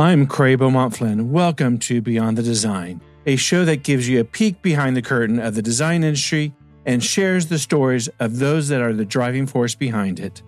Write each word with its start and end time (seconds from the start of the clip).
I'm 0.00 0.28
Cray 0.28 0.54
Beaumont 0.54 0.96
Flynn. 0.96 1.32
Welcome 1.32 1.76
to 1.80 2.00
Beyond 2.00 2.38
the 2.38 2.42
Design, 2.44 3.00
a 3.26 3.34
show 3.34 3.64
that 3.64 3.82
gives 3.82 4.08
you 4.08 4.20
a 4.20 4.24
peek 4.24 4.62
behind 4.62 4.96
the 4.96 5.02
curtain 5.02 5.40
of 5.40 5.56
the 5.56 5.60
design 5.60 6.04
industry 6.04 6.54
and 6.86 7.02
shares 7.02 7.48
the 7.48 7.58
stories 7.58 8.06
of 8.20 8.38
those 8.38 8.68
that 8.68 8.80
are 8.80 8.92
the 8.92 9.04
driving 9.04 9.44
force 9.44 9.74
behind 9.74 10.20
it. 10.20 10.40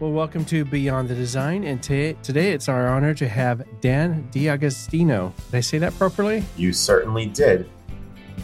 Well, 0.00 0.12
welcome 0.12 0.46
to 0.46 0.64
Beyond 0.64 1.10
the 1.10 1.14
Design, 1.14 1.64
and 1.64 1.82
t- 1.82 2.16
today 2.22 2.52
it's 2.52 2.70
our 2.70 2.88
honor 2.88 3.12
to 3.12 3.28
have 3.28 3.62
Dan 3.82 4.26
D'Agostino. 4.30 5.34
Did 5.50 5.58
I 5.58 5.60
say 5.60 5.76
that 5.76 5.92
properly? 5.98 6.42
You 6.56 6.72
certainly 6.72 7.26
did. 7.26 7.68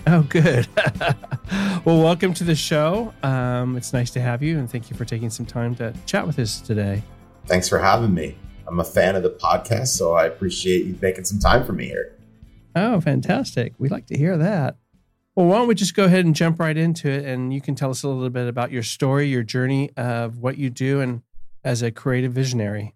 Oh, 0.06 0.22
good. 0.22 0.68
well, 1.84 2.02
welcome 2.02 2.34
to 2.34 2.44
the 2.44 2.54
show. 2.54 3.14
Um, 3.22 3.74
it's 3.76 3.94
nice 3.94 4.10
to 4.10 4.20
have 4.20 4.42
you, 4.42 4.58
and 4.58 4.70
thank 4.70 4.90
you 4.90 4.96
for 4.96 5.06
taking 5.06 5.30
some 5.30 5.46
time 5.46 5.74
to 5.76 5.94
chat 6.04 6.26
with 6.26 6.38
us 6.38 6.60
today. 6.60 7.02
Thanks 7.46 7.70
for 7.70 7.78
having 7.78 8.12
me. 8.12 8.36
I'm 8.68 8.80
a 8.80 8.84
fan 8.84 9.16
of 9.16 9.22
the 9.22 9.30
podcast, 9.30 9.88
so 9.88 10.12
I 10.12 10.26
appreciate 10.26 10.84
you 10.84 10.98
making 11.00 11.24
some 11.24 11.38
time 11.38 11.64
for 11.64 11.72
me 11.72 11.86
here. 11.86 12.12
Oh, 12.76 13.00
fantastic. 13.00 13.72
We'd 13.78 13.90
like 13.90 14.06
to 14.08 14.18
hear 14.18 14.36
that. 14.36 14.76
Well, 15.34 15.46
why 15.46 15.56
don't 15.56 15.68
we 15.68 15.74
just 15.74 15.94
go 15.94 16.04
ahead 16.04 16.26
and 16.26 16.34
jump 16.34 16.60
right 16.60 16.76
into 16.76 17.08
it, 17.08 17.24
and 17.24 17.54
you 17.54 17.62
can 17.62 17.74
tell 17.74 17.90
us 17.90 18.02
a 18.02 18.08
little 18.08 18.28
bit 18.28 18.46
about 18.46 18.70
your 18.70 18.82
story, 18.82 19.28
your 19.28 19.42
journey 19.42 19.90
of 19.96 20.36
what 20.38 20.58
you 20.58 20.68
do, 20.68 21.00
and 21.00 21.22
as 21.64 21.80
a 21.80 21.90
creative 21.90 22.32
visionary. 22.32 22.94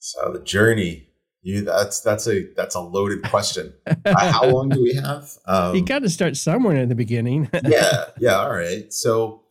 So 0.00 0.32
the 0.32 0.40
journey 0.40 1.08
you 1.44 1.60
that's 1.62 2.00
that's 2.00 2.26
a 2.26 2.50
that's 2.56 2.74
a 2.74 2.80
loaded 2.80 3.22
question. 3.24 3.74
uh, 3.86 4.32
how 4.32 4.46
long 4.46 4.70
do 4.70 4.82
we 4.82 4.94
have? 4.94 5.30
Um, 5.46 5.76
you 5.76 5.84
got 5.84 5.98
to 6.00 6.08
start 6.08 6.36
somewhere 6.36 6.76
in 6.76 6.88
the 6.88 6.94
beginning. 6.94 7.50
yeah, 7.64 8.06
yeah. 8.18 8.36
All 8.36 8.50
right. 8.50 8.90
So, 8.92 9.42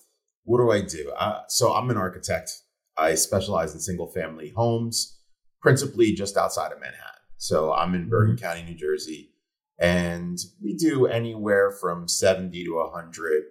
what 0.43 0.57
do 0.57 0.71
I 0.71 0.81
do? 0.81 1.11
Uh, 1.15 1.41
so, 1.47 1.71
I'm 1.73 1.89
an 1.91 1.97
architect. 1.97 2.51
I 2.97 3.13
specialize 3.13 3.73
in 3.75 3.79
single 3.79 4.07
family 4.07 4.49
homes, 4.55 5.19
principally 5.61 6.13
just 6.13 6.35
outside 6.35 6.71
of 6.71 6.79
Manhattan. 6.79 7.21
So, 7.37 7.73
I'm 7.73 7.93
in 7.93 8.09
Bergen 8.09 8.35
mm-hmm. 8.35 8.43
County, 8.43 8.63
New 8.63 8.75
Jersey, 8.75 9.29
and 9.77 10.39
we 10.63 10.75
do 10.75 11.05
anywhere 11.05 11.69
from 11.69 12.07
70 12.07 12.63
to 12.65 12.75
100 12.75 13.43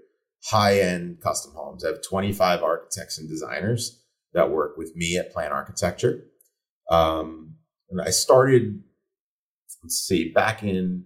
high 0.46 0.80
end 0.80 1.20
custom 1.20 1.52
homes. 1.54 1.84
I 1.84 1.88
have 1.88 2.02
25 2.02 2.64
architects 2.64 3.18
and 3.18 3.28
designers 3.28 4.02
that 4.34 4.50
work 4.50 4.76
with 4.76 4.96
me 4.96 5.16
at 5.16 5.32
Plan 5.32 5.52
Architecture. 5.52 6.24
Um, 6.90 7.51
and 7.92 8.00
I 8.00 8.10
started, 8.10 8.82
let's 9.82 9.96
see, 9.96 10.30
back 10.30 10.62
in 10.62 11.04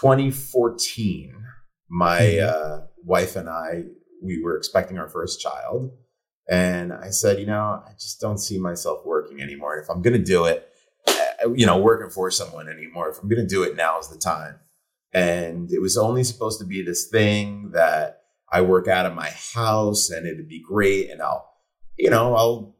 2014. 0.00 1.34
My 1.88 2.20
mm-hmm. 2.20 2.48
uh, 2.48 2.86
wife 3.04 3.36
and 3.36 3.48
I, 3.48 3.84
we 4.22 4.42
were 4.42 4.56
expecting 4.56 4.98
our 4.98 5.08
first 5.08 5.40
child. 5.40 5.92
And 6.48 6.92
I 6.92 7.10
said, 7.10 7.38
you 7.38 7.46
know, 7.46 7.82
I 7.86 7.92
just 7.92 8.20
don't 8.20 8.38
see 8.38 8.58
myself 8.58 9.04
working 9.04 9.40
anymore. 9.40 9.78
If 9.78 9.88
I'm 9.88 10.02
going 10.02 10.18
to 10.18 10.24
do 10.24 10.46
it, 10.46 10.68
uh, 11.06 11.52
you 11.54 11.66
know, 11.66 11.78
working 11.78 12.10
for 12.10 12.30
someone 12.30 12.68
anymore, 12.68 13.10
if 13.10 13.18
I'm 13.22 13.28
going 13.28 13.42
to 13.42 13.46
do 13.46 13.62
it, 13.62 13.76
now 13.76 13.98
is 13.98 14.08
the 14.08 14.18
time. 14.18 14.56
And 15.12 15.70
it 15.70 15.80
was 15.80 15.96
only 15.96 16.24
supposed 16.24 16.58
to 16.60 16.66
be 16.66 16.82
this 16.82 17.08
thing 17.08 17.70
that 17.72 18.22
I 18.50 18.62
work 18.62 18.88
out 18.88 19.06
of 19.06 19.14
my 19.14 19.30
house 19.54 20.10
and 20.10 20.26
it'd 20.26 20.48
be 20.48 20.62
great. 20.62 21.10
And 21.10 21.22
I'll, 21.22 21.48
you 21.98 22.10
know, 22.10 22.34
I'll 22.34 22.76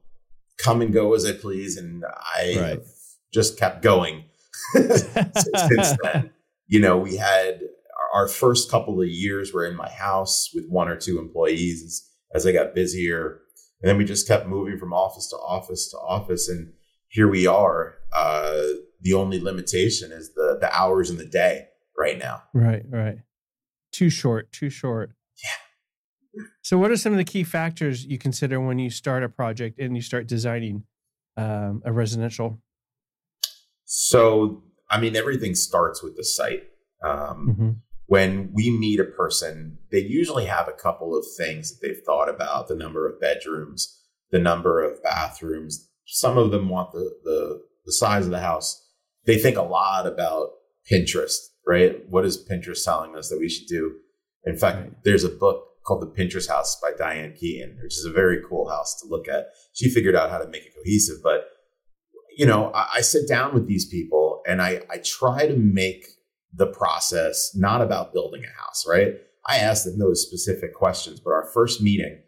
come 0.59 0.81
and 0.81 0.93
go 0.93 1.15
as 1.15 1.25
I 1.25 1.33
please. 1.33 1.77
And 1.77 2.05
I 2.07 2.57
right 2.59 2.81
just 3.35 3.59
kept 3.59 3.83
going 3.83 4.25
since 4.73 5.97
then. 6.03 6.31
You 6.69 6.81
know, 6.81 6.97
we 6.97 7.17
had 7.17 7.61
our 8.15 8.29
first 8.29 8.71
couple 8.71 9.03
of 9.03 9.09
years 9.09 9.53
were 9.53 9.67
in 9.67 9.77
my 9.77 9.91
house 9.91 10.51
with 10.55 10.67
one 10.69 10.89
or 10.89 10.97
two 10.97 11.19
employees 11.19 11.83
as, 11.83 12.11
as 12.33 12.47
I 12.47 12.53
got 12.53 12.75
busier. 12.75 13.41
And 13.83 13.91
then 13.91 13.99
we 13.99 14.05
just 14.05 14.29
kept 14.29 14.47
moving 14.47 14.79
from 14.79 14.95
office 14.95 15.29
to 15.31 15.37
office 15.37 15.91
to 15.91 15.99
office. 15.99 16.49
And 16.49 16.73
here 17.09 17.29
we 17.29 17.47
are. 17.47 17.97
Uh, 18.13 18.63
the 19.01 19.13
only 19.13 19.41
limitation 19.41 20.13
is 20.13 20.33
the 20.35 20.57
the 20.59 20.73
hours 20.75 21.11
in 21.11 21.19
the 21.19 21.27
day 21.27 21.67
right 21.99 22.19
now. 22.19 22.45
Right, 22.55 22.85
right. 22.89 23.19
Too 23.93 24.09
short, 24.09 24.53
too 24.53 24.71
short. 24.71 25.11
Yeah. 25.43 25.51
So, 26.63 26.79
what 26.79 26.91
are 26.91 26.97
some 26.97 27.13
of 27.13 27.19
the 27.19 27.25
key 27.25 27.45
factors 27.45 28.05
you 28.05 28.19
consider 28.19 28.61
when 28.61 28.79
you 28.79 28.91
start 28.91 29.23
a 29.23 29.29
project 29.29 29.79
and 29.79 29.97
you 29.97 30.03
start 30.03 30.27
designing 30.27 30.85
um, 31.37 31.83
a 31.85 31.93
residential 31.93 32.61
so, 33.85 34.63
I 34.91 35.01
mean, 35.01 35.17
everything 35.17 35.55
starts 35.55 36.03
with 36.03 36.17
the 36.17 36.25
site. 36.25 36.65
Um, 37.03 37.49
mm-hmm. 37.49 37.71
When 38.07 38.51
we 38.53 38.71
meet 38.71 39.01
a 39.01 39.05
person, 39.05 39.79
they 39.91 40.01
usually 40.01 40.47
have 40.47 40.69
a 40.69 40.73
couple 40.73 41.17
of 41.17 41.25
things 41.39 41.71
that 41.71 41.87
they've 41.87 42.03
thought 42.05 42.29
about 42.29 42.69
the 42.69 42.75
number 42.75 43.09
of 43.09 43.21
bedrooms, 43.21 44.03
the 44.31 44.39
number 44.39 44.83
of 44.83 45.03
bathrooms. 45.03 45.89
Some 46.07 46.37
of 46.37 46.51
them 46.51 46.69
want 46.69 46.93
the, 46.93 47.11
the, 47.25 47.63
the 47.87 47.93
size 47.93 48.27
of 48.27 48.31
the 48.31 48.41
house. 48.41 48.85
They 49.27 49.39
think 49.39 49.57
a 49.57 49.63
lot 49.63 50.07
about 50.07 50.51
Pinterest, 50.91 51.39
right? 51.67 52.07
What 52.09 52.27
is 52.27 52.45
Pinterest 52.45 52.85
telling 52.85 53.17
us 53.17 53.31
that 53.31 53.39
we 53.39 53.49
should 53.49 53.69
do? 53.69 53.97
In 54.45 54.57
fact, 54.57 54.79
right. 54.79 54.93
there's 55.05 55.25
a 55.25 55.31
book 55.31 55.69
called 55.85 56.03
The 56.03 56.07
Pinterest 56.23 56.49
House 56.49 56.79
by 56.81 56.93
Diane 56.97 57.35
Keaton, 57.39 57.79
which 57.83 57.95
is 57.95 58.05
a 58.05 58.11
very 58.13 58.41
cool 58.49 58.69
house 58.69 59.01
to 59.01 59.09
look 59.09 59.29
at. 59.29 59.49
She 59.73 59.91
figured 59.91 60.17
out 60.17 60.31
how 60.31 60.39
to 60.39 60.49
make 60.49 60.65
it 60.65 60.75
cohesive, 60.75 61.23
but 61.23 61.49
you 62.37 62.47
know, 62.47 62.73
I, 62.73 62.89
I 62.97 63.01
sit 63.01 63.29
down 63.29 63.55
with 63.55 63.67
these 63.67 63.87
people 63.87 64.43
and 64.47 64.61
I, 64.61 64.83
I 64.91 64.99
try 64.99 65.47
to 65.47 65.57
make 65.57 66.07
the 66.53 66.67
process 66.67 67.53
not 67.55 67.81
about 67.81 68.13
building 68.13 68.45
a 68.45 68.63
house, 68.63 68.85
right? 68.89 69.15
I 69.47 69.59
ask 69.59 69.85
them 69.85 69.99
those 69.99 70.27
specific 70.27 70.75
questions, 70.75 71.21
but 71.21 71.33
our 71.33 71.45
first 71.53 71.83
meeting, 71.83 72.23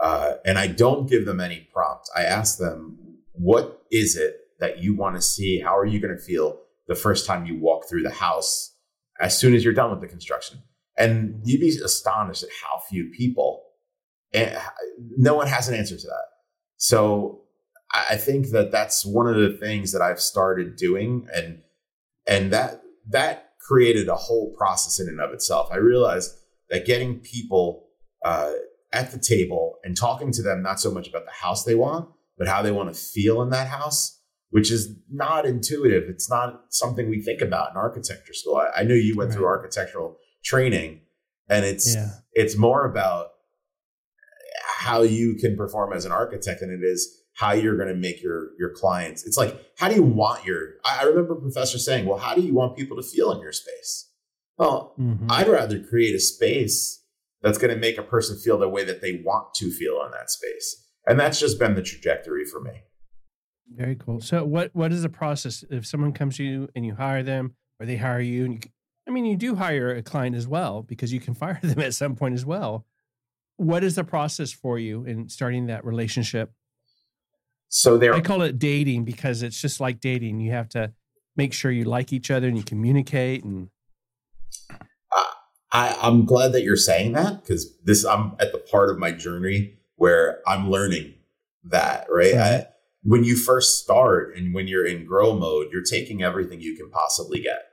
uh, 0.00 0.34
and 0.44 0.58
I 0.58 0.66
don't 0.68 1.08
give 1.08 1.26
them 1.26 1.40
any 1.40 1.68
prompt. 1.72 2.08
I 2.16 2.22
ask 2.22 2.58
them, 2.58 3.18
what 3.32 3.82
is 3.90 4.16
it 4.16 4.36
that 4.60 4.78
you 4.78 4.94
want 4.94 5.16
to 5.16 5.22
see? 5.22 5.60
How 5.60 5.76
are 5.76 5.86
you 5.86 6.00
going 6.00 6.16
to 6.16 6.22
feel 6.22 6.60
the 6.86 6.94
first 6.94 7.26
time 7.26 7.46
you 7.46 7.58
walk 7.58 7.88
through 7.88 8.02
the 8.02 8.10
house 8.10 8.76
as 9.20 9.38
soon 9.38 9.54
as 9.54 9.64
you're 9.64 9.74
done 9.74 9.90
with 9.90 10.00
the 10.00 10.06
construction? 10.06 10.62
And 11.00 11.40
you'd 11.44 11.60
be 11.60 11.70
astonished 11.82 12.42
at 12.42 12.50
how 12.62 12.82
few 12.88 13.10
people, 13.16 13.64
and 14.32 14.54
eh, 14.54 14.60
no 15.16 15.34
one 15.34 15.46
has 15.46 15.68
an 15.68 15.74
answer 15.74 15.96
to 15.96 16.06
that. 16.06 16.26
So 16.76 17.42
I 17.92 18.16
think 18.16 18.50
that 18.50 18.70
that's 18.70 19.04
one 19.04 19.26
of 19.26 19.36
the 19.36 19.56
things 19.58 19.92
that 19.92 20.02
I've 20.02 20.20
started 20.20 20.76
doing, 20.76 21.26
and 21.34 21.62
and 22.28 22.52
that 22.52 22.82
that 23.08 23.52
created 23.58 24.08
a 24.08 24.14
whole 24.14 24.54
process 24.56 25.00
in 25.00 25.08
and 25.08 25.20
of 25.20 25.32
itself. 25.32 25.68
I 25.72 25.76
realized 25.76 26.36
that 26.68 26.86
getting 26.86 27.20
people 27.20 27.88
uh, 28.24 28.52
at 28.92 29.10
the 29.10 29.18
table 29.18 29.76
and 29.84 29.96
talking 29.96 30.32
to 30.32 30.42
them 30.42 30.62
not 30.62 30.80
so 30.80 30.90
much 30.90 31.08
about 31.08 31.24
the 31.24 31.32
house 31.32 31.64
they 31.64 31.74
want, 31.74 32.08
but 32.38 32.48
how 32.48 32.62
they 32.62 32.70
want 32.70 32.92
to 32.92 33.00
feel 33.00 33.42
in 33.42 33.50
that 33.50 33.68
house, 33.68 34.20
which 34.50 34.70
is 34.70 34.94
not 35.10 35.46
intuitive. 35.46 36.04
It's 36.08 36.30
not 36.30 36.64
something 36.70 37.08
we 37.08 37.22
think 37.22 37.40
about 37.40 37.70
in 37.70 37.76
architecture 37.76 38.34
school. 38.34 38.56
I, 38.56 38.80
I 38.80 38.82
know 38.84 38.94
you 38.94 39.16
went 39.16 39.30
right. 39.30 39.36
through 39.36 39.46
architectural 39.46 40.16
training, 40.44 41.00
and 41.48 41.64
it's 41.64 41.94
yeah. 41.94 42.10
it's 42.32 42.56
more 42.56 42.84
about 42.84 43.28
how 44.78 45.02
you 45.02 45.34
can 45.34 45.56
perform 45.56 45.92
as 45.92 46.04
an 46.04 46.12
architect 46.12 46.60
than 46.60 46.70
it 46.70 46.84
is 46.84 47.20
how 47.34 47.52
you're 47.52 47.76
going 47.76 47.88
to 47.88 47.94
make 47.94 48.22
your 48.22 48.50
your 48.58 48.70
clients. 48.70 49.26
It's 49.26 49.36
like, 49.36 49.58
how 49.78 49.88
do 49.88 49.94
you 49.94 50.02
want 50.02 50.44
your? 50.44 50.74
I 50.84 51.04
remember 51.04 51.34
professor 51.34 51.78
saying, 51.78 52.06
"Well, 52.06 52.18
how 52.18 52.34
do 52.34 52.42
you 52.42 52.54
want 52.54 52.76
people 52.76 52.96
to 52.96 53.02
feel 53.02 53.32
in 53.32 53.40
your 53.40 53.52
space?" 53.52 54.10
Well, 54.58 54.94
mm-hmm. 54.98 55.30
I'd 55.30 55.48
rather 55.48 55.82
create 55.82 56.14
a 56.14 56.20
space 56.20 57.02
that's 57.40 57.56
going 57.56 57.74
to 57.74 57.80
make 57.80 57.96
a 57.96 58.02
person 58.02 58.38
feel 58.38 58.58
the 58.58 58.68
way 58.68 58.84
that 58.84 59.00
they 59.00 59.22
want 59.24 59.54
to 59.54 59.70
feel 59.70 60.02
in 60.04 60.10
that 60.12 60.30
space, 60.30 60.86
and 61.06 61.18
that's 61.18 61.40
just 61.40 61.58
been 61.58 61.74
the 61.74 61.82
trajectory 61.82 62.44
for 62.44 62.60
me. 62.60 62.82
Very 63.74 63.96
cool. 63.96 64.20
So, 64.20 64.44
what 64.44 64.70
what 64.74 64.92
is 64.92 65.02
the 65.02 65.08
process 65.08 65.64
if 65.70 65.86
someone 65.86 66.12
comes 66.12 66.36
to 66.36 66.44
you 66.44 66.68
and 66.74 66.84
you 66.84 66.94
hire 66.94 67.22
them, 67.22 67.54
or 67.78 67.86
they 67.86 67.96
hire 67.96 68.20
you, 68.20 68.44
and 68.44 68.54
you, 68.54 68.70
I 69.06 69.10
mean, 69.10 69.24
you 69.24 69.36
do 69.36 69.56
hire 69.56 69.94
a 69.94 70.02
client 70.02 70.36
as 70.36 70.46
well 70.46 70.82
because 70.82 71.12
you 71.12 71.20
can 71.20 71.34
fire 71.42 71.58
them 71.62 71.80
at 71.80 71.94
some 71.94 72.16
point 72.16 72.34
as 72.34 72.44
well. 72.44 72.84
What 73.56 73.84
is 73.84 73.94
the 73.94 74.04
process 74.04 74.52
for 74.52 74.78
you 74.78 75.04
in 75.04 75.28
starting 75.28 75.66
that 75.66 75.84
relationship? 75.84 76.52
So 77.68 77.98
there, 77.98 78.14
I 78.14 78.20
call 78.20 78.42
it 78.42 78.58
dating 78.58 79.04
because 79.04 79.42
it's 79.42 79.60
just 79.60 79.80
like 79.80 80.00
dating. 80.00 80.40
You 80.40 80.50
have 80.52 80.68
to 80.70 80.92
make 81.36 81.52
sure 81.52 81.70
you 81.70 81.84
like 81.84 82.12
each 82.12 82.30
other 82.30 82.48
and 82.48 82.56
you 82.56 82.64
communicate. 82.64 83.44
And 83.44 83.68
uh, 84.70 85.24
I, 85.70 85.96
I'm 86.02 86.24
glad 86.24 86.52
that 86.52 86.62
you're 86.62 86.76
saying 86.76 87.12
that 87.12 87.42
because 87.42 87.76
this 87.84 88.04
I'm 88.04 88.32
at 88.40 88.52
the 88.52 88.58
part 88.58 88.90
of 88.90 88.98
my 88.98 89.12
journey 89.12 89.74
where 89.96 90.40
I'm 90.48 90.70
learning 90.70 91.14
that. 91.64 92.06
Right, 92.10 92.34
I, 92.34 92.66
when 93.02 93.24
you 93.24 93.36
first 93.36 93.82
start 93.82 94.36
and 94.36 94.52
when 94.52 94.66
you're 94.66 94.86
in 94.86 95.06
grow 95.06 95.34
mode, 95.34 95.68
you're 95.72 95.82
taking 95.82 96.22
everything 96.22 96.60
you 96.60 96.76
can 96.76 96.90
possibly 96.90 97.40
get, 97.40 97.69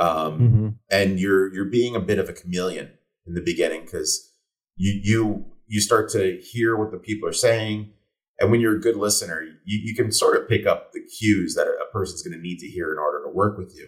um, 0.00 0.40
mm-hmm. 0.40 0.68
and 0.90 1.20
you're 1.20 1.54
you're 1.54 1.70
being 1.70 1.94
a 1.94 2.00
bit 2.00 2.18
of 2.18 2.28
a 2.28 2.32
chameleon 2.32 2.90
in 3.26 3.34
the 3.34 3.40
beginning 3.40 3.82
because 3.82 4.32
you 4.76 5.00
you 5.02 5.46
you 5.68 5.80
start 5.80 6.10
to 6.10 6.40
hear 6.40 6.76
what 6.76 6.90
the 6.90 6.98
people 6.98 7.28
are 7.28 7.32
saying 7.32 7.92
and 8.40 8.50
when 8.50 8.60
you're 8.60 8.76
a 8.76 8.80
good 8.80 8.96
listener, 8.96 9.42
you, 9.64 9.80
you 9.84 9.94
can 9.94 10.10
sort 10.10 10.40
of 10.40 10.48
pick 10.48 10.66
up 10.66 10.92
the 10.92 11.00
cues 11.00 11.54
that 11.54 11.66
a 11.66 11.92
person's 11.92 12.22
going 12.22 12.34
to 12.34 12.42
need 12.42 12.58
to 12.60 12.66
hear 12.66 12.90
in 12.90 12.98
order 12.98 13.22
to 13.24 13.30
work 13.30 13.58
with 13.58 13.76
you. 13.76 13.86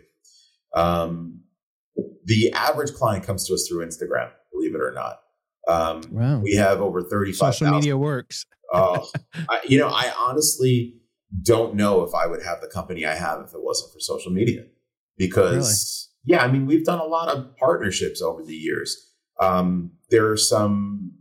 Um, 0.79 1.41
the 2.25 2.53
average 2.53 2.93
client 2.93 3.25
comes 3.25 3.47
to 3.47 3.55
us 3.55 3.67
through 3.67 3.85
Instagram, 3.85 4.31
believe 4.53 4.75
it 4.75 4.81
or 4.81 4.93
not. 4.93 5.20
Um, 5.69 6.03
wow. 6.11 6.38
We 6.38 6.55
have 6.56 6.81
over 6.82 7.03
35. 7.03 7.55
Social 7.55 7.75
media 7.75 7.97
works. 7.97 8.44
oh, 8.73 9.08
I, 9.49 9.61
you 9.67 9.79
know, 9.79 9.88
I 9.88 10.12
honestly 10.19 10.97
don't 11.43 11.75
know 11.75 12.03
if 12.03 12.15
I 12.15 12.26
would 12.26 12.43
have 12.43 12.61
the 12.61 12.69
company 12.69 13.06
I 13.06 13.15
have 13.15 13.41
if 13.41 13.55
it 13.55 13.62
wasn't 13.62 13.93
for 13.93 14.00
social 14.00 14.31
media. 14.31 14.65
Because, 15.17 16.11
really? 16.26 16.38
yeah, 16.38 16.44
I 16.44 16.50
mean, 16.50 16.67
we've 16.67 16.85
done 16.85 17.00
a 17.00 17.05
lot 17.05 17.29
of 17.29 17.56
partnerships 17.56 18.23
over 18.23 18.43
the 18.43 18.55
years. 18.55 18.97
Um, 19.41 19.93
there 20.11 20.31
are 20.31 20.37
some 20.37 21.12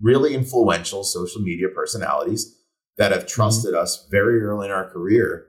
really 0.00 0.34
influential 0.34 1.04
social 1.04 1.40
media 1.40 1.68
personalities 1.68 2.58
that 2.98 3.12
have 3.12 3.22
mm-hmm. 3.22 3.28
trusted 3.28 3.72
mm-hmm. 3.72 3.82
us 3.82 4.06
very 4.10 4.40
early 4.42 4.66
in 4.66 4.72
our 4.72 4.88
career 4.88 5.46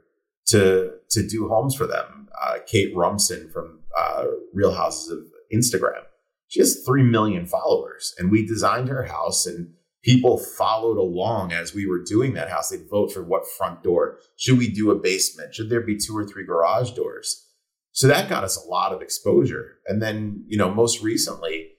to 0.47 0.91
to 1.09 1.27
do 1.27 1.47
homes 1.47 1.75
for 1.75 1.87
them. 1.87 2.27
Uh, 2.41 2.57
Kate 2.65 2.95
Rumson 2.95 3.49
from 3.49 3.79
uh, 3.97 4.25
Real 4.53 4.73
Houses 4.73 5.09
of 5.11 5.19
Instagram. 5.53 6.01
She 6.47 6.59
has 6.59 6.83
3 6.85 7.03
million 7.03 7.47
followers, 7.47 8.13
and 8.17 8.29
we 8.29 8.45
designed 8.45 8.89
her 8.89 9.03
house, 9.03 9.45
and 9.45 9.73
people 10.03 10.37
followed 10.37 10.97
along 10.97 11.51
as 11.51 11.73
we 11.73 11.87
were 11.87 12.03
doing 12.03 12.33
that 12.33 12.49
house. 12.49 12.69
They'd 12.69 12.89
vote 12.89 13.11
for 13.11 13.23
what 13.23 13.47
front 13.57 13.81
door. 13.81 14.19
Should 14.37 14.57
we 14.57 14.69
do 14.69 14.91
a 14.91 14.95
basement? 14.95 15.55
Should 15.55 15.69
there 15.69 15.81
be 15.81 15.97
two 15.97 16.15
or 16.15 16.25
three 16.25 16.45
garage 16.45 16.91
doors? 16.91 17.47
So 17.93 18.07
that 18.07 18.27
got 18.27 18.43
us 18.43 18.57
a 18.57 18.67
lot 18.67 18.91
of 18.91 19.01
exposure. 19.01 19.77
And 19.87 20.01
then, 20.01 20.43
you 20.47 20.57
know, 20.57 20.73
most 20.73 21.01
recently, 21.01 21.69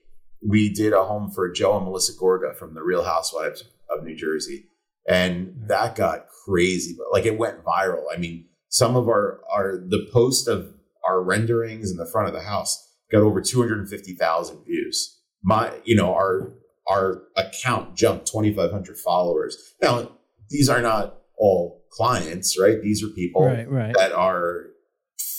we 0.47 0.73
did 0.73 0.93
a 0.93 1.03
home 1.03 1.29
for 1.29 1.51
Joe 1.51 1.75
and 1.75 1.85
Melissa 1.85 2.13
Gorga 2.13 2.55
from 2.55 2.73
the 2.73 2.81
Real 2.81 3.03
Housewives 3.03 3.65
of 3.89 4.03
New 4.03 4.15
Jersey. 4.15 4.65
And 5.07 5.53
that 5.67 5.95
got 5.95 6.27
crazy, 6.45 6.95
but 6.97 7.07
like 7.11 7.25
it 7.25 7.37
went 7.37 7.63
viral. 7.63 8.03
I 8.13 8.17
mean, 8.17 8.45
some 8.69 8.95
of 8.95 9.07
our, 9.07 9.41
our, 9.51 9.77
the 9.77 10.07
post 10.11 10.47
of 10.47 10.73
our 11.07 11.21
renderings 11.21 11.91
in 11.91 11.97
the 11.97 12.07
front 12.07 12.27
of 12.27 12.33
the 12.33 12.41
house 12.41 12.93
got 13.11 13.21
over 13.21 13.41
250,000 13.41 14.65
views. 14.65 15.19
My, 15.43 15.73
you 15.83 15.95
know, 15.95 16.13
our 16.13 16.53
our 16.87 17.23
account 17.35 17.95
jumped 17.95 18.27
2,500 18.27 18.97
followers. 18.97 19.73
Now, 19.81 20.11
these 20.49 20.69
are 20.69 20.81
not 20.81 21.17
all 21.37 21.83
clients, 21.91 22.59
right? 22.59 22.81
These 22.81 23.03
are 23.03 23.07
people 23.07 23.45
right, 23.45 23.69
right. 23.69 23.93
that 23.97 24.11
are 24.11 24.67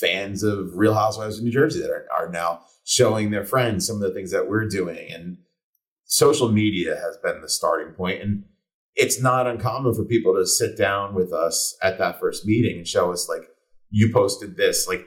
fans 0.00 0.42
of 0.42 0.76
Real 0.76 0.94
Housewives 0.94 1.38
of 1.38 1.44
New 1.44 1.50
Jersey 1.50 1.80
that 1.80 1.90
are, 1.90 2.06
are 2.16 2.30
now 2.30 2.60
showing 2.84 3.30
their 3.30 3.44
friends 3.44 3.86
some 3.86 3.96
of 3.96 4.02
the 4.02 4.12
things 4.12 4.30
that 4.30 4.48
we're 4.48 4.68
doing. 4.68 5.10
And 5.10 5.38
social 6.04 6.50
media 6.50 6.96
has 6.96 7.16
been 7.18 7.40
the 7.40 7.48
starting 7.48 7.94
point. 7.94 8.22
And 8.22 8.44
it's 8.94 9.20
not 9.20 9.46
uncommon 9.46 9.94
for 9.94 10.04
people 10.04 10.34
to 10.34 10.46
sit 10.46 10.78
down 10.78 11.14
with 11.14 11.32
us 11.32 11.76
at 11.82 11.98
that 11.98 12.18
first 12.20 12.46
meeting 12.46 12.78
and 12.78 12.88
show 12.88 13.12
us, 13.12 13.28
like, 13.28 13.48
you 13.90 14.10
posted 14.12 14.56
this. 14.56 14.88
Like, 14.88 15.06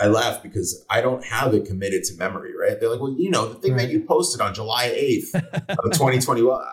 I 0.00 0.06
laugh 0.06 0.42
because 0.42 0.84
I 0.90 1.00
don't 1.00 1.24
have 1.24 1.54
it 1.54 1.66
committed 1.66 2.04
to 2.04 2.16
memory, 2.16 2.52
right? 2.56 2.78
They're 2.78 2.90
like, 2.90 3.00
well, 3.00 3.14
you 3.18 3.30
know, 3.30 3.48
the 3.48 3.54
thing 3.56 3.72
right. 3.72 3.82
that 3.82 3.90
you 3.90 4.00
posted 4.00 4.40
on 4.40 4.54
July 4.54 4.88
8th 4.88 5.34
of 5.68 5.92
2021, 5.92 6.60
I, 6.60 6.66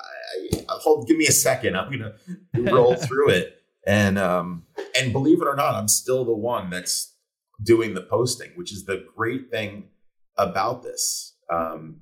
I, 0.57 0.61
hold, 0.67 1.07
give 1.07 1.17
me 1.17 1.25
a 1.27 1.31
second. 1.31 1.75
I'm 1.75 1.89
going 1.91 2.11
to 2.65 2.73
roll 2.73 2.95
through 2.95 3.29
it. 3.29 3.61
And, 3.87 4.17
um, 4.17 4.63
and 4.99 5.11
believe 5.11 5.41
it 5.41 5.47
or 5.47 5.55
not, 5.55 5.75
I'm 5.75 5.87
still 5.87 6.25
the 6.25 6.35
one 6.35 6.69
that's 6.69 7.15
doing 7.63 7.93
the 7.93 8.01
posting, 8.01 8.51
which 8.55 8.71
is 8.71 8.85
the 8.85 9.05
great 9.15 9.49
thing 9.49 9.89
about 10.37 10.83
this. 10.83 11.35
Um, 11.51 12.01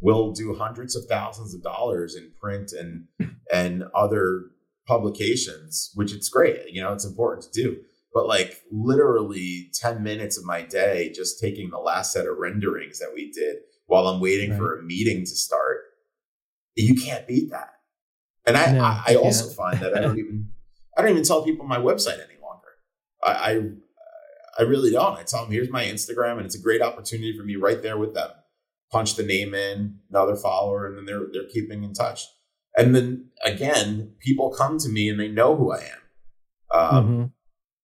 we'll 0.00 0.32
do 0.32 0.54
hundreds 0.54 0.96
of 0.96 1.04
thousands 1.06 1.54
of 1.54 1.62
dollars 1.62 2.16
in 2.16 2.32
print 2.40 2.72
and, 2.72 3.06
and 3.52 3.84
other 3.94 4.50
publications, 4.86 5.90
which 5.94 6.12
it's 6.12 6.28
great. 6.28 6.70
You 6.70 6.82
know, 6.82 6.92
it's 6.92 7.04
important 7.04 7.52
to 7.52 7.62
do 7.62 7.78
but 8.12 8.26
like 8.26 8.62
literally 8.70 9.70
10 9.74 10.02
minutes 10.02 10.38
of 10.38 10.44
my 10.44 10.62
day 10.62 11.12
just 11.14 11.40
taking 11.40 11.70
the 11.70 11.78
last 11.78 12.12
set 12.12 12.26
of 12.26 12.36
renderings 12.38 12.98
that 12.98 13.12
we 13.14 13.30
did 13.30 13.58
while 13.86 14.08
I'm 14.08 14.20
waiting 14.20 14.50
right. 14.50 14.58
for 14.58 14.78
a 14.78 14.82
meeting 14.82 15.20
to 15.20 15.26
start. 15.26 15.82
You 16.74 16.94
can't 16.94 17.26
beat 17.26 17.50
that. 17.50 17.74
And 18.46 18.56
I, 18.56 18.72
no, 18.72 18.82
I, 18.82 19.04
I 19.08 19.14
also 19.16 19.48
find 19.50 19.78
that 19.80 19.96
I 19.96 20.00
don't 20.00 20.18
even 20.18 20.48
I 20.98 21.02
don't 21.02 21.12
even 21.12 21.22
tell 21.22 21.44
people 21.44 21.64
my 21.66 21.78
website 21.78 22.14
any 22.18 22.40
longer. 22.42 22.68
I, 23.24 23.30
I 23.30 23.62
I 24.58 24.62
really 24.64 24.90
don't. 24.90 25.16
I 25.16 25.22
tell 25.22 25.44
them 25.44 25.52
here's 25.52 25.70
my 25.70 25.84
Instagram 25.84 26.38
and 26.38 26.46
it's 26.46 26.58
a 26.58 26.62
great 26.62 26.82
opportunity 26.82 27.36
for 27.36 27.44
me 27.44 27.56
right 27.56 27.80
there 27.80 27.96
with 27.96 28.14
them. 28.14 28.30
Punch 28.90 29.14
the 29.14 29.22
name 29.22 29.54
in, 29.54 29.98
another 30.10 30.34
follower, 30.34 30.86
and 30.86 30.98
then 30.98 31.06
they're 31.06 31.26
they're 31.32 31.48
keeping 31.48 31.84
in 31.84 31.92
touch. 31.92 32.24
And 32.76 32.94
then 32.94 33.30
again, 33.44 34.14
people 34.18 34.50
come 34.50 34.78
to 34.78 34.88
me 34.88 35.08
and 35.08 35.18
they 35.18 35.28
know 35.28 35.56
who 35.56 35.72
I 35.72 35.78
am. 35.78 36.80
Um, 36.80 37.04
mm-hmm 37.04 37.24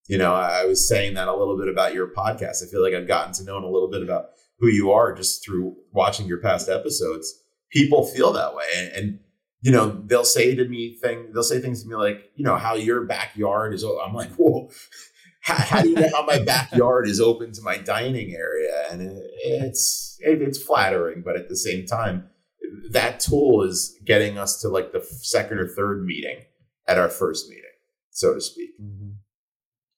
you 0.07 0.17
know, 0.17 0.33
I 0.33 0.65
was 0.65 0.87
saying 0.87 1.15
that 1.15 1.27
a 1.27 1.35
little 1.35 1.57
bit 1.57 1.67
about 1.67 1.93
your 1.93 2.07
podcast. 2.07 2.63
I 2.63 2.69
feel 2.69 2.83
like 2.83 2.93
I've 2.93 3.07
gotten 3.07 3.33
to 3.33 3.43
know 3.43 3.57
a 3.57 3.65
little 3.65 3.89
bit 3.89 4.03
about 4.03 4.29
who 4.59 4.67
you 4.67 4.91
are 4.91 5.13
just 5.13 5.43
through 5.43 5.75
watching 5.91 6.27
your 6.27 6.39
past 6.39 6.69
episodes. 6.69 7.41
People 7.71 8.05
feel 8.05 8.31
that 8.33 8.53
way. 8.53 8.65
And, 8.77 8.91
and 8.91 9.19
you 9.65 9.71
know, 9.71 9.99
they'll 10.05 10.23
say 10.23 10.53
to 10.53 10.67
me 10.67 10.93
thing, 10.93 11.31
they'll 11.33 11.41
say 11.41 11.59
things 11.59 11.81
to 11.81 11.89
me 11.89 11.95
like, 11.95 12.29
you 12.35 12.45
know, 12.45 12.55
how 12.55 12.75
your 12.75 13.03
backyard 13.05 13.73
is. 13.73 13.83
I'm 13.83 14.13
like, 14.13 14.29
whoa, 14.37 14.69
how, 15.41 15.55
how 15.55 15.81
do 15.81 15.89
you 15.89 15.95
know 15.95 16.09
how 16.13 16.23
my 16.23 16.37
backyard 16.37 17.07
is 17.07 17.19
open 17.19 17.51
to 17.53 17.63
my 17.63 17.79
dining 17.79 18.35
area? 18.35 18.85
And 18.91 19.01
it, 19.01 19.23
it's, 19.43 20.19
it, 20.19 20.43
it's 20.43 20.61
flattering, 20.61 21.23
but 21.25 21.35
at 21.35 21.49
the 21.49 21.55
same 21.55 21.87
time, 21.87 22.29
that 22.91 23.19
tool 23.19 23.63
is 23.63 23.97
getting 24.05 24.37
us 24.37 24.61
to 24.61 24.69
like 24.69 24.91
the 24.91 25.01
second 25.01 25.57
or 25.57 25.67
third 25.67 26.05
meeting 26.05 26.45
at 26.87 26.99
our 26.99 27.09
first 27.09 27.49
meeting, 27.49 27.63
so 28.11 28.35
to 28.35 28.41
speak. 28.41 28.69
Mm-hmm. 28.79 29.13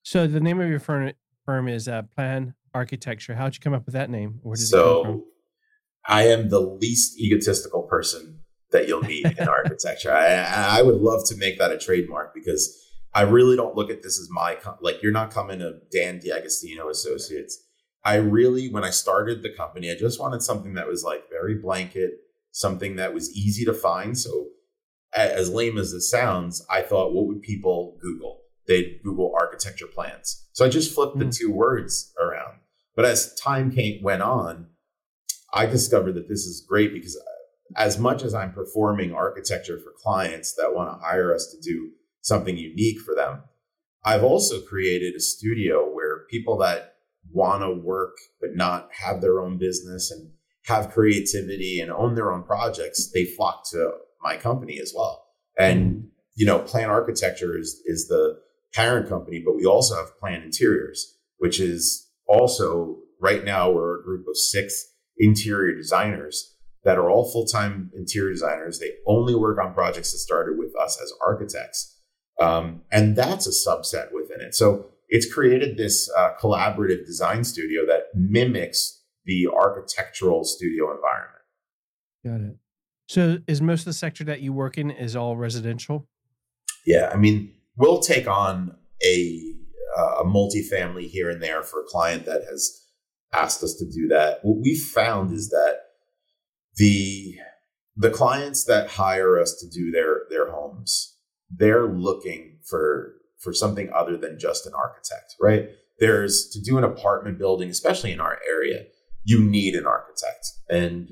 So 0.02 0.26
the 0.26 0.40
name 0.40 0.62
of 0.62 0.70
your 0.70 0.80
firm, 0.80 1.12
firm 1.44 1.68
is 1.68 1.88
uh, 1.88 2.04
Plan 2.16 2.54
Architecture. 2.72 3.34
How'd 3.34 3.54
you 3.54 3.60
come 3.60 3.74
up 3.74 3.84
with 3.84 3.92
that 3.92 4.08
name? 4.08 4.40
Where 4.42 4.56
did 4.56 4.66
so, 4.66 4.78
it 4.78 5.04
come 5.04 5.12
from? 5.12 5.24
I 6.06 6.22
am 6.28 6.48
the 6.48 6.60
least 6.60 7.20
egotistical 7.20 7.82
person 7.82 8.37
that 8.72 8.88
you'll 8.88 9.02
meet 9.02 9.26
in 9.26 9.48
architecture. 9.48 10.12
I, 10.12 10.78
I 10.78 10.82
would 10.82 11.00
love 11.00 11.26
to 11.28 11.36
make 11.36 11.58
that 11.58 11.72
a 11.72 11.78
trademark 11.78 12.34
because 12.34 12.76
I 13.14 13.22
really 13.22 13.56
don't 13.56 13.76
look 13.76 13.90
at 13.90 14.02
this 14.02 14.18
as 14.18 14.28
my 14.30 14.58
like. 14.80 15.02
You're 15.02 15.12
not 15.12 15.30
coming 15.30 15.60
to 15.60 15.80
Dan 15.90 16.18
D'Agostino 16.18 16.88
Associates. 16.88 17.58
I 18.04 18.16
really, 18.16 18.70
when 18.70 18.84
I 18.84 18.90
started 18.90 19.42
the 19.42 19.52
company, 19.52 19.90
I 19.90 19.96
just 19.96 20.20
wanted 20.20 20.42
something 20.42 20.74
that 20.74 20.86
was 20.86 21.02
like 21.02 21.28
very 21.30 21.56
blanket, 21.56 22.12
something 22.52 22.96
that 22.96 23.12
was 23.12 23.34
easy 23.36 23.64
to 23.64 23.74
find. 23.74 24.16
So, 24.16 24.48
as 25.16 25.50
lame 25.50 25.78
as 25.78 25.92
it 25.92 26.02
sounds, 26.02 26.64
I 26.70 26.82
thought, 26.82 27.12
what 27.12 27.26
would 27.26 27.42
people 27.42 27.96
Google? 28.00 28.38
they'd 28.68 29.00
Google 29.02 29.34
architecture 29.34 29.86
plans. 29.86 30.46
So 30.52 30.64
I 30.64 30.68
just 30.68 30.94
flipped 30.94 31.16
mm. 31.16 31.20
the 31.20 31.24
hmm. 31.24 31.30
two 31.30 31.50
words 31.50 32.12
around. 32.20 32.58
But 32.94 33.06
as 33.06 33.34
time 33.34 33.72
came, 33.72 34.02
went 34.02 34.22
on, 34.22 34.68
I 35.52 35.66
discovered 35.66 36.12
that 36.12 36.28
this 36.28 36.40
is 36.40 36.64
great 36.68 36.92
because 36.92 37.20
as 37.76 37.98
much 37.98 38.22
as 38.22 38.34
I'm 38.34 38.52
performing 38.52 39.12
architecture 39.12 39.78
for 39.78 39.92
clients 40.02 40.54
that 40.54 40.74
want 40.74 40.90
to 40.90 41.04
hire 41.04 41.34
us 41.34 41.46
to 41.52 41.60
do 41.60 41.90
something 42.20 42.56
unique 42.56 43.00
for 43.00 43.14
them, 43.14 43.42
I've 44.04 44.24
also 44.24 44.60
created 44.62 45.14
a 45.14 45.20
studio 45.20 45.88
where 45.92 46.24
people 46.30 46.56
that 46.58 46.94
want 47.30 47.62
to 47.62 47.72
work 47.72 48.16
but 48.40 48.56
not 48.56 48.88
have 48.92 49.20
their 49.20 49.40
own 49.40 49.58
business 49.58 50.10
and 50.10 50.30
have 50.66 50.90
creativity 50.90 51.80
and 51.80 51.90
own 51.90 52.14
their 52.14 52.32
own 52.32 52.42
projects, 52.42 53.10
they 53.12 53.24
flock 53.24 53.68
to 53.70 53.90
my 54.22 54.36
company 54.36 54.78
as 54.80 54.92
well. 54.96 55.26
And 55.58 56.08
you 56.36 56.46
know, 56.46 56.60
plan 56.60 56.88
architecture 56.88 57.58
is 57.58 57.82
is 57.84 58.06
the 58.06 58.38
parent 58.72 59.08
company, 59.08 59.42
but 59.44 59.56
we 59.56 59.64
also 59.64 59.96
have 59.96 60.18
Plan 60.18 60.42
Interiors, 60.42 61.16
which 61.38 61.58
is 61.58 62.08
also 62.28 62.98
right 63.20 63.44
now 63.44 63.70
we're 63.70 64.00
a 64.00 64.04
group 64.04 64.26
of 64.28 64.36
six 64.36 64.92
interior 65.16 65.74
designers 65.74 66.54
that 66.84 66.98
are 66.98 67.10
all 67.10 67.30
full 67.30 67.46
time 67.46 67.90
interior 67.94 68.32
designers. 68.32 68.78
They 68.78 68.92
only 69.06 69.34
work 69.34 69.58
on 69.62 69.74
projects 69.74 70.12
that 70.12 70.18
started 70.18 70.58
with 70.58 70.74
us 70.76 71.00
as 71.02 71.12
architects. 71.24 71.96
Um, 72.40 72.82
and 72.92 73.16
that's 73.16 73.46
a 73.46 73.50
subset 73.50 74.12
within 74.12 74.40
it. 74.40 74.54
So 74.54 74.90
it's 75.08 75.32
created 75.32 75.76
this 75.76 76.10
uh, 76.16 76.30
collaborative 76.40 77.04
design 77.04 77.42
studio 77.44 77.84
that 77.86 78.14
mimics 78.14 79.02
the 79.24 79.48
architectural 79.48 80.44
studio 80.44 80.94
environment. 80.94 81.42
Got 82.24 82.40
it. 82.52 82.56
So 83.08 83.38
is 83.46 83.60
most 83.60 83.80
of 83.80 83.86
the 83.86 83.92
sector 83.94 84.22
that 84.24 84.40
you 84.40 84.52
work 84.52 84.78
in 84.78 84.90
is 84.90 85.16
all 85.16 85.36
residential? 85.36 86.06
Yeah, 86.86 87.10
I 87.12 87.16
mean, 87.16 87.52
we'll 87.76 88.00
take 88.00 88.28
on 88.28 88.76
a 89.04 89.54
a 89.96 90.24
multifamily 90.24 91.08
here 91.08 91.28
and 91.28 91.42
there 91.42 91.62
for 91.62 91.80
a 91.80 91.84
client 91.84 92.24
that 92.26 92.42
has 92.48 92.86
asked 93.32 93.62
us 93.62 93.74
to 93.74 93.84
do 93.84 94.08
that. 94.08 94.38
What 94.42 94.62
we 94.62 94.76
found 94.76 95.32
is 95.32 95.48
that 95.50 95.80
the 96.78 97.36
the 97.96 98.10
clients 98.10 98.64
that 98.64 98.88
hire 98.90 99.38
us 99.38 99.54
to 99.60 99.68
do 99.68 99.90
their 99.90 100.22
their 100.30 100.50
homes, 100.50 101.16
they're 101.50 101.86
looking 101.86 102.58
for 102.64 103.14
for 103.38 103.52
something 103.52 103.90
other 103.94 104.16
than 104.16 104.38
just 104.38 104.66
an 104.66 104.72
architect, 104.74 105.34
right? 105.40 105.68
There's 105.98 106.48
to 106.50 106.60
do 106.60 106.78
an 106.78 106.84
apartment 106.84 107.38
building, 107.38 107.70
especially 107.70 108.12
in 108.12 108.20
our 108.20 108.38
area, 108.48 108.84
you 109.24 109.42
need 109.42 109.74
an 109.74 109.86
architect. 109.86 110.46
And 110.70 111.10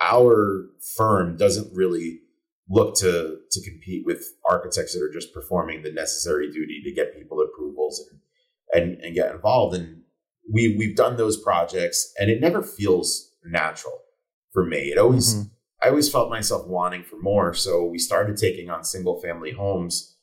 our 0.00 0.66
firm 0.96 1.36
doesn't 1.36 1.74
really 1.74 2.20
look 2.68 2.96
to 2.96 3.38
to 3.50 3.70
compete 3.70 4.06
with 4.06 4.24
architects 4.48 4.94
that 4.94 5.02
are 5.02 5.12
just 5.12 5.34
performing 5.34 5.82
the 5.82 5.92
necessary 5.92 6.50
duty 6.50 6.80
to 6.84 6.92
get 6.92 7.16
people 7.16 7.40
approvals 7.40 8.02
and 8.10 8.20
and, 8.74 9.04
and 9.04 9.14
get 9.14 9.30
involved. 9.34 9.76
And 9.76 10.02
we 10.50 10.74
we've 10.78 10.96
done 10.96 11.18
those 11.18 11.36
projects, 11.36 12.12
and 12.18 12.30
it 12.30 12.40
never 12.40 12.62
feels 12.62 13.30
natural 13.44 14.01
for 14.52 14.64
me. 14.64 14.90
It 14.90 14.98
always 14.98 15.34
mm-hmm. 15.34 15.48
I 15.82 15.88
always 15.88 16.10
felt 16.10 16.30
myself 16.30 16.66
wanting 16.66 17.02
for 17.02 17.18
more. 17.20 17.54
So 17.54 17.84
we 17.84 17.98
started 17.98 18.36
taking 18.36 18.70
on 18.70 18.84
single 18.84 19.20
family 19.20 19.52
homes, 19.52 20.16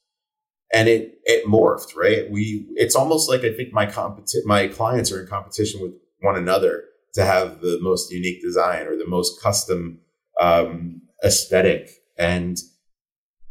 and 0.74 0.88
it 0.88 1.19
it 1.24 1.45
morphed. 1.45 1.95
Right, 1.95 2.29
we 2.29 2.67
it's 2.75 2.95
almost 2.95 3.29
like 3.29 3.41
I 3.41 3.53
think 3.53 3.74
my 3.74 3.86
competi- 3.86 4.45
my 4.45 4.67
clients 4.67 5.12
are 5.12 5.21
in 5.21 5.27
competition 5.27 5.81
with 5.81 5.93
one 6.21 6.38
another 6.38 6.83
to 7.13 7.25
have 7.25 7.62
the 7.62 7.79
most 7.81 8.12
unique 8.12 8.41
design 8.41 8.86
or 8.86 8.95
the 8.95 9.07
most 9.07 9.41
custom 9.41 10.00
um, 10.39 11.01
aesthetic 11.24 11.89
and 12.19 12.59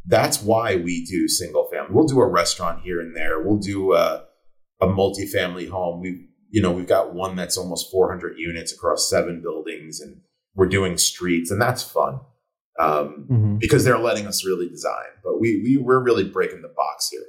that's 0.05 0.41
why 0.41 0.75
we 0.75 1.03
do 1.05 1.27
single 1.27 1.67
family. 1.71 1.89
We'll 1.91 2.07
do 2.07 2.21
a 2.21 2.27
restaurant 2.27 2.81
here 2.83 3.01
and 3.01 3.15
there. 3.15 3.41
We'll 3.41 3.57
do 3.57 3.93
a, 3.93 4.25
a 4.79 4.87
multifamily 4.87 5.69
home. 5.69 6.01
We, 6.01 6.27
you 6.49 6.61
know, 6.61 6.71
we've 6.71 6.87
got 6.87 7.13
one 7.13 7.35
that's 7.35 7.57
almost 7.57 7.91
400 7.91 8.37
units 8.37 8.73
across 8.73 9.09
seven 9.09 9.41
buildings, 9.41 9.99
and 9.99 10.21
we're 10.55 10.67
doing 10.67 10.97
streets, 10.97 11.51
and 11.51 11.61
that's 11.61 11.83
fun 11.83 12.19
um, 12.79 13.27
mm-hmm. 13.29 13.55
because 13.57 13.83
they're 13.83 13.99
letting 13.99 14.27
us 14.27 14.45
really 14.45 14.69
design. 14.69 15.09
But 15.23 15.39
we 15.39 15.61
we 15.63 15.77
we're 15.77 16.01
really 16.01 16.25
breaking 16.25 16.61
the 16.61 16.73
box 16.75 17.09
here. 17.09 17.25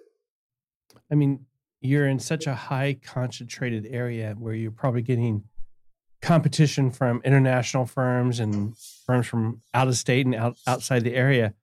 I 1.11 1.15
mean, 1.15 1.47
you're 1.81 2.07
in 2.07 2.19
such 2.19 2.47
a 2.47 2.55
high 2.55 2.99
concentrated 3.03 3.87
area 3.91 4.35
where 4.39 4.55
you're 4.55 4.71
probably 4.71 5.03
getting 5.03 5.45
competition 6.23 6.91
from 6.91 7.23
international 7.25 7.87
firms 7.87 8.41
and 8.41 8.77
firms 9.07 9.27
from 9.27 9.62
out 9.73 9.89
of 9.89 9.97
state 9.97 10.27
and 10.27 10.35
out, 10.35 10.57
outside 10.67 11.03
the 11.03 11.15
area 11.15 11.55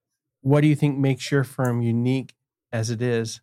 what 0.47 0.61
do 0.61 0.67
you 0.67 0.75
think 0.75 0.97
makes 0.97 1.31
your 1.31 1.43
firm 1.43 1.81
unique 1.81 2.33
as 2.71 2.89
it 2.89 3.01
is? 3.01 3.41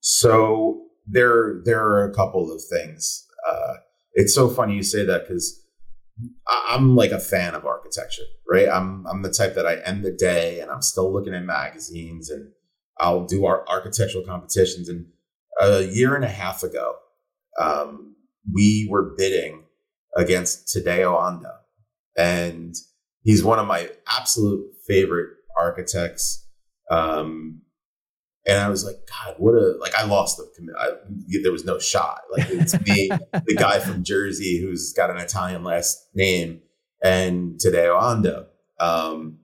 So 0.00 0.86
there, 1.06 1.60
there 1.64 1.84
are 1.84 2.04
a 2.04 2.14
couple 2.14 2.52
of 2.52 2.60
things. 2.64 3.26
Uh, 3.48 3.74
it's 4.14 4.34
so 4.34 4.48
funny 4.48 4.74
you 4.74 4.82
say 4.82 5.04
that 5.04 5.28
because 5.28 5.64
I'm 6.48 6.96
like 6.96 7.12
a 7.12 7.20
fan 7.20 7.54
of 7.54 7.64
architecture, 7.64 8.24
right? 8.50 8.68
I'm 8.68 9.06
I'm 9.06 9.22
the 9.22 9.32
type 9.32 9.54
that 9.54 9.66
I 9.66 9.76
end 9.76 10.04
the 10.04 10.12
day 10.12 10.60
and 10.60 10.70
I'm 10.70 10.82
still 10.82 11.12
looking 11.12 11.34
at 11.34 11.44
magazines 11.44 12.30
and 12.30 12.50
I'll 12.98 13.24
do 13.24 13.46
our 13.46 13.66
architectural 13.68 14.24
competitions. 14.24 14.88
And 14.88 15.06
a 15.60 15.82
year 15.82 16.14
and 16.14 16.24
a 16.24 16.28
half 16.28 16.62
ago, 16.62 16.96
um, 17.60 18.16
we 18.52 18.88
were 18.90 19.14
bidding 19.16 19.64
against 20.16 20.66
Tadao 20.68 21.20
Ando, 21.20 21.52
and 22.16 22.74
he's 23.22 23.44
one 23.44 23.58
of 23.58 23.66
my 23.66 23.90
absolute 24.08 24.66
favorite 24.86 25.30
architects. 25.56 26.46
Um, 26.90 27.62
and 28.48 28.58
I 28.58 28.70
was 28.70 28.82
like, 28.82 28.96
God, 29.06 29.34
what 29.36 29.54
a 29.54 29.76
like! 29.78 29.94
I 29.94 30.04
lost 30.04 30.38
the. 30.38 30.74
I, 30.80 30.92
there 31.42 31.52
was 31.52 31.66
no 31.66 31.78
shot. 31.78 32.22
Like 32.32 32.48
it's 32.48 32.72
me, 32.86 33.10
the 33.32 33.54
guy 33.54 33.78
from 33.78 34.02
Jersey 34.02 34.58
who's 34.58 34.94
got 34.94 35.10
an 35.10 35.18
Italian 35.18 35.62
last 35.62 36.08
name, 36.14 36.62
and 37.02 37.60
Tadao 37.60 38.00
Ando. 38.00 38.46
Um, 38.80 39.40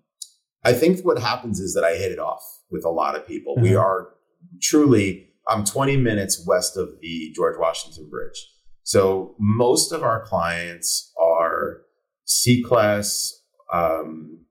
I 0.64 0.73
think 0.73 1.04
what 1.04 1.18
happens 1.18 1.61
is 1.61 1.75
that 1.75 1.84
I 1.84 1.96
hit 1.96 2.12
it 2.12 2.18
off 2.18 2.42
with 2.70 2.87
a 2.87 2.90
lot 2.90 3.14
of 3.14 3.28
people. 3.28 3.54
Mm-hmm. 3.54 3.64
We 3.64 3.76
are 3.76 4.08
truly. 4.62 5.28
I'm 5.46 5.62
20 5.62 5.99
minutes 5.99 6.42
west 6.46 6.78
of 6.78 6.88
the 7.02 7.30
George 7.37 7.56
Washington 7.58 8.08
Bridge, 8.08 8.49
so 8.82 9.34
most 9.38 9.92
of 9.92 10.02
our 10.02 10.25
clients 10.25 11.12
are 11.20 11.82
C 12.25 12.62
class 12.62 13.42
um, 13.70 14.46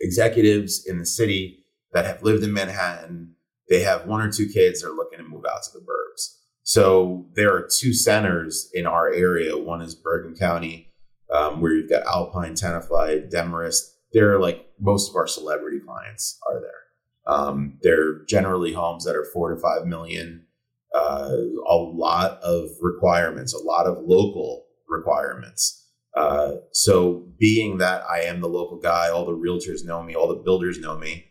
executives 0.00 0.84
in 0.86 1.00
the 1.00 1.06
city 1.06 1.64
that 1.92 2.04
have 2.04 2.22
lived 2.22 2.44
in 2.44 2.52
Manhattan. 2.52 3.34
They 3.68 3.80
have 3.82 4.06
one 4.06 4.20
or 4.20 4.30
two 4.30 4.48
kids. 4.48 4.82
They're 4.82 4.90
looking 4.90 5.18
to 5.18 5.24
move 5.24 5.44
out 5.44 5.62
to 5.64 5.78
the 5.78 5.84
burbs. 5.84 6.36
So 6.62 7.26
there 7.34 7.54
are 7.54 7.68
two 7.70 7.92
centers 7.94 8.68
in 8.74 8.86
our 8.86 9.12
area. 9.12 9.56
One 9.56 9.80
is 9.80 9.94
Bergen 9.94 10.34
County, 10.34 10.92
um, 11.34 11.60
where 11.60 11.72
you've 11.72 11.90
got 11.90 12.06
Alpine, 12.06 12.54
Tenafly, 12.54 13.30
Demarest. 13.30 13.82
They're 14.12 14.38
like 14.38 14.66
most 14.80 15.10
of 15.10 15.16
our 15.16 15.26
celebrity 15.26 15.80
clients 15.84 16.38
are 16.48 16.60
there. 16.60 17.34
Um, 17.34 17.78
they're 17.82 18.24
generally 18.24 18.72
homes 18.72 19.04
that 19.04 19.16
are 19.16 19.26
four 19.32 19.54
to 19.54 19.60
five 19.60 19.86
million. 19.86 20.46
Uh, 20.94 21.30
a 21.68 21.76
lot 21.76 22.40
of 22.42 22.70
requirements, 22.80 23.52
a 23.52 23.62
lot 23.62 23.86
of 23.86 23.98
local 24.00 24.66
requirements. 24.88 25.86
Uh, 26.16 26.52
so 26.72 27.28
being 27.38 27.78
that 27.78 28.02
I 28.10 28.22
am 28.22 28.40
the 28.40 28.48
local 28.48 28.78
guy, 28.78 29.10
all 29.10 29.26
the 29.26 29.32
realtors 29.32 29.84
know 29.84 30.02
me, 30.02 30.14
all 30.14 30.28
the 30.28 30.42
builders 30.42 30.78
know 30.78 30.96
me. 30.96 31.26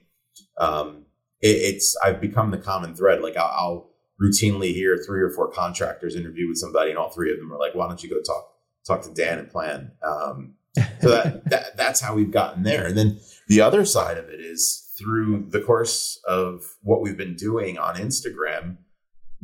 Um, 0.60 1.07
it, 1.42 1.76
it's 1.76 1.98
I've 2.04 2.22
become 2.22 2.52
the 2.52 2.58
common 2.58 2.96
thread. 2.96 3.22
Like 3.22 3.38
I'll, 3.38 3.54
I'll, 3.56 3.90
routinely 4.20 4.74
hear 4.74 4.98
three 4.98 5.22
or 5.22 5.30
four 5.30 5.48
contractors 5.52 6.16
interview 6.16 6.48
with 6.48 6.58
somebody, 6.58 6.90
and 6.90 6.98
all 6.98 7.12
three 7.12 7.32
of 7.32 7.38
them 7.38 7.54
are 7.54 7.60
like, 7.60 7.76
"Why 7.76 7.88
don't 7.88 8.02
you 8.02 8.10
go 8.10 8.20
talk 8.26 8.52
talk 8.86 9.02
to 9.04 9.14
Dan 9.14 9.40
and 9.40 9.50
plan?" 9.50 9.92
Um, 10.02 10.56
so 11.02 11.10
that, 11.10 11.46
that 11.50 11.78
that's 11.78 12.02
how 12.02 12.16
we've 12.16 12.32
gotten 12.32 12.64
there. 12.64 12.88
And 12.88 12.98
then 12.98 13.20
the 13.48 13.62
other 13.62 13.86
side 13.86 14.18
of 14.18 14.30
it 14.30 14.40
is 14.40 14.92
through 14.98 15.48
the 15.50 15.62
course 15.62 16.20
of 16.28 16.64
what 16.82 17.02
we've 17.02 17.18
been 17.18 17.36
doing 17.36 17.78
on 17.78 17.96
Instagram, 17.96 18.78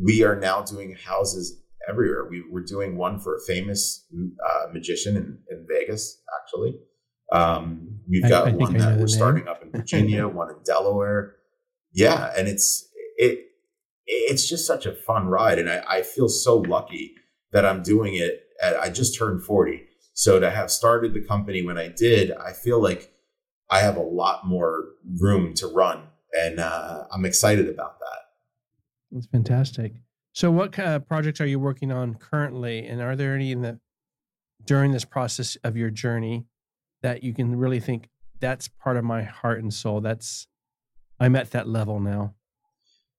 we 0.02 0.24
are 0.24 0.36
now 0.36 0.62
doing 0.64 0.96
houses 0.96 1.62
everywhere. 1.88 2.28
We 2.30 2.44
were 2.50 2.64
doing 2.64 2.98
one 2.98 3.20
for 3.20 3.36
a 3.36 3.42
famous 3.46 4.06
uh, 4.14 4.72
magician 4.74 5.16
in, 5.16 5.38
in 5.50 5.68
Vegas, 5.70 6.22
actually. 6.42 6.76
Um, 7.32 8.00
we've 8.10 8.28
got 8.28 8.48
I, 8.48 8.52
I 8.52 8.54
one 8.54 8.78
that 8.78 9.00
we're 9.00 9.08
starting 9.08 9.48
up 9.48 9.62
in 9.64 9.72
Virginia, 9.76 10.28
one 10.28 10.50
in 10.50 10.58
Delaware. 10.66 11.36
Yeah, 11.94 12.32
and 12.36 12.48
it's 12.48 12.90
it 13.18 13.46
it's 14.06 14.48
just 14.48 14.68
such 14.68 14.86
a 14.86 14.94
fun 14.94 15.28
ride, 15.28 15.60
and 15.60 15.70
I, 15.70 15.84
I 15.88 16.02
feel 16.02 16.28
so 16.28 16.58
lucky 16.58 17.16
that 17.52 17.66
I'm 17.66 17.84
doing 17.84 18.16
it. 18.16 18.42
At, 18.62 18.80
I 18.80 18.90
just 18.90 19.18
turned 19.18 19.44
forty, 19.44 19.84
so 20.14 20.40
to 20.40 20.50
have 20.50 20.72
started 20.72 21.14
the 21.14 21.22
company 21.22 21.66
when 21.66 21.78
I 21.78 21.88
did, 21.90 22.32
I 22.32 22.54
feel 22.54 22.82
like 22.82 23.14
I 23.70 23.80
have 23.80 23.98
a 23.98 24.02
lot 24.02 24.46
more 24.46 24.86
room 25.20 25.54
to 25.56 25.68
run, 25.68 26.04
and 26.40 26.60
uh, 26.60 27.06
I'm 27.12 27.26
excited 27.26 27.70
about 27.70 28.00
that. 28.00 28.20
That's 29.12 29.28
fantastic. 29.28 29.94
So, 30.34 30.50
what 30.52 30.72
kind 30.72 30.90
of 30.90 31.08
projects 31.08 31.40
are 31.42 31.46
you 31.46 31.60
working 31.60 31.92
on 31.92 32.16
currently, 32.16 32.88
and 32.88 33.02
are 33.02 33.16
there 33.16 33.36
any 33.36 33.52
in 33.52 33.62
the 33.62 33.80
during 34.66 34.92
this 34.92 35.06
process 35.06 35.58
of 35.64 35.78
your 35.78 35.90
journey 35.90 36.46
that 37.02 37.24
you 37.24 37.34
can 37.34 37.56
really 37.56 37.80
think 37.80 38.10
that's 38.40 38.68
part 38.68 38.98
of 38.98 39.04
my 39.04 39.24
heart 39.24 39.62
and 39.62 39.74
soul? 39.74 40.02
That's 40.02 40.48
I'm 41.24 41.36
at 41.36 41.52
that 41.52 41.68
level 41.68 42.00
now. 42.00 42.34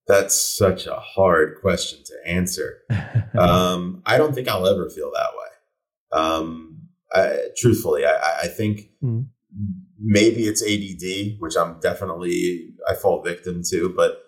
That's 0.06 0.38
such 0.56 0.86
a 0.86 0.96
hard 0.96 1.58
question 1.60 2.00
to 2.04 2.30
answer. 2.30 2.82
um, 3.38 4.02
I 4.04 4.18
don't 4.18 4.34
think 4.34 4.48
I'll 4.48 4.66
ever 4.66 4.90
feel 4.90 5.10
that 5.12 5.30
way. 5.38 6.20
Um, 6.20 6.88
I, 7.14 7.38
truthfully, 7.56 8.04
I, 8.04 8.40
I 8.42 8.48
think 8.48 8.90
mm. 9.02 9.26
maybe 9.98 10.42
it's 10.42 10.62
ADD, 10.62 11.40
which 11.40 11.56
I'm 11.56 11.80
definitely 11.80 12.74
I 12.88 12.94
fall 12.94 13.22
victim 13.22 13.62
to, 13.70 13.88
but 13.88 14.22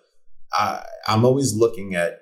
I, 0.53 0.83
I'm 1.07 1.23
always 1.25 1.53
looking 1.53 1.93
at 1.93 2.21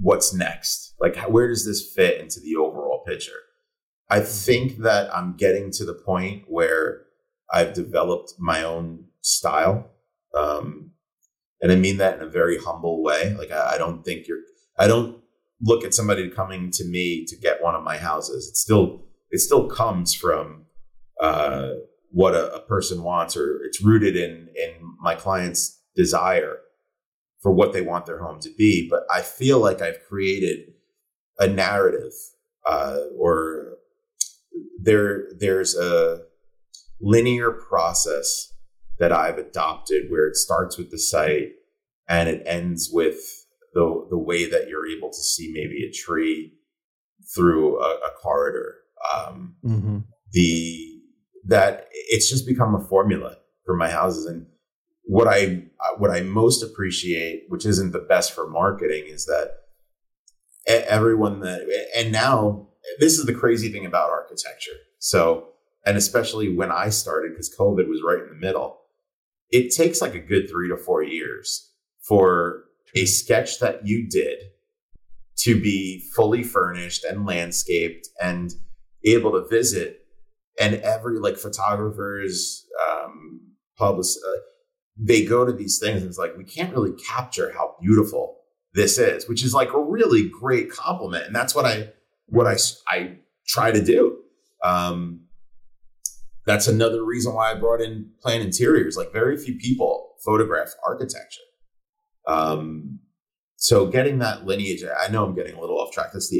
what's 0.00 0.32
next? 0.32 0.94
Like, 1.00 1.16
how, 1.16 1.28
where 1.28 1.48
does 1.48 1.66
this 1.66 1.92
fit 1.94 2.20
into 2.20 2.40
the 2.40 2.56
overall 2.56 3.02
picture? 3.06 3.32
I 4.08 4.20
mm-hmm. 4.20 4.26
think 4.26 4.78
that 4.78 5.14
I'm 5.14 5.36
getting 5.36 5.70
to 5.72 5.84
the 5.84 5.94
point 5.94 6.44
where 6.46 7.02
I've 7.52 7.72
developed 7.72 8.34
my 8.38 8.62
own 8.62 9.06
style. 9.20 9.90
Um, 10.36 10.90
and 11.60 11.72
I 11.72 11.76
mean 11.76 11.98
that 11.98 12.16
in 12.18 12.22
a 12.22 12.30
very 12.30 12.58
humble 12.58 13.02
way. 13.02 13.34
Like, 13.34 13.50
I, 13.50 13.74
I 13.74 13.78
don't 13.78 14.04
think 14.04 14.26
you're, 14.26 14.40
I 14.78 14.86
don't 14.86 15.22
look 15.60 15.84
at 15.84 15.94
somebody 15.94 16.28
coming 16.30 16.70
to 16.72 16.84
me 16.84 17.24
to 17.26 17.36
get 17.36 17.62
one 17.62 17.74
of 17.74 17.84
my 17.84 17.96
houses. 17.96 18.48
It 18.48 18.56
still, 18.56 19.04
it 19.30 19.38
still 19.38 19.68
comes 19.68 20.14
from, 20.14 20.66
uh, 21.20 21.70
what 22.10 22.34
a, 22.34 22.54
a 22.54 22.60
person 22.60 23.02
wants, 23.02 23.36
or 23.36 23.60
it's 23.64 23.82
rooted 23.82 24.16
in, 24.16 24.48
in 24.54 24.72
my 25.00 25.14
client's 25.14 25.80
desire 25.96 26.58
for 27.42 27.52
what 27.52 27.72
they 27.72 27.82
want 27.82 28.06
their 28.06 28.22
home 28.22 28.40
to 28.40 28.50
be. 28.56 28.88
But 28.88 29.02
I 29.12 29.20
feel 29.20 29.58
like 29.58 29.82
I've 29.82 30.04
created 30.08 30.74
a 31.38 31.46
narrative, 31.46 32.12
uh, 32.66 33.00
or 33.18 33.78
there 34.80 35.28
there's 35.38 35.76
a 35.76 36.22
linear 37.00 37.50
process 37.50 38.53
that 38.98 39.12
I've 39.12 39.38
adopted 39.38 40.10
where 40.10 40.26
it 40.28 40.36
starts 40.36 40.78
with 40.78 40.90
the 40.90 40.98
site 40.98 41.52
and 42.08 42.28
it 42.28 42.42
ends 42.46 42.90
with 42.92 43.18
the 43.72 44.06
the 44.10 44.18
way 44.18 44.48
that 44.48 44.68
you're 44.68 44.86
able 44.86 45.10
to 45.10 45.22
see 45.22 45.50
maybe 45.52 45.84
a 45.84 45.92
tree 45.92 46.54
through 47.34 47.80
a, 47.80 47.88
a 47.88 48.10
corridor. 48.22 48.76
Um, 49.14 49.56
mm-hmm. 49.64 49.98
The 50.32 51.00
that 51.46 51.88
it's 51.92 52.28
just 52.28 52.46
become 52.46 52.74
a 52.74 52.80
formula 52.80 53.36
for 53.66 53.76
my 53.76 53.90
houses 53.90 54.26
and 54.26 54.46
what 55.04 55.28
I 55.28 55.64
what 55.98 56.10
I 56.10 56.20
most 56.20 56.62
appreciate, 56.62 57.44
which 57.48 57.66
isn't 57.66 57.92
the 57.92 57.98
best 57.98 58.32
for 58.32 58.48
marketing, 58.48 59.04
is 59.06 59.26
that 59.26 59.50
everyone 60.66 61.40
that 61.40 61.60
and 61.96 62.10
now 62.10 62.68
this 63.00 63.18
is 63.18 63.26
the 63.26 63.34
crazy 63.34 63.70
thing 63.70 63.84
about 63.84 64.10
architecture. 64.10 64.76
So 64.98 65.48
and 65.84 65.96
especially 65.98 66.54
when 66.54 66.72
I 66.72 66.88
started 66.88 67.32
because 67.32 67.54
COVID 67.54 67.88
was 67.88 68.02
right 68.02 68.22
in 68.22 68.28
the 68.28 68.46
middle, 68.46 68.80
it 69.54 69.72
takes 69.72 70.00
like 70.00 70.16
a 70.16 70.18
good 70.18 70.50
three 70.50 70.68
to 70.68 70.76
four 70.76 71.04
years 71.04 71.70
for 72.02 72.64
a 72.96 73.06
sketch 73.06 73.60
that 73.60 73.86
you 73.86 74.08
did 74.08 74.36
to 75.36 75.60
be 75.60 76.02
fully 76.16 76.42
furnished 76.42 77.04
and 77.04 77.24
landscaped 77.24 78.08
and 78.20 78.52
able 79.04 79.30
to 79.30 79.46
visit. 79.48 80.06
And 80.60 80.74
every 80.76 81.20
like 81.20 81.36
photographers, 81.36 82.66
um, 82.84 83.42
publicists, 83.78 84.20
uh, 84.24 84.40
they 84.96 85.24
go 85.24 85.44
to 85.44 85.52
these 85.52 85.78
things 85.78 86.02
and 86.02 86.08
it's 86.08 86.18
like, 86.18 86.36
we 86.36 86.44
can't 86.44 86.74
really 86.74 86.96
capture 87.08 87.52
how 87.52 87.76
beautiful 87.80 88.38
this 88.72 88.98
is, 88.98 89.28
which 89.28 89.44
is 89.44 89.54
like 89.54 89.72
a 89.72 89.80
really 89.80 90.28
great 90.28 90.68
compliment. 90.68 91.26
And 91.26 91.34
that's 91.34 91.54
what 91.54 91.64
I, 91.64 91.92
what 92.26 92.48
I, 92.48 92.56
I 92.88 93.18
try 93.46 93.70
to 93.70 93.84
do. 93.84 94.18
Um, 94.64 95.20
that's 96.46 96.66
another 96.66 97.04
reason 97.04 97.34
why 97.34 97.52
I 97.52 97.54
brought 97.54 97.80
in 97.80 98.10
Plan 98.20 98.40
Interiors. 98.40 98.96
Like 98.96 99.12
very 99.12 99.36
few 99.36 99.56
people 99.56 100.16
photograph 100.24 100.72
architecture. 100.86 101.42
Um, 102.26 103.00
so 103.56 103.86
getting 103.86 104.18
that 104.18 104.44
lineage, 104.44 104.84
I 104.84 105.10
know 105.10 105.24
I'm 105.24 105.34
getting 105.34 105.54
a 105.54 105.60
little 105.60 105.78
off 105.78 105.92
track. 105.92 106.12
That's 106.12 106.28
the 106.30 106.38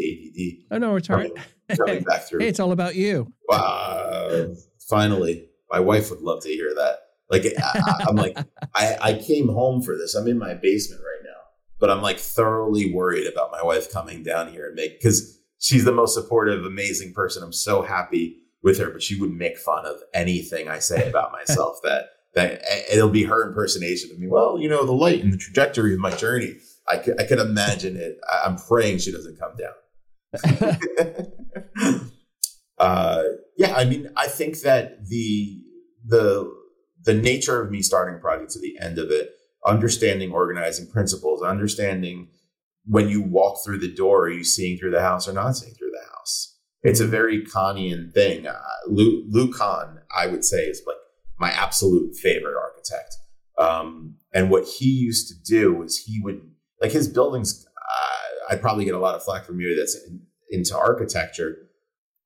ADD. 0.70 0.74
I 0.74 0.78
know 0.78 0.96
it's 0.96 1.08
all 1.08 1.16
right. 1.16 1.32
Coming 1.76 2.02
back 2.02 2.22
through. 2.28 2.40
hey, 2.40 2.48
it's 2.48 2.60
all 2.60 2.72
about 2.72 2.96
you. 2.96 3.32
Uh, 3.50 4.46
finally, 4.88 5.48
my 5.70 5.80
wife 5.80 6.10
would 6.10 6.20
love 6.20 6.42
to 6.42 6.48
hear 6.48 6.74
that. 6.74 6.98
Like 7.30 7.46
I, 7.58 8.04
am 8.08 8.16
like, 8.16 8.36
I, 8.74 8.96
I 9.00 9.14
came 9.14 9.48
home 9.48 9.82
for 9.82 9.96
this. 9.96 10.14
I'm 10.14 10.28
in 10.28 10.38
my 10.38 10.54
basement 10.54 11.00
right 11.00 11.24
now, 11.24 11.40
but 11.80 11.90
I'm 11.90 12.02
like 12.02 12.18
thoroughly 12.18 12.92
worried 12.92 13.26
about 13.26 13.50
my 13.50 13.62
wife 13.62 13.90
coming 13.90 14.22
down 14.22 14.52
here 14.52 14.66
and 14.66 14.74
make 14.74 15.00
because 15.00 15.40
she's 15.58 15.84
the 15.84 15.92
most 15.92 16.14
supportive, 16.14 16.64
amazing 16.66 17.14
person. 17.14 17.42
I'm 17.42 17.52
so 17.52 17.80
happy 17.82 18.43
with 18.64 18.78
her, 18.78 18.90
but 18.90 19.02
she 19.02 19.20
would 19.20 19.30
make 19.30 19.58
fun 19.58 19.86
of 19.86 19.96
anything 20.12 20.68
I 20.68 20.80
say 20.80 21.08
about 21.08 21.32
myself. 21.38 21.78
that 21.84 22.08
that 22.34 22.62
it'll 22.92 23.10
be 23.10 23.24
her 23.24 23.46
impersonation 23.46 24.10
of 24.10 24.18
me. 24.18 24.26
Well, 24.26 24.58
you 24.58 24.68
know, 24.68 24.84
the 24.84 24.92
light 24.92 25.22
and 25.22 25.32
the 25.32 25.36
trajectory 25.36 25.94
of 25.94 26.00
my 26.00 26.10
journey. 26.10 26.56
I 26.88 26.98
could, 26.98 27.18
I 27.20 27.24
could 27.24 27.38
imagine 27.38 27.96
it. 27.96 28.18
I'm 28.44 28.56
praying 28.56 28.98
she 28.98 29.12
doesn't 29.12 29.38
come 29.38 29.56
down. 29.56 29.72
uh, 32.78 33.22
yeah, 33.56 33.74
I 33.74 33.84
mean, 33.84 34.10
I 34.16 34.26
think 34.26 34.60
that 34.60 35.06
the 35.06 35.62
the 36.04 36.52
the 37.04 37.14
nature 37.14 37.62
of 37.62 37.70
me 37.70 37.82
starting 37.82 38.16
a 38.16 38.18
project 38.18 38.50
to 38.52 38.60
the 38.60 38.76
end 38.80 38.98
of 38.98 39.10
it, 39.10 39.30
understanding 39.64 40.32
organizing 40.32 40.90
principles, 40.90 41.42
understanding 41.42 42.28
when 42.86 43.08
you 43.08 43.22
walk 43.22 43.64
through 43.64 43.78
the 43.78 43.94
door, 43.94 44.24
are 44.26 44.30
you 44.30 44.44
seeing 44.44 44.76
through 44.76 44.90
the 44.90 45.00
house 45.00 45.28
or 45.28 45.32
not 45.32 45.52
seeing 45.52 45.74
through 45.74 45.92
the 45.92 46.06
house? 46.12 46.53
It's 46.84 47.00
a 47.00 47.06
very 47.06 47.42
Kahnian 47.42 48.12
thing. 48.12 48.46
Uh, 48.46 48.60
Lou, 48.86 49.50
Kahn, 49.50 50.00
I 50.14 50.26
would 50.26 50.44
say, 50.44 50.64
is 50.66 50.82
like 50.86 50.96
my 51.38 51.50
absolute 51.50 52.14
favorite 52.14 52.56
architect. 52.60 53.16
Um, 53.58 54.16
and 54.34 54.50
what 54.50 54.68
he 54.68 54.86
used 54.86 55.28
to 55.28 55.34
do 55.42 55.72
was 55.72 55.96
he 55.96 56.20
would 56.22 56.42
like 56.82 56.92
his 56.92 57.08
buildings. 57.08 57.66
Uh, 57.66 58.52
I'd 58.52 58.60
probably 58.60 58.84
get 58.84 58.94
a 58.94 58.98
lot 58.98 59.14
of 59.14 59.22
flack 59.22 59.46
from 59.46 59.60
you 59.60 59.74
that's 59.74 59.96
in, 60.06 60.20
into 60.50 60.76
architecture. 60.76 61.56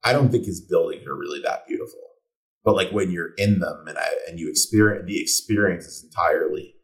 I 0.03 0.13
don't 0.13 0.31
think 0.31 0.45
his 0.45 0.61
buildings 0.61 1.07
are 1.07 1.15
really 1.15 1.41
that 1.43 1.67
beautiful, 1.69 2.01
but 2.65 2.75
like 2.75 2.91
when 2.91 3.13
you're 3.13 3.35
in 3.37 3.61
them 3.61 3.85
and 3.87 3.97
I, 3.97 4.09
and 4.29 4.41
you 4.41 4.51
experience 4.51 5.07
the 5.07 5.21
experience 5.21 5.85
is 5.87 6.03
entirely, 6.03 6.75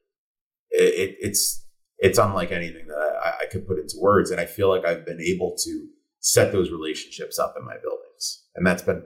it, 0.71 1.11
it, 1.11 1.17
it's 1.21 1.67
it's 1.99 2.19
unlike 2.19 2.53
anything 2.53 2.87
that 2.87 3.19
I, 3.25 3.45
I 3.45 3.47
could 3.47 3.67
put 3.67 3.79
into 3.79 3.97
words. 4.01 4.31
And 4.31 4.41
I 4.41 4.47
feel 4.47 4.69
like 4.69 4.85
I've 4.85 5.07
been 5.07 5.21
able 5.21 5.57
to 5.65 5.89
set 6.25 6.53
those 6.53 6.71
relationships 6.71 7.39
up 7.39 7.55
in 7.59 7.65
my 7.65 7.77
buildings, 7.83 8.45
and 8.57 8.67
that's 8.67 8.83
been 8.83 9.03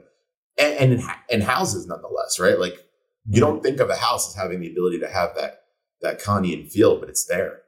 and 0.57 0.73
and, 0.75 0.93
in, 0.93 1.07
and 1.29 1.43
houses 1.43 1.85
nonetheless, 1.85 2.39
right? 2.39 2.57
Like 2.59 2.85
you 3.27 3.41
don't 3.41 3.61
think 3.61 3.79
of 3.79 3.89
a 3.89 3.95
house 3.95 4.29
as 4.29 4.35
having 4.35 4.61
the 4.61 4.71
ability 4.71 4.99
to 4.99 5.09
have 5.09 5.35
that 5.35 5.63
that 6.01 6.21
Kahnian 6.21 6.69
feel, 6.71 6.99
but 6.99 7.09
it's 7.09 7.25
there. 7.25 7.61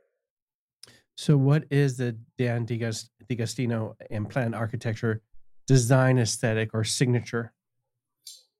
So, 1.17 1.37
what 1.37 1.65
is 1.69 1.97
the 1.97 2.17
Dan 2.37 2.65
D'Agostino 2.65 3.95
and 4.09 4.29
Plan 4.29 4.53
Architecture 4.53 5.21
design 5.67 6.17
aesthetic 6.17 6.71
or 6.73 6.83
signature? 6.83 7.53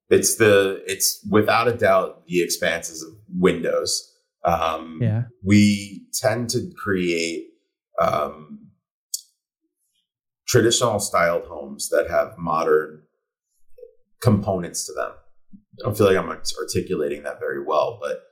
It's 0.09 0.35
the 0.35 0.83
it's 0.85 1.25
without 1.29 1.69
a 1.69 1.73
doubt 1.73 2.27
the 2.27 2.43
expanses 2.43 3.01
of 3.01 3.13
windows. 3.29 4.09
Um, 4.43 4.99
yeah, 5.01 5.23
we 5.41 6.05
tend 6.13 6.49
to 6.49 6.69
create 6.75 7.47
um, 8.01 8.70
traditional 10.51 10.99
styled 10.99 11.45
homes 11.45 11.87
that 11.89 12.09
have 12.09 12.37
modern 12.37 13.01
components 14.21 14.85
to 14.85 14.91
them. 14.91 15.11
I 15.53 15.85
don't 15.85 15.97
feel 15.97 16.07
like 16.07 16.17
I'm 16.17 16.29
articulating 16.29 17.23
that 17.23 17.39
very 17.39 17.63
well, 17.63 17.97
but 18.01 18.23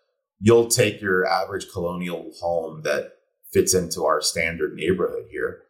you'll 0.42 0.68
take 0.68 1.00
your 1.00 1.26
average 1.26 1.72
colonial 1.72 2.30
home 2.42 2.82
that 2.84 3.14
fits 3.54 3.74
into 3.74 4.04
our 4.04 4.22
standard 4.22 4.74
neighborhood 4.74 5.28
here. 5.32 5.62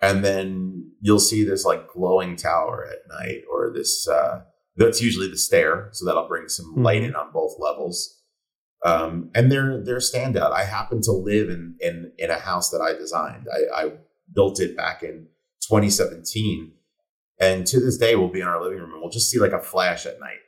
And 0.00 0.24
then 0.24 0.92
you'll 1.00 1.18
see 1.18 1.42
this 1.42 1.64
like 1.64 1.88
glowing 1.88 2.36
tower 2.36 2.88
at 2.88 3.08
night 3.08 3.42
or 3.50 3.72
this, 3.74 4.06
uh, 4.06 4.42
that's 4.76 5.02
usually 5.02 5.28
the 5.28 5.36
stair. 5.36 5.88
So 5.90 6.06
that'll 6.06 6.28
bring 6.28 6.46
some 6.48 6.66
mm-hmm. 6.66 6.82
light 6.84 7.02
in 7.02 7.16
on 7.16 7.32
both 7.32 7.56
levels. 7.58 8.20
Um, 8.84 9.30
and 9.34 9.50
they're, 9.50 9.82
they're 9.82 9.96
standout. 9.96 10.52
I 10.52 10.62
happen 10.62 11.02
to 11.02 11.12
live 11.12 11.48
in, 11.48 11.76
in, 11.80 12.12
in 12.18 12.30
a 12.30 12.38
house 12.38 12.70
that 12.70 12.80
I 12.80 12.92
designed. 12.92 13.48
I, 13.52 13.86
I 13.86 13.92
built 14.32 14.60
it 14.60 14.76
back 14.76 15.02
in 15.02 15.26
2017. 15.68 16.72
And 17.40 17.66
to 17.66 17.78
this 17.78 17.96
day, 17.96 18.16
we'll 18.16 18.28
be 18.28 18.40
in 18.40 18.48
our 18.48 18.60
living 18.60 18.78
room 18.78 18.92
and 18.92 19.00
we'll 19.00 19.10
just 19.10 19.30
see 19.30 19.38
like 19.38 19.52
a 19.52 19.60
flash 19.60 20.06
at 20.06 20.18
night 20.18 20.40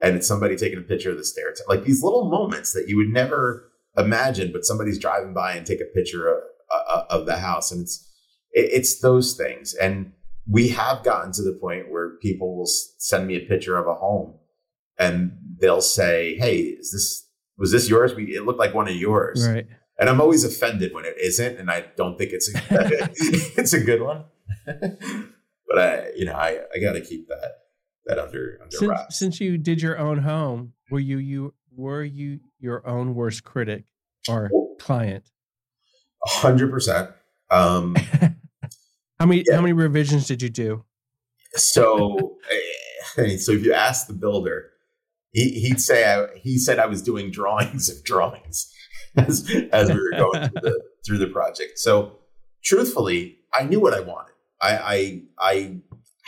and 0.00 0.16
it's 0.16 0.26
somebody 0.26 0.56
taking 0.56 0.78
a 0.78 0.82
picture 0.82 1.10
of 1.10 1.18
the 1.18 1.24
stair. 1.24 1.52
Like 1.68 1.84
these 1.84 2.02
little 2.02 2.28
moments 2.28 2.72
that 2.72 2.88
you 2.88 2.96
would 2.96 3.08
never 3.08 3.70
imagine, 3.96 4.52
but 4.52 4.64
somebody's 4.64 4.98
driving 4.98 5.34
by 5.34 5.54
and 5.54 5.66
take 5.66 5.80
a 5.80 5.94
picture 5.94 6.28
of, 6.28 6.42
uh, 6.70 7.04
of 7.10 7.26
the 7.26 7.36
house, 7.36 7.70
and 7.70 7.82
it's 7.82 8.06
it's 8.52 9.00
those 9.00 9.36
things. 9.36 9.74
And 9.74 10.12
we 10.48 10.68
have 10.68 11.04
gotten 11.04 11.32
to 11.32 11.42
the 11.42 11.52
point 11.52 11.90
where 11.90 12.16
people 12.18 12.56
will 12.56 12.66
send 12.66 13.26
me 13.26 13.36
a 13.36 13.40
picture 13.40 13.76
of 13.76 13.86
a 13.86 13.94
home, 13.94 14.38
and 14.98 15.32
they'll 15.60 15.82
say, 15.82 16.36
"Hey, 16.36 16.58
is 16.58 16.92
this 16.92 17.28
was 17.58 17.72
this 17.72 17.88
yours? 17.88 18.14
We 18.14 18.34
it 18.34 18.44
looked 18.44 18.58
like 18.58 18.74
one 18.74 18.88
of 18.88 18.96
yours." 18.96 19.46
Right. 19.46 19.66
And 19.98 20.08
I'm 20.08 20.20
always 20.20 20.44
offended 20.44 20.94
when 20.94 21.04
it 21.04 21.16
isn't, 21.20 21.58
and 21.58 21.70
I 21.70 21.84
don't 21.94 22.16
think 22.16 22.32
it's 22.32 22.48
a, 22.48 22.58
it's 23.60 23.74
a 23.74 23.80
good 23.80 24.00
one. 24.00 24.24
but 24.66 25.78
I, 25.78 26.10
you 26.16 26.24
know, 26.24 26.34
I 26.34 26.60
I 26.74 26.78
got 26.80 26.92
to 26.92 27.00
keep 27.00 27.28
that 27.28 27.52
that 28.06 28.18
under 28.18 28.58
under 28.62 28.76
since, 28.76 28.88
wraps. 28.88 29.18
Since 29.18 29.40
you 29.40 29.58
did 29.58 29.82
your 29.82 29.98
own 29.98 30.18
home, 30.18 30.72
were 30.90 31.00
you 31.00 31.18
you 31.18 31.54
were 31.74 32.02
you 32.02 32.40
your 32.58 32.86
own 32.86 33.14
worst 33.14 33.44
critic 33.44 33.84
or 34.28 34.50
client? 34.78 35.30
hundred 36.26 36.70
percent. 36.70 37.10
Um, 37.50 37.96
how 39.18 39.26
many 39.26 39.44
yeah. 39.46 39.56
how 39.56 39.62
many 39.62 39.72
revisions 39.72 40.26
did 40.26 40.42
you 40.42 40.50
do? 40.50 40.84
So, 41.54 42.38
eh, 43.18 43.36
so 43.36 43.52
if 43.52 43.64
you 43.64 43.72
ask 43.72 44.06
the 44.06 44.12
builder, 44.12 44.70
he, 45.32 45.60
he'd 45.60 45.80
say 45.80 46.12
I, 46.12 46.26
he 46.36 46.58
said 46.58 46.78
I 46.78 46.86
was 46.86 47.02
doing 47.02 47.30
drawings 47.30 47.88
of 47.88 48.04
drawings 48.04 48.72
as 49.16 49.50
as 49.72 49.88
we 49.90 49.98
were 49.98 50.12
going 50.16 50.48
through 50.48 50.60
the 50.62 50.82
through 51.06 51.18
the 51.18 51.26
project. 51.26 51.78
So, 51.78 52.18
truthfully, 52.62 53.38
I 53.52 53.64
knew 53.64 53.80
what 53.80 53.94
I 53.94 54.00
wanted. 54.00 54.29
I 54.60 54.78
I, 54.78 55.22
I 55.38 55.76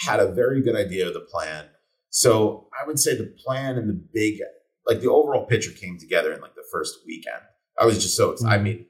had 0.07 0.21
a 0.21 0.33
very 0.33 0.63
good 0.63 0.77
idea 0.77 1.07
of 1.07 1.15
the 1.15 1.21
plan. 1.21 1.67
So 2.11 2.69
I 2.79 2.87
would 2.87 2.99
say 2.99 3.17
the 3.17 3.35
plan 3.45 3.77
and 3.77 3.89
the 3.89 4.01
big, 4.13 4.41
like 4.87 5.01
the 5.01 5.11
overall 5.11 5.47
picture 5.47 5.71
came 5.71 5.99
together 5.99 6.33
in 6.33 6.41
like 6.41 6.55
the 6.55 6.65
first 6.71 6.99
weekend. 7.07 7.43
I 7.79 7.87
was 7.87 8.03
just 8.03 8.17
so 8.17 8.33
excited. 8.33 8.53
I 8.53 8.57
mm-hmm. 8.57 8.65
mean, 8.65 8.87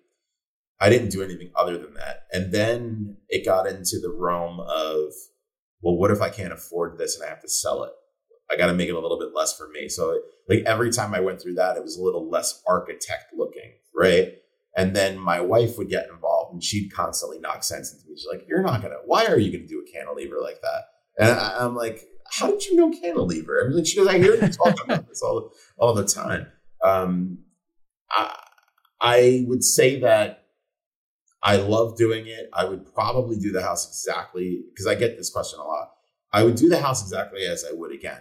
I 0.81 0.89
didn't 0.89 1.11
do 1.11 1.23
anything 1.23 1.53
other 1.55 1.79
than 1.79 1.95
that. 1.95 2.25
And 2.33 2.53
then 2.53 3.17
it 3.29 3.45
got 3.45 3.69
into 3.69 4.01
the 4.01 4.11
realm 4.11 4.59
of, 4.59 5.13
well, 5.81 5.97
what 5.97 6.11
if 6.11 6.21
I 6.21 6.29
can't 6.29 6.53
afford 6.53 6.99
this 6.99 7.17
and 7.17 7.25
I 7.25 7.29
have 7.29 7.43
to 7.43 7.49
sell 7.49 7.85
it? 7.85 7.93
I 8.51 8.57
got 8.57 8.67
to 8.67 8.75
make 8.75 8.89
it 8.89 8.95
a 8.95 9.01
little 9.01 9.19
bit 9.19 9.31
less 9.35 9.57
for 9.57 9.69
me. 9.69 9.89
So, 9.89 10.21
like 10.49 10.65
every 10.67 10.91
time 10.91 11.15
I 11.15 11.21
went 11.21 11.41
through 11.41 11.55
that, 11.55 11.77
it 11.77 11.83
was 11.83 11.97
a 11.97 12.03
little 12.03 12.29
less 12.29 12.61
architect 12.67 13.33
looking, 13.37 13.73
right? 13.95 14.35
And 14.77 14.97
then 14.97 15.19
my 15.19 15.41
wife 15.41 15.77
would 15.77 15.89
get 15.89 16.09
involved 16.09 16.55
and 16.55 16.65
she'd 16.65 16.93
constantly 16.93 17.39
knock 17.39 17.63
sense 17.63 17.93
into 17.93 18.09
me. 18.09 18.17
She's 18.17 18.27
like, 18.31 18.47
You're 18.49 18.63
not 18.63 18.81
going 18.81 18.93
to, 18.93 19.01
why 19.05 19.27
are 19.27 19.39
you 19.39 19.53
going 19.53 19.67
to 19.67 19.69
do 19.69 19.85
a 19.87 19.93
cantilever 19.93 20.41
like 20.41 20.61
that? 20.63 20.85
And 21.19 21.31
I, 21.31 21.65
am 21.65 21.77
like, 21.77 22.03
how 22.31 22.51
did 22.51 22.65
you 22.65 22.77
know 22.77 22.91
cantilever? 22.91 23.65
I 23.65 23.69
mean, 23.69 23.85
she 23.85 23.97
goes, 23.97 24.09
I 24.09 24.19
hear 24.19 24.35
you 24.35 24.49
talk 24.49 24.83
about 24.83 25.09
this 25.09 25.23
all, 25.23 25.53
all 25.79 25.93
the 25.93 26.07
time. 26.07 26.47
Um, 26.83 27.39
I, 28.11 28.35
I 29.01 29.45
would 29.47 29.63
say 29.63 30.01
that 30.01 30.45
I 31.43 31.57
love 31.57 31.97
doing 31.97 32.27
it. 32.27 32.49
I 32.53 32.65
would 32.65 32.95
probably 32.95 33.37
do 33.37 33.53
the 33.53 33.63
house 33.63 33.87
exactly 33.89 34.63
because 34.73 34.87
I 34.87 34.95
get 34.95 35.19
this 35.19 35.31
question 35.31 35.59
a 35.59 35.65
lot. 35.65 35.91
I 36.33 36.45
would 36.45 36.55
do 36.55 36.69
the 36.69 36.81
house 36.81 37.03
exactly 37.03 37.45
as 37.45 37.65
I 37.69 37.75
would 37.75 37.93
again. 37.93 38.21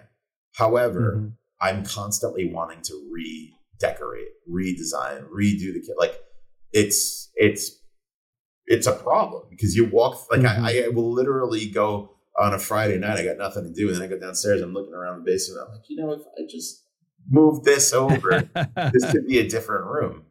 However, 0.56 1.16
mm-hmm. 1.18 1.28
I'm 1.62 1.86
constantly 1.86 2.52
wanting 2.52 2.82
to 2.84 3.10
redecorate, 3.10 4.28
redesign, 4.50 5.30
redo 5.30 5.74
the 5.74 5.84
kit. 5.86 5.96
Like 5.98 6.20
it's 6.74 7.32
it's 7.36 7.80
it's 8.66 8.88
a 8.88 8.94
problem 8.94 9.44
because 9.50 9.76
you 9.76 9.86
walk 9.86 10.30
like 10.32 10.42
mm-hmm. 10.42 10.66
I, 10.66 10.86
I 10.86 10.88
will 10.90 11.12
literally 11.12 11.70
go 11.70 12.16
on 12.40 12.54
a 12.54 12.60
Friday 12.60 12.98
night, 12.98 13.18
I 13.18 13.26
got 13.26 13.38
nothing 13.38 13.64
to 13.64 13.74
do. 13.74 13.88
And 13.88 13.98
then 13.98 14.04
I 14.04 14.08
go 14.08 14.20
downstairs, 14.20 14.62
I'm 14.62 14.74
looking 14.74 14.94
around 14.94 15.20
the 15.20 15.32
basement. 15.32 15.62
I'm 15.66 15.74
like, 15.74 15.90
you 15.90 15.98
know, 15.98 16.12
if 16.12 16.22
I 16.38 16.44
just 16.50 16.84
move 17.30 17.64
this 17.64 17.94
over, 17.94 18.50
this 18.94 19.12
could 19.12 19.28
be 19.28 19.40
a 19.40 19.48
different 19.48 19.86
room. 19.86 20.26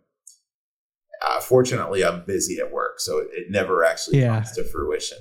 uh, 1.27 1.41
fortunately, 1.41 2.05
I'm 2.05 2.25
busy 2.25 2.59
at 2.59 2.73
work, 2.73 3.01
so 3.01 3.19
it, 3.19 3.29
it 3.33 3.47
never 3.51 3.85
actually 3.85 4.21
yeah. 4.21 4.35
comes 4.35 4.53
to 4.53 4.65
fruition. 4.65 5.19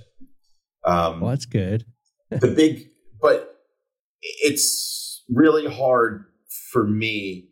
Um, 0.86 1.19
well, 1.19 1.32
that's 1.32 1.45
good. 1.45 1.86
the 2.29 2.47
big, 2.47 2.89
but 3.21 3.55
it's 4.21 5.23
really 5.29 5.71
hard 5.71 6.25
for 6.71 6.86
me 6.86 7.49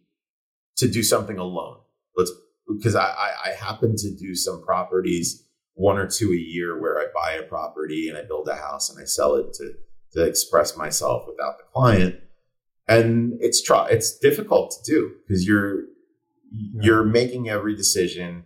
to 0.78 0.88
do 0.88 1.04
something 1.04 1.38
alone. 1.38 1.78
Because 2.68 2.96
I, 2.96 3.06
I, 3.06 3.32
I 3.46 3.50
happen 3.52 3.96
to 3.98 4.16
do 4.16 4.36
some 4.36 4.64
properties 4.64 5.44
one 5.74 5.98
or 5.98 6.08
two 6.08 6.32
a 6.32 6.36
year 6.36 6.80
where 6.82 7.00
I 7.00 7.06
buy 7.14 7.34
a 7.34 7.44
property 7.44 8.10
and 8.10 8.18
I 8.18 8.24
build 8.24 8.48
a 8.50 8.56
house 8.56 8.90
and 8.90 9.00
I 9.00 9.06
sell 9.06 9.36
it 9.36 9.54
to 9.54 9.74
to 10.14 10.24
express 10.24 10.76
myself 10.76 11.28
without 11.28 11.58
the 11.58 11.66
client. 11.72 12.16
And 12.88 13.34
it's 13.42 13.62
try 13.62 13.88
it's 13.90 14.18
difficult 14.18 14.72
to 14.72 14.92
do 14.92 15.12
because 15.28 15.46
you're 15.46 15.82
yeah. 16.52 16.82
you're 16.82 17.04
making 17.04 17.50
every 17.50 17.76
decision 17.76 18.46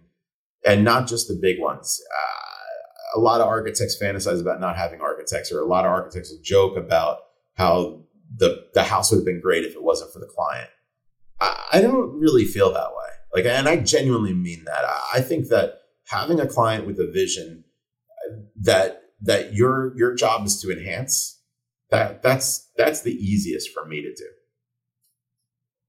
and 0.66 0.84
not 0.84 1.08
just 1.08 1.28
the 1.28 1.40
big 1.42 1.60
ones. 1.60 2.02
Uh, 2.14 3.20
a 3.20 3.20
lot 3.20 3.42
of 3.42 3.48
architects 3.48 3.98
fantasize 4.02 4.42
about 4.42 4.60
not 4.60 4.78
having 4.78 5.02
architects, 5.02 5.52
or 5.52 5.60
a 5.60 5.66
lot 5.66 5.86
of 5.86 5.92
architects 5.92 6.32
will 6.32 6.42
joke 6.44 6.78
about 6.78 7.20
how 7.56 8.02
the 8.36 8.68
the 8.74 8.84
house 8.84 9.12
would 9.12 9.18
have 9.18 9.26
been 9.26 9.42
great 9.42 9.64
if 9.64 9.74
it 9.74 9.84
wasn't 9.84 10.12
for 10.12 10.20
the 10.20 10.28
client. 10.28 10.70
I, 11.40 11.56
I 11.74 11.82
don't 11.82 12.20
really 12.20 12.46
feel 12.46 12.74
that 12.74 12.90
way. 12.90 13.01
Like, 13.34 13.46
and 13.46 13.67
I 13.67 13.78
genuinely 13.78 14.34
mean 14.34 14.65
that. 14.65 14.84
I, 15.13 15.22
think 15.22 15.48
that 15.48 15.82
having 16.08 16.39
a 16.39 16.48
client 16.48 16.86
with 16.86 17.00
a 17.00 17.10
vision 17.10 17.63
that 18.62 19.04
that 19.22 19.54
your 19.54 19.96
your 19.98 20.15
job 20.15 20.46
is 20.46 20.60
to 20.62 20.72
enhance 20.72 21.39
that 21.91 22.22
that's 22.22 22.70
that's 22.78 23.02
the 23.02 23.13
easiest 23.13 23.70
for 23.72 23.86
me 23.86 24.02
to 24.02 24.13
do. 24.13 24.28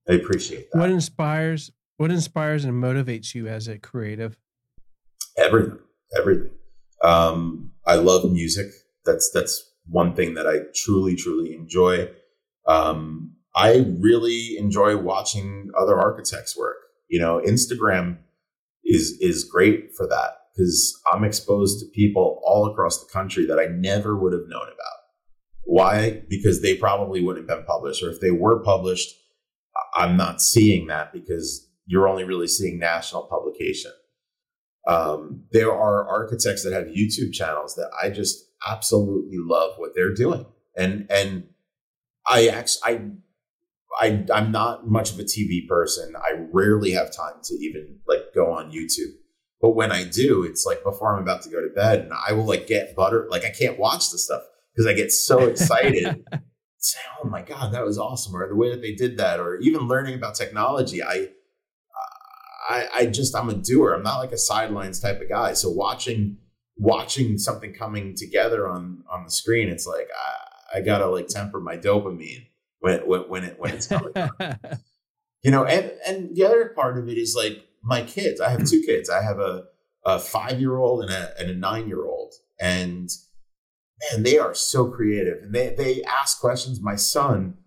I 0.09 0.13
appreciate 0.13 0.69
that. 0.71 0.79
What 0.79 0.89
inspires 0.89 1.71
what 1.97 2.11
inspires 2.11 2.65
and 2.65 2.81
motivates 2.81 3.33
you 3.33 3.47
as 3.47 3.67
a 3.67 3.77
creative? 3.77 4.37
Everything, 5.37 5.79
everything. 6.17 6.51
Um, 7.03 7.71
I 7.85 7.95
love 7.95 8.29
music. 8.31 8.67
That's 9.05 9.31
that's 9.31 9.71
one 9.87 10.15
thing 10.15 10.33
that 10.35 10.47
I 10.47 10.59
truly, 10.75 11.15
truly 11.15 11.53
enjoy. 11.55 12.09
Um, 12.67 13.35
I 13.55 13.85
really 13.99 14.57
enjoy 14.57 14.97
watching 14.97 15.71
other 15.77 15.99
architects 15.99 16.57
work. 16.57 16.77
You 17.13 17.19
know, 17.19 17.39
Instagram 17.45 18.17
is 18.83 19.19
is 19.21 19.43
great 19.43 19.93
for 19.95 20.07
that 20.07 20.31
because 20.51 20.99
I'm 21.11 21.23
exposed 21.23 21.79
to 21.79 21.85
people 21.93 22.41
all 22.43 22.65
across 22.65 23.05
the 23.05 23.13
country 23.13 23.45
that 23.45 23.59
I 23.59 23.67
never 23.67 24.17
would 24.17 24.33
have 24.33 24.47
known 24.47 24.63
about. 24.63 24.97
Why? 25.63 26.23
Because 26.27 26.63
they 26.63 26.75
probably 26.75 27.21
wouldn't 27.21 27.47
have 27.47 27.59
been 27.59 27.67
published, 27.67 28.01
or 28.01 28.09
if 28.09 28.19
they 28.19 28.31
were 28.31 28.63
published, 28.63 29.13
I'm 29.93 30.17
not 30.17 30.41
seeing 30.41 30.87
that 30.87 31.13
because 31.13 31.69
you're 31.85 32.07
only 32.07 32.23
really 32.23 32.47
seeing 32.47 32.79
national 32.79 33.27
publication. 33.27 33.91
Um, 34.87 35.43
there 35.51 35.71
are 35.71 36.09
architects 36.09 36.63
that 36.63 36.73
have 36.73 36.87
YouTube 36.87 37.31
channels 37.31 37.75
that 37.75 37.91
I 38.01 38.09
just 38.09 38.43
absolutely 38.67 39.37
love 39.37 39.73
what 39.77 39.91
they're 39.93 40.15
doing, 40.15 40.47
and 40.75 41.05
and 41.11 41.43
I 42.27 42.47
actually 42.47 42.81
I 42.83 43.01
I 43.99 44.25
I'm 44.33 44.51
not 44.51 44.87
much 44.87 45.11
of 45.11 45.19
a 45.19 45.23
TV 45.23 45.67
person. 45.67 46.15
I 46.15 46.45
rarely 46.51 46.91
have 46.91 47.15
time 47.15 47.35
to 47.43 47.55
even 47.55 47.99
like 48.07 48.33
go 48.33 48.51
on 48.51 48.71
YouTube. 48.71 49.13
But 49.61 49.75
when 49.75 49.91
I 49.91 50.03
do, 50.03 50.43
it's 50.43 50.65
like 50.65 50.83
before 50.83 51.15
I'm 51.15 51.21
about 51.21 51.41
to 51.43 51.49
go 51.49 51.61
to 51.61 51.73
bed, 51.73 52.01
and 52.01 52.11
I 52.27 52.33
will 52.33 52.45
like 52.45 52.67
get 52.67 52.95
butter. 52.95 53.27
Like 53.29 53.45
I 53.45 53.49
can't 53.49 53.79
watch 53.79 54.11
the 54.11 54.17
stuff 54.17 54.43
because 54.73 54.87
I 54.87 54.93
get 54.93 55.11
so 55.11 55.39
excited. 55.47 56.23
say, 56.77 56.99
"Oh 57.23 57.27
my 57.27 57.41
god, 57.41 57.73
that 57.73 57.85
was 57.85 57.97
awesome!" 57.97 58.35
Or 58.35 58.47
the 58.47 58.55
way 58.55 58.71
that 58.71 58.81
they 58.81 58.93
did 58.93 59.17
that, 59.17 59.39
or 59.39 59.57
even 59.57 59.87
learning 59.87 60.15
about 60.15 60.35
technology. 60.35 61.03
I 61.03 61.29
I, 62.69 62.87
I 62.93 63.05
just 63.05 63.35
I'm 63.35 63.49
a 63.49 63.53
doer. 63.53 63.93
I'm 63.93 64.03
not 64.03 64.19
like 64.19 64.31
a 64.31 64.37
sidelines 64.37 64.99
type 64.99 65.21
of 65.21 65.29
guy. 65.29 65.53
So 65.53 65.69
watching 65.69 66.37
watching 66.77 67.37
something 67.37 67.73
coming 67.73 68.15
together 68.15 68.67
on 68.67 69.03
on 69.09 69.23
the 69.23 69.31
screen, 69.31 69.69
it's 69.69 69.85
like 69.85 70.07
I, 70.73 70.79
I 70.79 70.81
gotta 70.81 71.07
like 71.07 71.27
temper 71.27 71.59
my 71.59 71.77
dopamine 71.77 72.47
when 72.83 72.99
when 73.07 73.21
when 73.29 73.43
it 73.45 73.55
when 73.57 73.73
it's 73.73 73.87
coming. 73.87 74.11
you 75.41 75.51
know, 75.51 75.63
and 75.63 75.91
and 76.05 76.35
the 76.35 76.43
other 76.43 76.73
part 76.75 76.97
of 76.97 77.07
it 77.07 77.17
is 77.17 77.33
like 77.33 77.65
my 77.81 78.01
kids. 78.03 78.41
I 78.41 78.49
have 78.49 78.65
two 78.65 78.83
kids. 78.85 79.09
I 79.09 79.23
have 79.23 79.39
a 79.39 79.63
a 80.05 80.19
five 80.19 80.59
year 80.59 80.75
old 80.75 81.01
and 81.01 81.11
a 81.11 81.33
and 81.39 81.49
a 81.49 81.55
nine 81.55 81.87
year 81.87 82.05
old, 82.05 82.33
and 82.59 83.09
man, 84.11 84.23
they 84.23 84.37
are 84.37 84.53
so 84.53 84.89
creative 84.89 85.43
and 85.43 85.55
they 85.55 85.73
they 85.77 86.03
ask 86.03 86.41
questions. 86.41 86.81
My 86.81 86.95
son, 86.95 87.57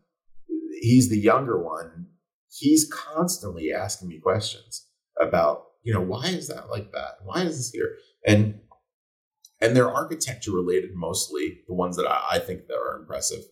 he's 0.82 1.08
the 1.08 1.18
younger 1.18 1.58
one. 1.58 2.08
He's 2.50 2.90
constantly 2.92 3.72
asking 3.72 4.08
me 4.08 4.18
questions 4.18 4.86
about 5.18 5.64
you 5.82 5.94
know 5.94 6.02
why 6.02 6.26
is 6.26 6.48
that 6.48 6.68
like 6.68 6.92
that 6.92 7.16
why 7.24 7.40
is 7.42 7.56
this 7.56 7.70
here 7.70 7.96
and 8.26 8.60
and 9.62 9.74
they're 9.74 9.90
architecture 9.90 10.50
related 10.50 10.90
mostly 10.94 11.60
the 11.68 11.74
ones 11.74 11.96
that 11.96 12.06
i, 12.06 12.22
I 12.32 12.38
think 12.38 12.66
that 12.66 12.76
are 12.76 12.98
impressive 12.98 13.44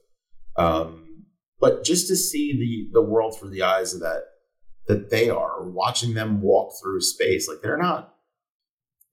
um, 0.57 1.13
but 1.64 1.83
just 1.83 2.09
to 2.09 2.14
see 2.14 2.53
the 2.53 3.00
the 3.00 3.03
world 3.03 3.38
through 3.38 3.48
the 3.48 3.62
eyes 3.62 3.94
of 3.94 4.00
that 4.00 4.24
that 4.87 5.09
they 5.09 5.31
are 5.31 5.66
watching 5.66 6.12
them 6.12 6.42
walk 6.42 6.74
through 6.79 7.00
space 7.00 7.48
like 7.48 7.62
they're 7.62 7.79
not 7.79 8.14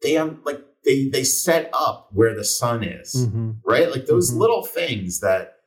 they 0.02 0.18
um 0.18 0.42
like 0.44 0.60
they 0.84 1.08
they 1.08 1.24
set 1.24 1.70
up 1.72 2.10
where 2.12 2.36
the 2.36 2.44
sun 2.44 2.84
is 2.84 3.16
mm-hmm. 3.16 3.52
right 3.66 3.90
like 3.90 4.06
those 4.06 4.32
mm-hmm. 4.32 4.42
little 4.42 4.66
things 4.66 5.22
that 5.22 5.60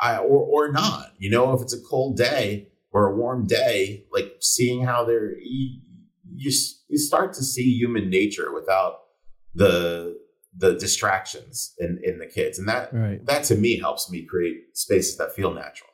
i 0.00 0.16
or 0.16 0.38
or 0.38 0.72
not 0.72 1.12
you 1.18 1.28
know 1.28 1.52
if 1.52 1.60
it's 1.60 1.74
a 1.74 1.82
cold 1.90 2.16
day 2.16 2.68
or 2.90 3.08
a 3.08 3.16
warm 3.16 3.46
day 3.46 4.06
like 4.10 4.32
seeing 4.40 4.82
how 4.82 5.04
they're 5.04 5.38
you 5.40 6.50
you 6.88 6.98
start 6.98 7.34
to 7.34 7.44
see 7.44 7.76
human 7.76 8.08
nature 8.08 8.50
without 8.50 9.00
the 9.54 10.18
the 10.56 10.72
distractions 10.76 11.74
in 11.78 12.00
in 12.02 12.18
the 12.18 12.26
kids 12.26 12.58
and 12.58 12.66
that 12.66 12.92
right. 12.94 13.26
that 13.26 13.44
to 13.44 13.54
me 13.56 13.78
helps 13.78 14.10
me 14.10 14.24
create 14.24 14.56
spaces 14.72 15.18
that 15.18 15.32
feel 15.34 15.52
natural 15.52 15.89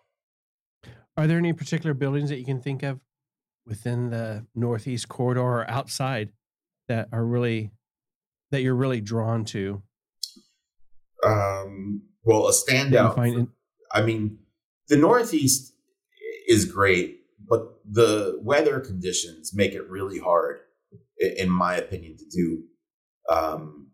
are 1.17 1.27
there 1.27 1.39
any 1.39 1.53
particular 1.53 1.95
buildings 1.95 2.31
that 2.31 2.39
you 2.39 2.45
can 2.45 2.61
think 2.61 2.83
of 2.83 3.01
within 3.67 4.11
the 4.11 4.47
northeast 4.55 5.09
corridor 5.09 5.41
or 5.41 5.71
outside 5.71 6.31
that 6.89 7.09
are 7.13 7.25
really 7.25 7.71
that 8.51 8.63
you're 8.63 8.75
really 8.75 9.01
drawn 9.01 9.45
to 9.45 9.83
um 11.25 12.03
well 12.25 12.47
a 12.47 12.53
standout 12.53 13.15
for, 13.15 13.47
i 13.93 14.03
mean 14.03 14.39
the 14.89 14.97
northeast 14.97 15.73
is 16.47 16.65
great 16.65 17.21
but 17.49 17.77
the 17.89 18.39
weather 18.43 18.81
conditions 18.81 19.55
make 19.55 19.73
it 19.73 19.89
really 19.89 20.19
hard, 20.19 20.59
in 21.19 21.49
my 21.51 21.77
opinion, 21.77 22.17
to 22.17 22.25
do 22.25 22.65
um, 23.31 23.89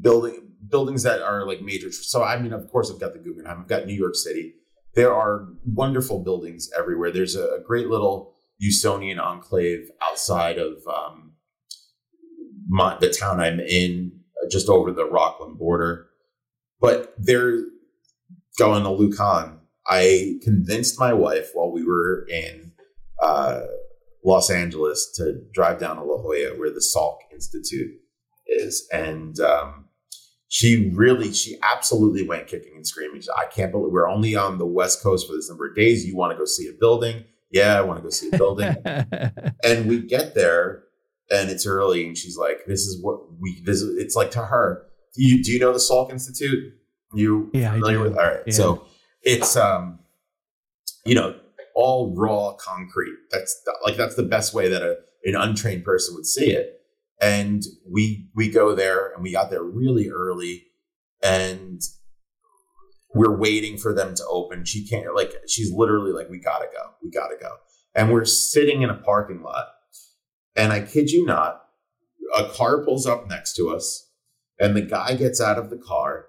building 0.00 0.48
buildings 0.68 1.02
that 1.04 1.22
are 1.22 1.46
like 1.46 1.62
major. 1.62 1.90
So 1.92 2.22
I 2.22 2.40
mean, 2.40 2.52
of 2.52 2.70
course, 2.70 2.90
I've 2.90 3.00
got 3.00 3.12
the 3.12 3.18
Guggenheim, 3.18 3.60
I've 3.60 3.68
got 3.68 3.86
New 3.86 3.94
York 3.94 4.14
City. 4.14 4.54
There 4.94 5.14
are 5.14 5.46
wonderful 5.64 6.22
buildings 6.22 6.70
everywhere. 6.76 7.10
There's 7.10 7.36
a, 7.36 7.44
a 7.44 7.60
great 7.64 7.88
little 7.88 8.34
Usonian 8.62 9.20
enclave 9.20 9.90
outside 10.02 10.58
of 10.58 10.82
um, 10.86 11.32
my, 12.68 12.98
the 12.98 13.10
town 13.10 13.40
I'm 13.40 13.60
in, 13.60 14.12
just 14.50 14.68
over 14.68 14.92
the 14.92 15.04
Rockland 15.04 15.58
border. 15.58 16.06
But 16.80 17.14
they're 17.18 17.60
going 18.58 18.82
to 18.82 18.90
Lucan 18.90 19.60
I 19.90 20.38
convinced 20.42 21.00
my 21.00 21.12
wife 21.12 21.50
while 21.54 21.72
we 21.72 21.84
were 21.84 22.26
in 22.28 22.72
uh, 23.20 23.62
Los 24.24 24.48
Angeles 24.48 25.10
to 25.16 25.42
drive 25.52 25.80
down 25.80 25.96
to 25.96 26.02
La 26.04 26.16
Jolla, 26.18 26.56
where 26.58 26.70
the 26.70 26.84
Salk 26.94 27.18
Institute 27.32 27.96
is, 28.46 28.86
and 28.92 29.38
um, 29.40 29.79
she 30.52 30.90
really, 30.94 31.32
she 31.32 31.56
absolutely 31.62 32.26
went 32.26 32.48
kicking 32.48 32.72
and 32.74 32.84
screaming. 32.84 33.22
Said, 33.22 33.36
I 33.38 33.46
can't 33.46 33.70
believe 33.70 33.92
we're 33.92 34.10
only 34.10 34.34
on 34.34 34.58
the 34.58 34.66
West 34.66 35.00
Coast 35.00 35.28
for 35.28 35.34
this 35.34 35.48
number 35.48 35.68
of 35.68 35.76
days. 35.76 36.04
You 36.04 36.16
want 36.16 36.32
to 36.32 36.36
go 36.36 36.44
see 36.44 36.66
a 36.66 36.72
building? 36.72 37.22
Yeah, 37.52 37.78
I 37.78 37.82
want 37.82 37.98
to 37.98 38.02
go 38.02 38.10
see 38.10 38.30
a 38.32 38.36
building. 38.36 38.74
and 39.64 39.88
we 39.88 40.00
get 40.00 40.34
there, 40.34 40.82
and 41.30 41.50
it's 41.50 41.66
early, 41.66 42.04
and 42.04 42.18
she's 42.18 42.36
like, 42.36 42.64
"This 42.66 42.80
is 42.80 43.00
what 43.00 43.20
we 43.40 43.62
visit." 43.64 43.94
It's 43.98 44.16
like 44.16 44.32
to 44.32 44.40
her, 44.40 44.86
"Do 45.14 45.22
you 45.22 45.40
do 45.40 45.52
you 45.52 45.60
know 45.60 45.72
the 45.72 45.78
Salk 45.78 46.10
Institute? 46.10 46.74
You 47.14 47.50
yeah, 47.54 47.72
familiar 47.72 48.00
with? 48.00 48.16
All 48.16 48.24
right, 48.24 48.40
yeah. 48.44 48.52
so 48.52 48.86
it's 49.22 49.56
um 49.56 50.00
you 51.04 51.14
know 51.14 51.36
all 51.74 52.14
raw 52.16 52.52
concrete 52.54 53.14
that's 53.30 53.62
the, 53.64 53.74
like 53.84 53.96
that's 53.96 54.16
the 54.16 54.22
best 54.22 54.52
way 54.52 54.68
that 54.68 54.82
a, 54.82 54.96
an 55.24 55.36
untrained 55.36 55.84
person 55.84 56.14
would 56.14 56.26
see 56.26 56.50
it 56.50 56.79
and 57.20 57.62
we 57.88 58.28
we 58.34 58.50
go 58.50 58.74
there 58.74 59.12
and 59.12 59.22
we 59.22 59.32
got 59.32 59.50
there 59.50 59.62
really 59.62 60.10
early 60.10 60.66
and 61.22 61.82
we're 63.14 63.36
waiting 63.36 63.76
for 63.76 63.92
them 63.92 64.14
to 64.14 64.24
open. 64.28 64.64
She 64.64 64.86
can't 64.86 65.14
like 65.14 65.34
she's 65.48 65.72
literally 65.72 66.12
like 66.12 66.30
we 66.30 66.38
gotta 66.38 66.66
go. 66.72 66.90
We 67.02 67.10
gotta 67.10 67.36
go. 67.40 67.56
And 67.94 68.12
we're 68.12 68.24
sitting 68.24 68.82
in 68.82 68.90
a 68.90 68.94
parking 68.94 69.42
lot. 69.42 69.66
And 70.56 70.72
i 70.72 70.80
kid 70.80 71.10
you 71.10 71.24
not 71.24 71.62
a 72.36 72.48
car 72.48 72.84
pulls 72.84 73.06
up 73.06 73.28
next 73.28 73.54
to 73.56 73.70
us 73.70 74.08
and 74.58 74.76
the 74.76 74.82
guy 74.82 75.14
gets 75.14 75.40
out 75.40 75.58
of 75.58 75.70
the 75.70 75.76
car. 75.76 76.26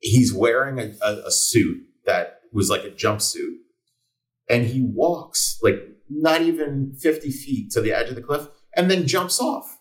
He's 0.00 0.32
wearing 0.32 0.78
a, 0.78 0.92
a, 1.02 1.26
a 1.26 1.30
suit 1.30 1.78
that 2.04 2.40
was 2.52 2.68
like 2.68 2.84
a 2.84 2.90
jumpsuit. 2.90 3.56
And 4.48 4.66
he 4.66 4.82
walks 4.82 5.58
like 5.62 5.80
not 6.08 6.42
even 6.42 6.94
50 7.00 7.30
feet 7.30 7.72
to 7.72 7.80
the 7.80 7.92
edge 7.92 8.08
of 8.08 8.14
the 8.14 8.22
cliff 8.22 8.48
and 8.76 8.90
then 8.90 9.06
jumps 9.06 9.40
off 9.40 9.75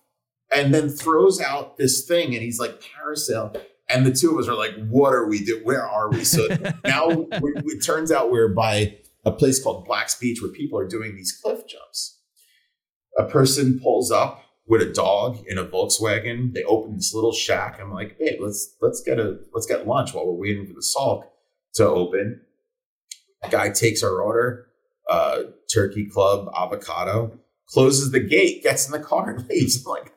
and 0.54 0.74
then 0.74 0.90
throws 0.90 1.42
out 1.42 1.78
this 1.78 2.06
thing 2.06 2.34
and 2.34 2.44
he's 2.44 2.60
like 2.60 2.82
parasail 2.82 3.60
and 3.90 4.06
the 4.06 4.12
two 4.12 4.32
of 4.32 4.40
us 4.40 4.48
are 4.48 4.56
like 4.56 4.74
what 4.88 5.14
are 5.14 5.28
we 5.28 5.44
doing 5.44 5.64
where 5.64 5.86
are 5.86 6.10
we? 6.10 6.24
So 6.24 6.48
now 6.86 7.10
it 7.10 7.84
turns 7.84 8.12
out 8.12 8.32
we're 8.32 8.54
by 8.54 8.98
a 9.24 9.32
place 9.32 9.62
called 9.62 9.86
black's 9.86 10.16
beach 10.16 10.42
where 10.42 10.52
people 10.52 10.80
are 10.80 10.88
doing 10.88 11.16
these 11.16 11.32
cliff 11.32 11.68
jumps. 11.68 12.20
A 13.18 13.26
person 13.26 13.80
pulls 13.80 14.12
up 14.12 14.44
with 14.68 14.82
a 14.82 14.92
dog 14.92 15.44
in 15.48 15.58
a 15.58 15.66
volkswagen. 15.66 16.54
They 16.54 16.64
open 16.64 16.96
this 16.96 17.14
little 17.14 17.34
shack. 17.34 17.80
I'm 17.80 17.92
like 17.92 18.16
hey 18.20 18.38
let's 18.40 18.76
let's 18.82 19.02
get 19.02 19.20
a 19.20 19.40
let's 19.54 19.66
get 19.66 19.88
lunch 19.88 20.14
while 20.14 20.26
we're 20.26 20.34
waiting 20.34 20.66
for 20.68 20.74
the 20.74 20.86
Salk 20.86 21.24
to 21.76 21.88
open. 21.88 22.42
A 23.44 23.50
guy 23.50 23.70
takes 23.70 24.02
our 24.02 24.22
order 24.22 24.68
uh, 25.10 25.44
turkey 25.72 26.06
club 26.06 26.50
avocado 26.56 27.40
closes 27.68 28.12
the 28.12 28.20
gate 28.20 28.64
gets 28.64 28.86
in 28.86 28.92
the 28.92 29.00
car 29.00 29.32
and 29.32 29.48
leaves. 29.48 29.78
I'm 29.86 29.92
like 29.92 30.14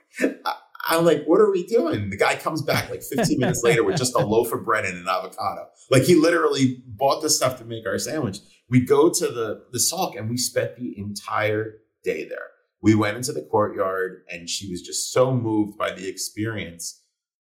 I'm 0.89 1.05
like, 1.05 1.25
what 1.27 1.41
are 1.41 1.51
we 1.51 1.67
doing? 1.67 2.09
The 2.09 2.17
guy 2.17 2.37
comes 2.37 2.63
back 2.63 2.89
like 2.89 3.03
15 3.03 3.39
minutes 3.39 3.63
later 3.63 3.85
with 3.85 3.99
just 3.99 4.15
a 4.15 4.25
loaf 4.25 4.53
of 4.53 4.65
bread 4.65 4.87
and 4.87 4.97
an 4.97 5.07
avocado. 5.07 5.69
Like 5.91 6.05
he 6.05 6.15
literally 6.15 6.83
bought 6.87 7.21
the 7.21 7.29
stuff 7.29 7.59
to 7.59 7.65
make 7.65 7.87
our 7.87 7.99
sandwich. 7.99 8.39
We 8.71 8.85
go 8.85 9.11
to 9.11 9.27
the 9.27 9.65
the 9.71 9.79
Salk 9.79 10.19
and 10.19 10.31
we 10.31 10.39
spent 10.39 10.77
the 10.77 10.99
entire 10.99 11.75
day 12.05 12.27
there. 12.27 12.49
We 12.81 12.95
went 12.95 13.17
into 13.17 13.33
the 13.33 13.43
courtyard 13.43 14.23
and 14.31 14.49
she 14.49 14.71
was 14.71 14.81
just 14.81 15.13
so 15.13 15.35
moved 15.35 15.77
by 15.77 15.93
the 15.93 16.09
experience 16.09 17.03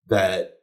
that, 0.08 0.58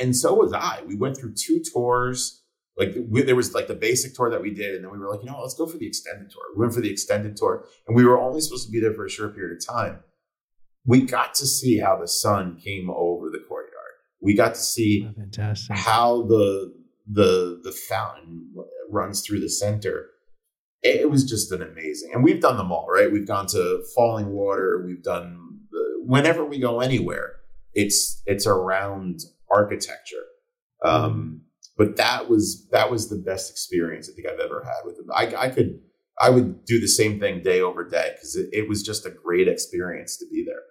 and 0.00 0.16
so 0.16 0.34
was 0.34 0.52
I. 0.52 0.82
We 0.86 0.96
went 0.96 1.16
through 1.16 1.34
two 1.34 1.62
tours. 1.72 2.42
Like 2.76 2.96
we, 3.08 3.22
there 3.22 3.36
was 3.36 3.54
like 3.54 3.68
the 3.68 3.74
basic 3.74 4.14
tour 4.14 4.30
that 4.30 4.42
we 4.42 4.52
did, 4.52 4.74
and 4.74 4.84
then 4.84 4.90
we 4.90 4.98
were 4.98 5.08
like, 5.08 5.20
you 5.22 5.30
know, 5.30 5.40
let's 5.40 5.54
go 5.54 5.66
for 5.66 5.78
the 5.78 5.86
extended 5.86 6.30
tour. 6.30 6.42
We 6.56 6.62
went 6.62 6.74
for 6.74 6.80
the 6.80 6.90
extended 6.90 7.36
tour, 7.36 7.64
and 7.86 7.94
we 7.94 8.04
were 8.04 8.18
only 8.18 8.40
supposed 8.40 8.66
to 8.66 8.72
be 8.72 8.80
there 8.80 8.92
for 8.94 9.04
a 9.04 9.10
short 9.10 9.36
period 9.36 9.56
of 9.56 9.64
time 9.64 10.00
we 10.86 11.02
got 11.02 11.34
to 11.34 11.46
see 11.46 11.78
how 11.78 11.98
the 11.98 12.08
sun 12.08 12.58
came 12.62 12.90
over 12.90 13.30
the 13.30 13.42
courtyard. 13.48 13.72
We 14.20 14.34
got 14.34 14.54
to 14.54 14.60
see 14.60 15.08
oh, 15.08 15.54
how 15.70 16.22
the 16.22 16.74
the 17.06 17.60
the 17.62 17.72
fountain 17.72 18.50
runs 18.90 19.20
through 19.20 19.40
the 19.40 19.50
center. 19.50 20.06
It 20.82 21.10
was 21.10 21.24
just 21.24 21.50
an 21.52 21.62
amazing, 21.62 22.10
and 22.12 22.22
we've 22.22 22.40
done 22.40 22.58
them 22.58 22.70
all, 22.70 22.86
right? 22.90 23.10
We've 23.10 23.26
gone 23.26 23.46
to 23.48 23.82
Falling 23.94 24.30
Water. 24.30 24.82
We've 24.86 25.02
done 25.02 25.44
whenever 26.04 26.44
we 26.44 26.58
go 26.58 26.80
anywhere, 26.80 27.36
it's 27.72 28.22
it's 28.26 28.46
around 28.46 29.20
architecture. 29.50 30.24
Um, 30.84 31.42
but 31.76 31.96
that 31.96 32.28
was 32.28 32.68
that 32.70 32.90
was 32.90 33.08
the 33.08 33.16
best 33.16 33.50
experience 33.50 34.08
I 34.10 34.14
think 34.14 34.28
I've 34.28 34.40
ever 34.40 34.62
had 34.64 34.84
with 34.84 34.96
them. 34.96 35.06
I, 35.14 35.46
I 35.46 35.48
could 35.48 35.80
I 36.20 36.30
would 36.30 36.64
do 36.64 36.80
the 36.80 36.88
same 36.88 37.18
thing 37.18 37.42
day 37.42 37.60
over 37.60 37.88
day 37.88 38.12
because 38.14 38.36
it, 38.36 38.48
it 38.52 38.68
was 38.68 38.82
just 38.82 39.06
a 39.06 39.10
great 39.10 39.48
experience 39.48 40.16
to 40.18 40.26
be 40.30 40.44
there. 40.46 40.62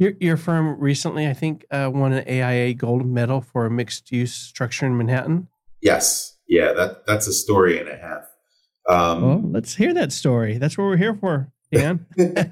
Your 0.00 0.14
your 0.18 0.38
firm 0.38 0.80
recently, 0.80 1.28
I 1.28 1.34
think, 1.34 1.66
uh, 1.70 1.90
won 1.92 2.14
an 2.14 2.26
AIA 2.26 2.72
gold 2.72 3.04
medal 3.04 3.42
for 3.42 3.66
a 3.66 3.70
mixed 3.70 4.10
use 4.10 4.32
structure 4.32 4.86
in 4.86 4.96
Manhattan. 4.96 5.48
Yes, 5.82 6.38
yeah, 6.48 6.72
that 6.72 7.06
that's 7.06 7.26
a 7.26 7.34
story 7.34 7.78
and 7.78 7.86
a 7.86 7.98
half. 7.98 8.24
Um, 8.88 9.22
well, 9.22 9.42
let's 9.52 9.76
hear 9.76 9.92
that 9.92 10.10
story. 10.10 10.56
That's 10.56 10.78
what 10.78 10.84
we're 10.84 10.96
here 10.96 11.14
for, 11.14 11.52
Dan. 11.70 12.06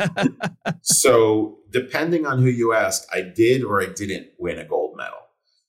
so, 0.83 1.61
depending 1.71 2.27
on 2.27 2.43
who 2.43 2.51
you 2.51 2.75
ask, 2.75 3.09
I 3.15 3.23
did 3.23 3.65
or 3.65 3.81
I 3.81 3.87
didn't 3.87 4.27
win 4.39 4.59
a 4.59 4.67
gold 4.67 4.99
medal. 4.99 5.17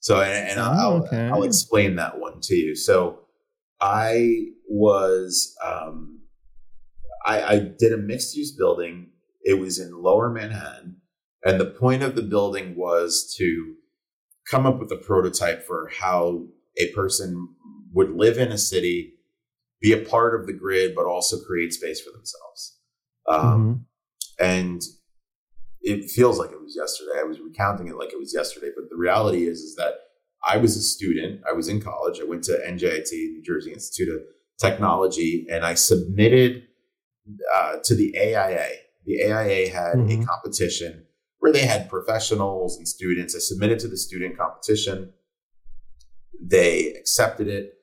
So, 0.02 0.20
and, 0.20 0.50
and 0.50 0.60
oh, 0.60 0.64
I'll, 0.64 0.94
okay. 1.06 1.30
I'll 1.30 1.44
explain 1.44 1.96
that 1.96 2.20
one 2.20 2.42
to 2.42 2.56
you. 2.56 2.76
So, 2.76 3.20
I 3.80 4.48
was 4.68 5.56
um, 5.66 6.24
I, 7.26 7.42
I 7.42 7.60
did 7.60 7.94
a 7.94 7.98
mixed 7.98 8.36
use 8.36 8.52
building. 8.52 9.12
It 9.46 9.62
was 9.62 9.80
in 9.80 9.94
Lower 9.94 10.30
Manhattan 10.30 10.98
and 11.44 11.60
the 11.60 11.66
point 11.66 12.04
of 12.04 12.16
the 12.16 12.22
building 12.22 12.76
was 12.76 13.34
to 13.38 13.76
come 14.50 14.66
up 14.66 14.80
with 14.80 14.92
a 14.92 14.98
prototype 14.98 15.66
for 15.66 15.90
how 16.00 16.46
a 16.78 16.92
person 16.94 17.50
would 17.94 18.12
live 18.12 18.38
in 18.38 18.52
a 18.52 18.58
city, 18.58 19.14
be 19.82 19.94
a 19.94 19.98
part 19.98 20.40
of 20.40 20.48
the 20.48 20.54
grid, 20.54 20.96
but 20.96 21.06
also 21.06 21.38
create 21.40 21.74
space 21.74 22.02
for 22.02 22.12
themselves. 22.12 22.78
Um, 23.28 23.42
mm-hmm. 23.42 24.46
And 24.46 24.82
it 25.82 26.10
feels 26.10 26.40
like 26.40 26.52
it 26.52 26.62
was 26.62 26.76
yesterday. 26.76 27.20
I 27.20 27.24
was 27.24 27.40
recounting 27.40 27.88
it 27.88 27.98
like 27.98 28.12
it 28.12 28.20
was 28.20 28.34
yesterday, 28.34 28.70
but 28.76 28.90
the 28.90 28.98
reality 28.98 29.48
is, 29.48 29.60
is 29.60 29.76
that 29.76 29.94
I 30.46 30.58
was 30.58 30.76
a 30.76 30.82
student. 30.82 31.42
I 31.48 31.54
was 31.54 31.68
in 31.68 31.82
college. 31.82 32.20
I 32.20 32.26
went 32.26 32.44
to 32.46 32.60
NJIT, 32.68 33.12
New 33.12 33.42
Jersey 33.44 33.74
Institute 33.74 34.10
of 34.14 34.22
Technology, 34.60 35.46
and 35.50 35.66
I 35.66 35.74
submitted 35.74 36.64
uh, 37.56 37.78
to 37.84 37.96
the 37.96 38.16
AIA. 38.18 38.68
The 39.06 39.24
AIA 39.24 39.70
had 39.70 39.96
mm-hmm. 39.96 40.22
a 40.22 40.26
competition 40.26 41.06
where 41.40 41.52
they 41.52 41.66
had 41.66 41.90
professionals 41.90 42.78
and 42.78 42.88
students. 42.88 43.36
I 43.36 43.40
submitted 43.40 43.80
to 43.80 43.88
the 43.88 43.98
student 43.98 44.38
competition. 44.38 45.14
They 46.40 46.94
accepted 46.94 47.48
it. 47.48 47.74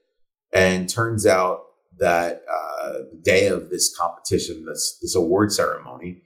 And 0.54 0.88
turns 0.88 1.26
out 1.26 1.62
that 1.98 2.42
uh, 2.50 2.92
the 3.10 3.20
day 3.22 3.48
of 3.48 3.70
this 3.70 3.94
competition, 3.96 4.64
this, 4.66 4.98
this 5.02 5.14
award 5.14 5.52
ceremony, 5.52 6.22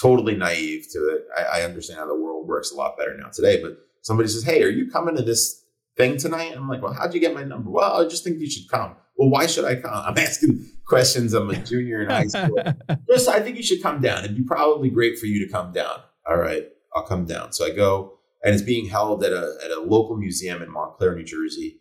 totally 0.00 0.36
naive 0.36 0.86
to 0.92 0.98
it. 1.08 1.24
I, 1.36 1.60
I 1.60 1.62
understand 1.62 2.00
how 2.00 2.06
the 2.06 2.14
world 2.14 2.46
works 2.46 2.72
a 2.72 2.76
lot 2.76 2.96
better 2.98 3.16
now 3.16 3.28
today, 3.28 3.62
but 3.62 3.78
somebody 4.02 4.28
says, 4.28 4.42
Hey, 4.42 4.62
are 4.62 4.68
you 4.68 4.90
coming 4.90 5.16
to 5.16 5.22
this 5.22 5.64
thing 5.96 6.16
tonight? 6.16 6.50
And 6.50 6.60
I'm 6.60 6.68
like, 6.68 6.82
Well, 6.82 6.92
how'd 6.92 7.14
you 7.14 7.20
get 7.20 7.34
my 7.34 7.44
number? 7.44 7.70
Well, 7.70 8.04
I 8.04 8.08
just 8.08 8.22
think 8.24 8.38
you 8.38 8.50
should 8.50 8.68
come. 8.68 8.96
Well, 9.16 9.30
why 9.30 9.46
should 9.46 9.64
I 9.64 9.76
come? 9.76 9.92
I'm 9.94 10.18
asking 10.18 10.66
questions. 10.86 11.32
I'm 11.32 11.48
a 11.48 11.56
junior 11.56 12.02
in 12.02 12.10
high 12.10 12.26
school. 12.26 12.58
just, 13.08 13.28
I 13.28 13.40
think 13.40 13.56
you 13.56 13.62
should 13.62 13.82
come 13.82 14.00
down. 14.00 14.24
It'd 14.24 14.36
be 14.36 14.42
probably 14.42 14.90
great 14.90 15.18
for 15.18 15.26
you 15.26 15.46
to 15.46 15.52
come 15.52 15.72
down 15.72 16.00
all 16.26 16.36
right, 16.36 16.68
I'll 16.94 17.06
come 17.06 17.26
down. 17.26 17.52
So 17.52 17.64
I 17.66 17.70
go, 17.70 18.18
and 18.42 18.54
it's 18.54 18.62
being 18.62 18.86
held 18.86 19.24
at 19.24 19.32
a 19.32 19.56
at 19.64 19.70
a 19.70 19.80
local 19.80 20.16
museum 20.16 20.62
in 20.62 20.70
Montclair, 20.70 21.14
New 21.14 21.24
Jersey. 21.24 21.80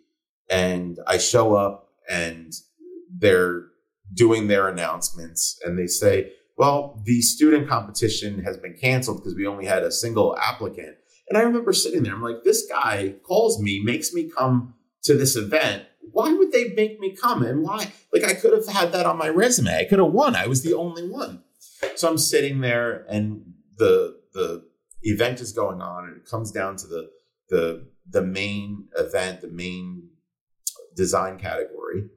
And 0.50 1.00
I 1.08 1.18
show 1.18 1.56
up, 1.56 1.90
and 2.10 2.54
they're 3.10 3.66
doing 4.14 4.48
their 4.48 4.68
announcements, 4.68 5.60
and 5.64 5.78
they 5.78 5.88
say, 5.88 6.34
"Well, 6.58 7.02
the 7.06 7.22
student 7.22 7.68
competition 7.70 8.44
has 8.44 8.58
been 8.58 8.74
canceled 8.74 9.18
because 9.18 9.36
we 9.36 9.48
only 9.48 9.66
had 9.66 9.84
a 9.84 9.92
single 9.92 10.38
applicant." 10.38 10.98
And 11.30 11.38
I 11.38 11.42
remember 11.42 11.72
sitting 11.72 12.04
there, 12.04 12.14
I'm 12.14 12.22
like, 12.22 12.44
"This 12.44 12.66
guy 12.68 13.16
calls 13.24 13.62
me, 13.62 13.82
makes 13.82 14.14
me 14.14 14.30
come 14.30 14.76
to 15.04 15.16
this 15.16 15.36
event." 15.36 15.84
Why 16.12 16.32
would 16.34 16.52
they 16.52 16.74
make 16.76 17.00
me 17.00 17.16
come? 17.16 17.42
And 17.44 17.64
why? 17.64 17.92
Like, 18.14 18.24
I 18.24 18.34
could 18.36 18.54
have 18.54 18.68
had 18.68 18.92
that 18.92 19.08
on 19.08 19.18
my 19.18 19.30
resume. 19.30 19.76
I 19.76 19.86
could 19.86 19.98
have 19.98 20.12
won. 20.12 20.36
I 20.36 20.46
was 20.46 20.62
the 20.62 20.74
only 20.74 21.10
one. 21.10 21.44
So 21.96 22.08
I'm 22.08 22.20
sitting 22.20 22.62
there, 22.62 23.06
and 23.10 23.54
the 23.78 24.20
the 24.34 24.66
event 25.04 25.42
is 25.42 25.52
going 25.52 25.82
on 25.82 26.06
and 26.06 26.18
it 26.18 26.26
comes 26.26 26.52
down 26.52 26.76
to 26.78 26.88
the 26.88 27.10
the 27.50 27.88
the 28.10 28.22
main 28.22 28.88
event, 28.98 29.42
the 29.42 29.48
main 29.48 30.10
design 30.96 31.38
category, 31.40 32.10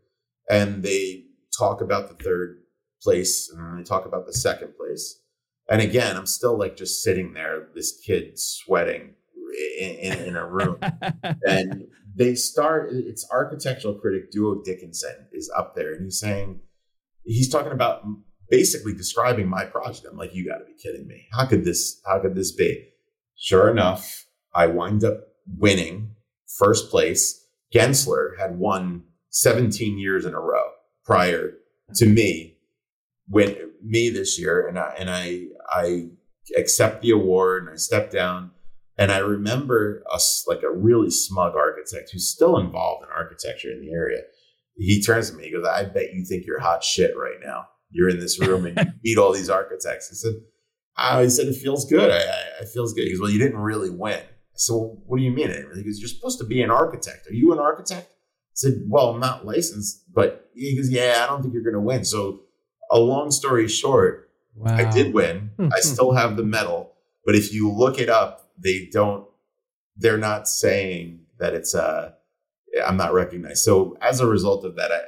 and 0.50 0.82
they 0.82 1.24
talk 1.56 1.80
about 1.80 2.08
the 2.08 2.22
third 2.22 2.62
place 3.02 3.50
and 3.50 3.78
they 3.78 3.84
talk 3.84 4.06
about 4.06 4.26
the 4.26 4.32
second 4.32 4.76
place. 4.76 5.20
And 5.68 5.80
again, 5.80 6.16
I'm 6.16 6.26
still 6.26 6.58
like 6.58 6.76
just 6.76 7.02
sitting 7.02 7.32
there, 7.32 7.68
this 7.74 8.00
kid 8.00 8.38
sweating 8.38 9.14
in, 9.78 9.90
in, 9.96 10.18
in 10.28 10.36
a 10.36 10.46
room. 10.46 10.78
and 11.46 11.86
they 12.14 12.34
start, 12.34 12.90
it's 12.92 13.28
architectural 13.30 13.94
critic 13.94 14.30
Duo 14.30 14.62
Dickinson 14.62 15.26
is 15.32 15.50
up 15.56 15.74
there 15.74 15.92
and 15.92 16.04
he's 16.04 16.20
saying, 16.20 16.60
he's 17.24 17.48
talking 17.48 17.72
about 17.72 18.02
basically 18.50 18.94
describing 18.94 19.48
my 19.48 19.64
project. 19.64 20.06
I'm 20.10 20.16
like, 20.16 20.34
you 20.34 20.46
got 20.46 20.58
to 20.58 20.64
be 20.64 20.74
kidding 20.80 21.06
me. 21.06 21.26
How 21.32 21.46
could 21.46 21.64
this? 21.64 22.00
How 22.06 22.20
could 22.20 22.34
this 22.34 22.52
be? 22.52 22.88
Sure 23.36 23.70
enough, 23.70 24.26
I 24.54 24.66
wind 24.66 25.04
up 25.04 25.20
winning 25.58 26.14
first 26.58 26.90
place. 26.90 27.44
Gensler 27.74 28.38
had 28.38 28.58
won 28.58 29.04
17 29.30 29.98
years 29.98 30.24
in 30.24 30.34
a 30.34 30.40
row 30.40 30.70
prior 31.04 31.54
to 31.96 32.06
me 32.06 32.56
win 33.28 33.56
me 33.84 34.08
this 34.08 34.38
year, 34.38 34.66
and 34.66 34.78
I 34.78 34.94
and 34.98 35.10
I 35.10 35.46
I 35.72 36.08
accept 36.56 37.02
the 37.02 37.10
award 37.10 37.64
and 37.64 37.72
I 37.72 37.76
step 37.76 38.10
down. 38.10 38.52
And 38.98 39.12
I 39.12 39.18
remember 39.18 40.02
us 40.10 40.46
like 40.48 40.62
a 40.62 40.70
really 40.70 41.10
smug 41.10 41.54
architect 41.54 42.10
who's 42.12 42.30
still 42.30 42.56
involved 42.56 43.04
in 43.04 43.10
architecture 43.14 43.70
in 43.70 43.82
the 43.82 43.92
area. 43.92 44.22
He 44.74 45.02
turns 45.02 45.30
to 45.30 45.36
me, 45.36 45.44
he 45.44 45.52
goes, 45.52 45.66
I 45.66 45.84
bet 45.84 46.14
you 46.14 46.24
think 46.24 46.46
you're 46.46 46.60
hot 46.60 46.82
shit 46.82 47.14
right 47.14 47.36
now 47.44 47.68
you're 47.90 48.08
in 48.08 48.18
this 48.18 48.40
room 48.40 48.66
and 48.66 48.76
you 48.76 48.84
meet 49.04 49.18
all 49.18 49.32
these 49.32 49.50
architects. 49.50 50.10
I 50.10 50.14
said, 50.14 50.34
oh, 50.98 51.22
he 51.22 51.30
said, 51.30 51.46
it 51.46 51.56
feels 51.56 51.84
good. 51.84 52.10
I, 52.10 52.16
I, 52.16 52.62
it 52.62 52.68
feels 52.72 52.92
good. 52.92 53.04
He 53.04 53.12
goes, 53.12 53.20
well, 53.20 53.30
you 53.30 53.38
didn't 53.38 53.58
really 53.58 53.90
win. 53.90 54.20
I 54.20 54.54
said, 54.54 54.74
well, 54.74 55.02
what 55.06 55.18
do 55.18 55.22
you 55.22 55.30
mean? 55.30 55.48
He 55.74 55.82
goes, 55.82 55.98
you're 55.98 56.08
supposed 56.08 56.38
to 56.38 56.44
be 56.44 56.62
an 56.62 56.70
architect. 56.70 57.26
Are 57.28 57.34
you 57.34 57.52
an 57.52 57.58
architect? 57.58 58.08
I 58.10 58.54
said, 58.54 58.84
well, 58.88 59.10
I'm 59.10 59.20
not 59.20 59.44
licensed, 59.44 60.04
but 60.12 60.50
he 60.54 60.76
goes, 60.76 60.90
yeah, 60.90 61.22
I 61.22 61.26
don't 61.26 61.42
think 61.42 61.52
you're 61.52 61.62
going 61.62 61.74
to 61.74 61.80
win. 61.80 62.04
So 62.04 62.40
a 62.90 62.98
long 62.98 63.30
story 63.30 63.68
short, 63.68 64.30
wow. 64.54 64.74
I 64.74 64.90
did 64.90 65.12
win. 65.12 65.50
Hmm, 65.56 65.66
I 65.66 65.80
hmm. 65.82 65.88
still 65.88 66.12
have 66.12 66.36
the 66.36 66.44
medal, 66.44 66.92
but 67.24 67.34
if 67.34 67.52
you 67.52 67.70
look 67.70 67.98
it 67.98 68.08
up, 68.08 68.50
they 68.58 68.88
don't, 68.90 69.26
they're 69.96 70.18
not 70.18 70.48
saying 70.48 71.20
that 71.38 71.54
it's, 71.54 71.74
uh, 71.74 72.12
I'm 72.86 72.96
not 72.96 73.12
recognized. 73.12 73.62
So 73.62 73.96
as 74.00 74.20
a 74.20 74.26
result 74.26 74.64
of 74.64 74.76
that, 74.76 74.90
I, 74.90 75.00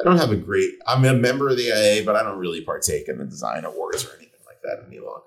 I 0.00 0.04
don't 0.04 0.18
have 0.18 0.30
a 0.30 0.36
great. 0.36 0.70
I'm 0.86 1.04
a 1.04 1.14
member 1.14 1.48
of 1.48 1.56
the 1.56 1.68
IA, 1.68 2.04
but 2.04 2.16
I 2.16 2.22
don't 2.22 2.38
really 2.38 2.60
partake 2.62 3.08
in 3.08 3.18
the 3.18 3.24
design 3.24 3.64
awards 3.64 4.04
or 4.04 4.10
anything 4.16 4.40
like 4.46 4.60
that 4.62 4.84
any 4.86 4.98
longer. 4.98 5.22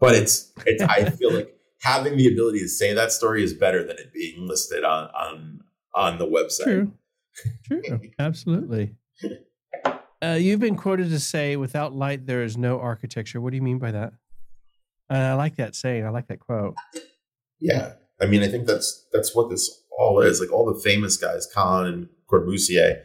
but 0.00 0.14
it's 0.14 0.52
it's 0.66 0.82
I 0.82 1.10
feel 1.10 1.32
like 1.32 1.56
having 1.82 2.16
the 2.16 2.26
ability 2.26 2.60
to 2.60 2.68
say 2.68 2.92
that 2.92 3.12
story 3.12 3.42
is 3.44 3.54
better 3.54 3.84
than 3.84 3.98
it 3.98 4.12
being 4.12 4.46
listed 4.48 4.84
on 4.84 5.04
on 5.10 5.60
on 5.94 6.18
the 6.18 6.26
website. 6.26 6.64
True, 6.64 6.92
true, 7.64 8.00
absolutely. 8.18 8.94
Uh, 10.20 10.38
you've 10.40 10.60
been 10.60 10.76
quoted 10.76 11.10
to 11.10 11.20
say, 11.20 11.56
"Without 11.56 11.92
light, 11.94 12.26
there 12.26 12.42
is 12.42 12.56
no 12.56 12.80
architecture." 12.80 13.40
What 13.40 13.50
do 13.50 13.56
you 13.56 13.62
mean 13.62 13.78
by 13.78 13.90
that? 13.92 14.12
Uh, 15.10 15.14
I 15.14 15.32
like 15.34 15.56
that 15.56 15.74
saying. 15.74 16.06
I 16.06 16.10
like 16.10 16.28
that 16.28 16.40
quote. 16.40 16.74
Yeah, 17.60 17.94
I 18.20 18.26
mean, 18.26 18.42
I 18.42 18.48
think 18.48 18.66
that's 18.66 19.06
that's 19.12 19.34
what 19.34 19.50
this 19.50 19.84
all 19.98 20.20
is. 20.20 20.40
Like 20.40 20.52
all 20.52 20.72
the 20.72 20.80
famous 20.80 21.16
guys, 21.16 21.46
Kahn 21.52 21.86
and 21.86 22.08
Corbusier, 22.30 23.02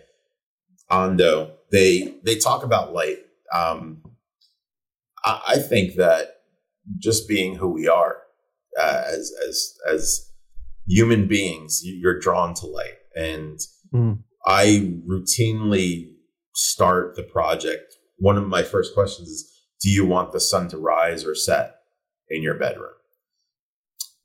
Ando, 0.91 1.51
they 1.71 2.15
they 2.23 2.37
talk 2.37 2.63
about 2.63 2.93
light. 2.93 3.19
Um, 3.53 4.01
I, 5.23 5.41
I 5.49 5.57
think 5.59 5.95
that 5.95 6.41
just 6.97 7.27
being 7.27 7.55
who 7.55 7.67
we 7.67 7.87
are 7.87 8.17
uh, 8.79 9.03
as 9.07 9.31
as 9.47 9.73
as 9.89 10.31
human 10.87 11.27
beings, 11.27 11.81
you're 11.83 12.19
drawn 12.19 12.53
to 12.55 12.67
light, 12.67 12.97
and 13.15 13.59
mm. 13.93 14.19
I 14.45 14.93
routinely 15.07 16.11
start 16.55 17.15
the 17.15 17.23
project. 17.23 17.95
One 18.17 18.37
of 18.37 18.47
my 18.47 18.63
first 18.63 18.93
questions 18.93 19.27
is, 19.27 19.63
"Do 19.81 19.89
you 19.89 20.05
want 20.05 20.31
the 20.31 20.39
sun 20.39 20.69
to 20.69 20.77
rise 20.77 21.25
or 21.25 21.35
set 21.35 21.75
in 22.29 22.41
your 22.41 22.55
bedroom?" 22.55 22.93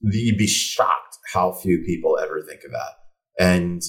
You'd 0.01 0.39
be 0.39 0.47
shocked 0.47 1.19
how 1.33 1.53
few 1.53 1.83
people 1.85 2.19
ever 2.19 2.41
think 2.41 2.63
of 2.65 2.73
that, 2.73 2.95
and 3.39 3.83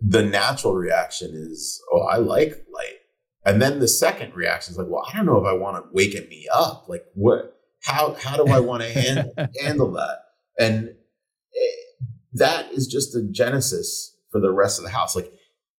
the 0.00 0.22
natural 0.22 0.74
reaction 0.74 1.30
is, 1.34 1.82
"Oh, 1.92 2.02
I 2.02 2.16
like 2.16 2.64
light." 2.72 3.00
And 3.44 3.60
then 3.60 3.78
the 3.78 3.88
second 3.88 4.34
reaction 4.34 4.72
is 4.72 4.78
like, 4.78 4.88
well, 4.88 5.06
I 5.10 5.16
don't 5.16 5.26
know 5.26 5.38
if 5.38 5.46
I 5.46 5.54
want 5.54 5.76
to 5.76 5.88
waken 5.92 6.28
me 6.28 6.46
up. 6.52 6.86
Like, 6.88 7.04
what? 7.14 7.56
How 7.82 8.14
how 8.14 8.36
do 8.36 8.52
I 8.52 8.60
want 8.60 8.82
to 8.82 8.90
handle, 8.90 9.32
handle 9.62 9.92
that? 9.92 10.18
And 10.58 10.88
eh, 10.88 12.04
that 12.34 12.70
is 12.72 12.86
just 12.86 13.16
a 13.16 13.22
genesis 13.22 14.16
for 14.30 14.40
the 14.40 14.52
rest 14.52 14.78
of 14.78 14.84
the 14.84 14.90
house. 14.90 15.16
Like 15.16 15.32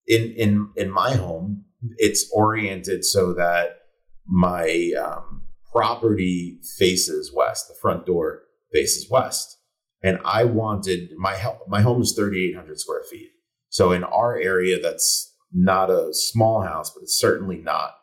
in 0.07 0.33
in 0.35 0.69
in 0.75 0.89
my 0.89 1.13
home, 1.13 1.65
it's 1.97 2.29
oriented 2.33 3.05
so 3.05 3.33
that 3.33 3.77
my 4.25 4.91
um, 4.99 5.43
property 5.71 6.59
faces 6.77 7.31
west. 7.33 7.67
The 7.67 7.75
front 7.79 8.07
door 8.07 8.41
faces 8.73 9.09
west, 9.09 9.59
and 10.01 10.19
I 10.25 10.45
wanted 10.45 11.11
my 11.17 11.35
help. 11.35 11.67
my 11.67 11.81
home 11.81 12.01
is 12.01 12.15
thirty 12.15 12.49
eight 12.49 12.55
hundred 12.55 12.79
square 12.79 13.03
feet. 13.03 13.29
So 13.71 13.93
in 13.93 14.03
our 14.03 14.37
area, 14.37 14.81
that's 14.81 15.33
not 15.53 15.89
a 15.89 16.13
small 16.13 16.61
house, 16.61 16.91
but 16.91 17.03
it's 17.03 17.17
certainly 17.17 17.57
not 17.57 17.95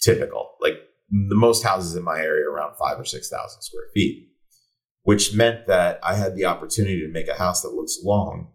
typical. 0.00 0.56
Like 0.60 0.74
the 1.08 1.36
most 1.36 1.62
houses 1.62 1.94
in 1.94 2.02
my 2.02 2.18
area 2.18 2.46
are 2.46 2.52
around 2.52 2.74
five 2.76 2.98
or 2.98 3.04
6,000 3.04 3.62
square 3.62 3.84
feet, 3.94 4.28
which 5.04 5.34
meant 5.34 5.68
that 5.68 6.00
I 6.02 6.16
had 6.16 6.34
the 6.34 6.46
opportunity 6.46 7.00
to 7.00 7.12
make 7.12 7.28
a 7.28 7.38
house 7.38 7.62
that 7.62 7.74
looks 7.74 8.00
long, 8.02 8.48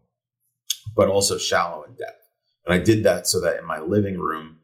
but 0.95 1.07
also 1.07 1.37
shallow 1.37 1.83
in 1.83 1.95
depth. 1.95 2.21
And 2.65 2.73
I 2.73 2.83
did 2.83 3.05
that 3.05 3.25
so 3.25 3.39
that 3.41 3.57
in 3.57 3.65
my 3.65 3.79
living 3.79 4.19
room, 4.19 4.57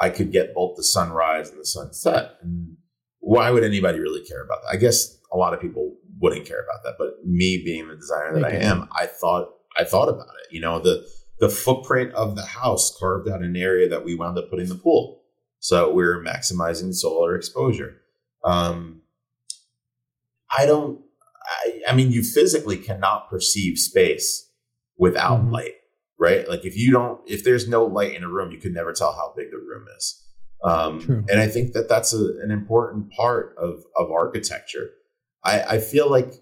I 0.00 0.10
could 0.10 0.30
get 0.30 0.54
both 0.54 0.76
the 0.76 0.84
sunrise 0.84 1.50
and 1.50 1.58
the 1.58 1.66
sunset. 1.66 2.36
And 2.42 2.76
why 3.18 3.50
would 3.50 3.64
anybody 3.64 3.98
really 3.98 4.22
care 4.24 4.44
about 4.44 4.62
that? 4.62 4.70
I 4.72 4.76
guess 4.76 5.18
a 5.32 5.36
lot 5.36 5.52
of 5.52 5.60
people 5.60 5.96
wouldn't 6.20 6.46
care 6.46 6.62
about 6.62 6.84
that, 6.84 6.94
but 6.96 7.26
me 7.26 7.60
being 7.64 7.88
the 7.88 7.96
designer 7.96 8.34
that 8.34 8.44
I 8.44 8.56
am, 8.58 8.88
I 8.92 9.06
thought 9.06 9.48
I 9.78 9.84
thought 9.84 10.08
about 10.08 10.34
it. 10.44 10.52
You 10.52 10.60
know, 10.60 10.80
the 10.80 11.06
the 11.40 11.48
footprint 11.48 12.12
of 12.14 12.36
the 12.36 12.44
house 12.44 12.96
carved 12.98 13.28
out 13.28 13.42
an 13.42 13.56
area 13.56 13.88
that 13.88 14.04
we 14.04 14.14
wound 14.14 14.38
up 14.38 14.50
putting 14.50 14.68
the 14.68 14.74
pool. 14.74 15.22
So 15.60 15.92
we're 15.92 16.22
maximizing 16.22 16.94
solar 16.94 17.34
exposure. 17.36 17.96
Um, 18.44 19.02
I 20.56 20.66
don't, 20.66 21.00
I, 21.44 21.80
I, 21.88 21.94
mean, 21.94 22.10
you 22.10 22.22
physically 22.22 22.76
cannot 22.76 23.28
perceive 23.28 23.78
space 23.78 24.50
without 24.96 25.40
mm-hmm. 25.40 25.52
light, 25.52 25.74
right? 26.18 26.48
Like 26.48 26.64
if 26.64 26.76
you 26.76 26.92
don't, 26.92 27.20
if 27.26 27.44
there's 27.44 27.68
no 27.68 27.84
light 27.84 28.14
in 28.14 28.24
a 28.24 28.28
room, 28.28 28.52
you 28.52 28.58
could 28.58 28.74
never 28.74 28.92
tell 28.92 29.12
how 29.12 29.32
big 29.36 29.50
the 29.50 29.58
room 29.58 29.86
is. 29.96 30.24
Um, 30.64 31.26
and 31.28 31.40
I 31.40 31.46
think 31.46 31.72
that 31.74 31.88
that's 31.88 32.12
a, 32.12 32.40
an 32.42 32.50
important 32.50 33.10
part 33.12 33.54
of, 33.58 33.84
of 33.96 34.10
architecture. 34.10 34.90
I, 35.44 35.60
I 35.62 35.78
feel 35.78 36.10
like 36.10 36.34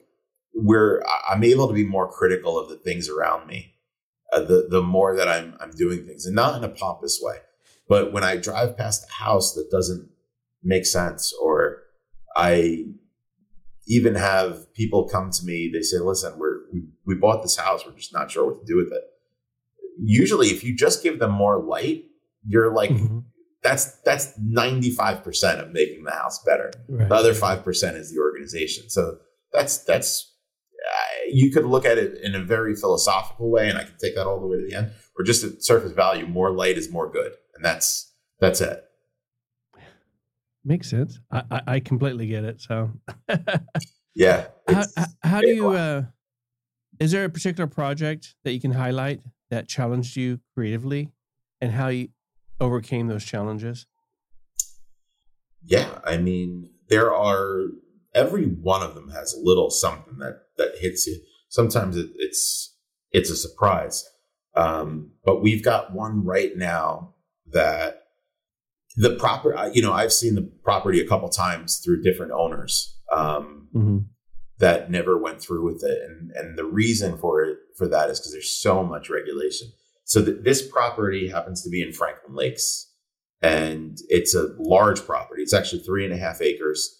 we're, 0.57 1.03
I'm 1.29 1.45
able 1.45 1.69
to 1.69 1.75
be 1.75 1.85
more 1.85 2.11
critical 2.11 2.59
of 2.59 2.69
the 2.69 2.77
things 2.77 3.09
around 3.09 3.47
me 3.47 3.77
uh, 4.33 4.41
the 4.41 4.67
the 4.69 4.83
more 4.83 5.17
that 5.17 5.29
I'm 5.29 5.57
I'm 5.61 5.71
doing 5.71 6.05
things, 6.05 6.27
and 6.27 6.35
not 6.35 6.57
in 6.57 6.65
a 6.65 6.69
pompous 6.69 7.21
way, 7.23 7.39
but 7.89 8.13
when 8.13 8.25
I 8.25 8.37
drive 8.37 8.77
past 8.77 9.07
a 9.09 9.13
house 9.13 9.55
that 9.55 9.71
doesn't 9.71 10.09
make 10.63 10.87
sense, 10.87 11.33
or 11.41 11.83
I 12.37 12.87
even 13.87 14.15
have 14.17 14.73
people 14.75 15.09
come 15.09 15.31
to 15.31 15.45
me, 15.45 15.71
they 15.73 15.83
say, 15.83 15.99
"Listen, 15.99 16.39
we're 16.39 16.61
we, 16.73 16.83
we 17.05 17.15
bought 17.15 17.43
this 17.43 17.57
house, 17.57 17.87
we're 17.87 17.93
just 17.93 18.13
not 18.13 18.31
sure 18.31 18.47
what 18.47 18.61
to 18.61 18.67
do 18.67 18.77
with 18.77 18.93
it." 18.93 19.03
Usually, 19.99 20.49
if 20.49 20.63
you 20.65 20.77
just 20.77 21.03
give 21.03 21.19
them 21.19 21.33
more 21.33 21.63
light, 21.63 22.05
you're 22.47 22.73
like. 22.73 22.91
Mm-hmm. 22.91 23.21
That's 23.63 24.01
that's 24.03 24.33
ninety 24.39 24.93
five 24.93 25.25
percent 25.25 25.61
of 25.61 25.73
making 25.73 26.05
the 26.05 26.13
house 26.13 26.41
better. 26.45 26.71
Right. 26.89 27.09
The 27.09 27.15
other 27.17 27.35
five 27.35 27.65
percent 27.65 27.97
is 27.97 28.13
the 28.13 28.21
organization. 28.21 28.89
So 28.91 29.19
that's 29.53 29.79
that's 29.79 30.36
you 31.29 31.51
could 31.51 31.65
look 31.65 31.85
at 31.85 31.99
it 31.99 32.19
in 32.23 32.35
a 32.35 32.43
very 32.43 32.75
philosophical 32.75 33.51
way, 33.51 33.69
and 33.69 33.79
I 33.79 33.85
can 33.85 33.97
take 33.99 34.15
that 34.15 34.27
all 34.27 34.41
the 34.41 34.47
way 34.47 34.59
to 34.59 34.67
the 34.67 34.75
end, 34.75 34.93
or 35.19 35.25
just 35.25 35.45
at 35.45 35.63
surface 35.63 35.93
value, 35.93 36.27
more 36.27 36.51
light 36.51 36.77
is 36.77 36.91
more 36.91 37.11
good, 37.11 37.33
and 37.55 37.65
that's 37.65 38.13
that's 38.41 38.61
it. 38.61 38.85
Makes 40.65 40.91
sense. 40.91 41.21
I 41.31 41.43
I, 41.51 41.61
I 41.67 41.81
completely 41.81 42.27
get 42.27 42.45
it. 42.45 42.61
So 42.61 42.91
yeah. 44.15 44.49
How, 44.69 44.85
how 45.23 45.41
do 45.41 45.49
you? 45.49 45.71
Uh, 45.71 46.03
is 46.99 47.13
there 47.13 47.25
a 47.25 47.31
particular 47.31 47.67
project 47.67 48.35
that 48.45 48.53
you 48.53 48.61
can 48.61 48.73
highlight 48.73 49.21
that 49.51 49.69
challenged 49.69 50.17
you 50.17 50.41
creatively, 50.55 51.11
and 51.61 51.73
how 51.73 51.89
you 51.89 52.09
overcame 52.61 53.07
those 53.07 53.25
challenges? 53.25 53.87
Yeah, 55.65 55.99
I 56.05 56.17
mean, 56.17 56.71
there 56.89 57.13
are 57.13 57.67
every 58.17 58.47
one 58.47 58.83
of 58.83 58.95
them 58.95 59.11
has 59.11 59.35
a 59.35 59.41
little 59.41 59.71
something 59.71 60.19
that 60.19 60.41
that 60.57 60.73
hits 60.81 61.07
you. 61.07 61.21
Sometimes 61.49 61.97
it, 61.97 62.11
it's 62.17 62.75
it's 63.13 63.31
a 63.31 63.37
surprise, 63.37 64.05
um, 64.57 65.13
but 65.25 65.43
we've 65.43 65.63
got 65.63 65.93
one 65.93 66.25
right 66.25 66.57
now 66.57 67.15
that 67.53 68.03
the 68.97 69.15
proper. 69.17 69.71
You 69.73 69.83
know, 69.83 69.93
I've 69.93 70.13
seen 70.13 70.35
the 70.35 70.51
property 70.65 71.01
a 71.01 71.07
couple 71.07 71.29
times 71.29 71.79
through 71.79 72.03
different 72.03 72.33
owners 72.33 72.99
um, 73.15 73.69
mm-hmm. 73.75 73.99
that 74.59 74.91
never 74.91 75.17
went 75.19 75.41
through 75.41 75.65
with 75.65 75.85
it, 75.85 76.03
and 76.03 76.33
and 76.33 76.59
the 76.59 76.65
reason 76.65 77.19
for 77.19 77.45
it 77.45 77.59
for 77.77 77.87
that 77.87 78.11
is 78.11 78.19
because 78.19 78.33
there's 78.33 78.59
so 78.59 78.83
much 78.83 79.11
regulation. 79.11 79.69
So 80.05 80.25
th- 80.25 80.39
this 80.43 80.67
property 80.67 81.29
happens 81.29 81.63
to 81.63 81.71
be 81.71 81.83
in 81.83 81.93
Franklin 81.93 82.35
Lakes, 82.35 82.91
and 83.43 83.99
it's 84.09 84.35
a 84.35 84.55
large 84.59 85.05
property. 85.05 85.43
It's 85.43 85.55
actually 85.55 85.83
three 85.83 86.05
and 86.05 86.15
a 86.15 86.19
half 86.19 86.41
acres 86.41 86.96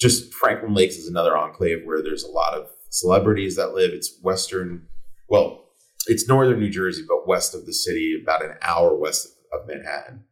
just 0.00 0.32
Franklin 0.34 0.74
Lakes 0.74 0.96
is 0.96 1.08
another 1.08 1.36
enclave 1.36 1.82
where 1.84 2.02
there's 2.02 2.24
a 2.24 2.30
lot 2.30 2.54
of 2.54 2.68
celebrities 2.90 3.56
that 3.56 3.74
live. 3.74 3.92
It's 3.92 4.18
western, 4.22 4.86
well, 5.28 5.64
it's 6.06 6.28
northern 6.28 6.60
New 6.60 6.70
Jersey, 6.70 7.02
but 7.06 7.26
west 7.26 7.54
of 7.54 7.66
the 7.66 7.72
city, 7.72 8.18
about 8.22 8.44
an 8.44 8.54
hour 8.62 8.94
west 8.96 9.28
of 9.52 9.66
Manhattan. 9.66 10.24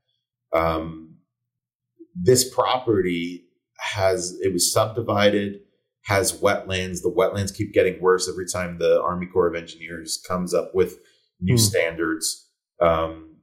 Um, 0.52 1.16
this 2.14 2.48
property 2.48 3.44
has 3.78 4.38
it 4.40 4.52
was 4.52 4.72
subdivided, 4.72 5.60
has 6.02 6.40
wetlands. 6.40 7.02
The 7.02 7.12
wetlands 7.14 7.54
keep 7.54 7.72
getting 7.72 8.00
worse 8.00 8.28
every 8.28 8.46
time 8.46 8.78
the 8.78 9.02
Army 9.02 9.26
Corps 9.26 9.48
of 9.48 9.56
Engineers 9.56 10.22
comes 10.26 10.54
up 10.54 10.74
with 10.74 10.98
new 11.40 11.54
mm. 11.54 11.60
standards. 11.60 12.48
Um, 12.80 13.36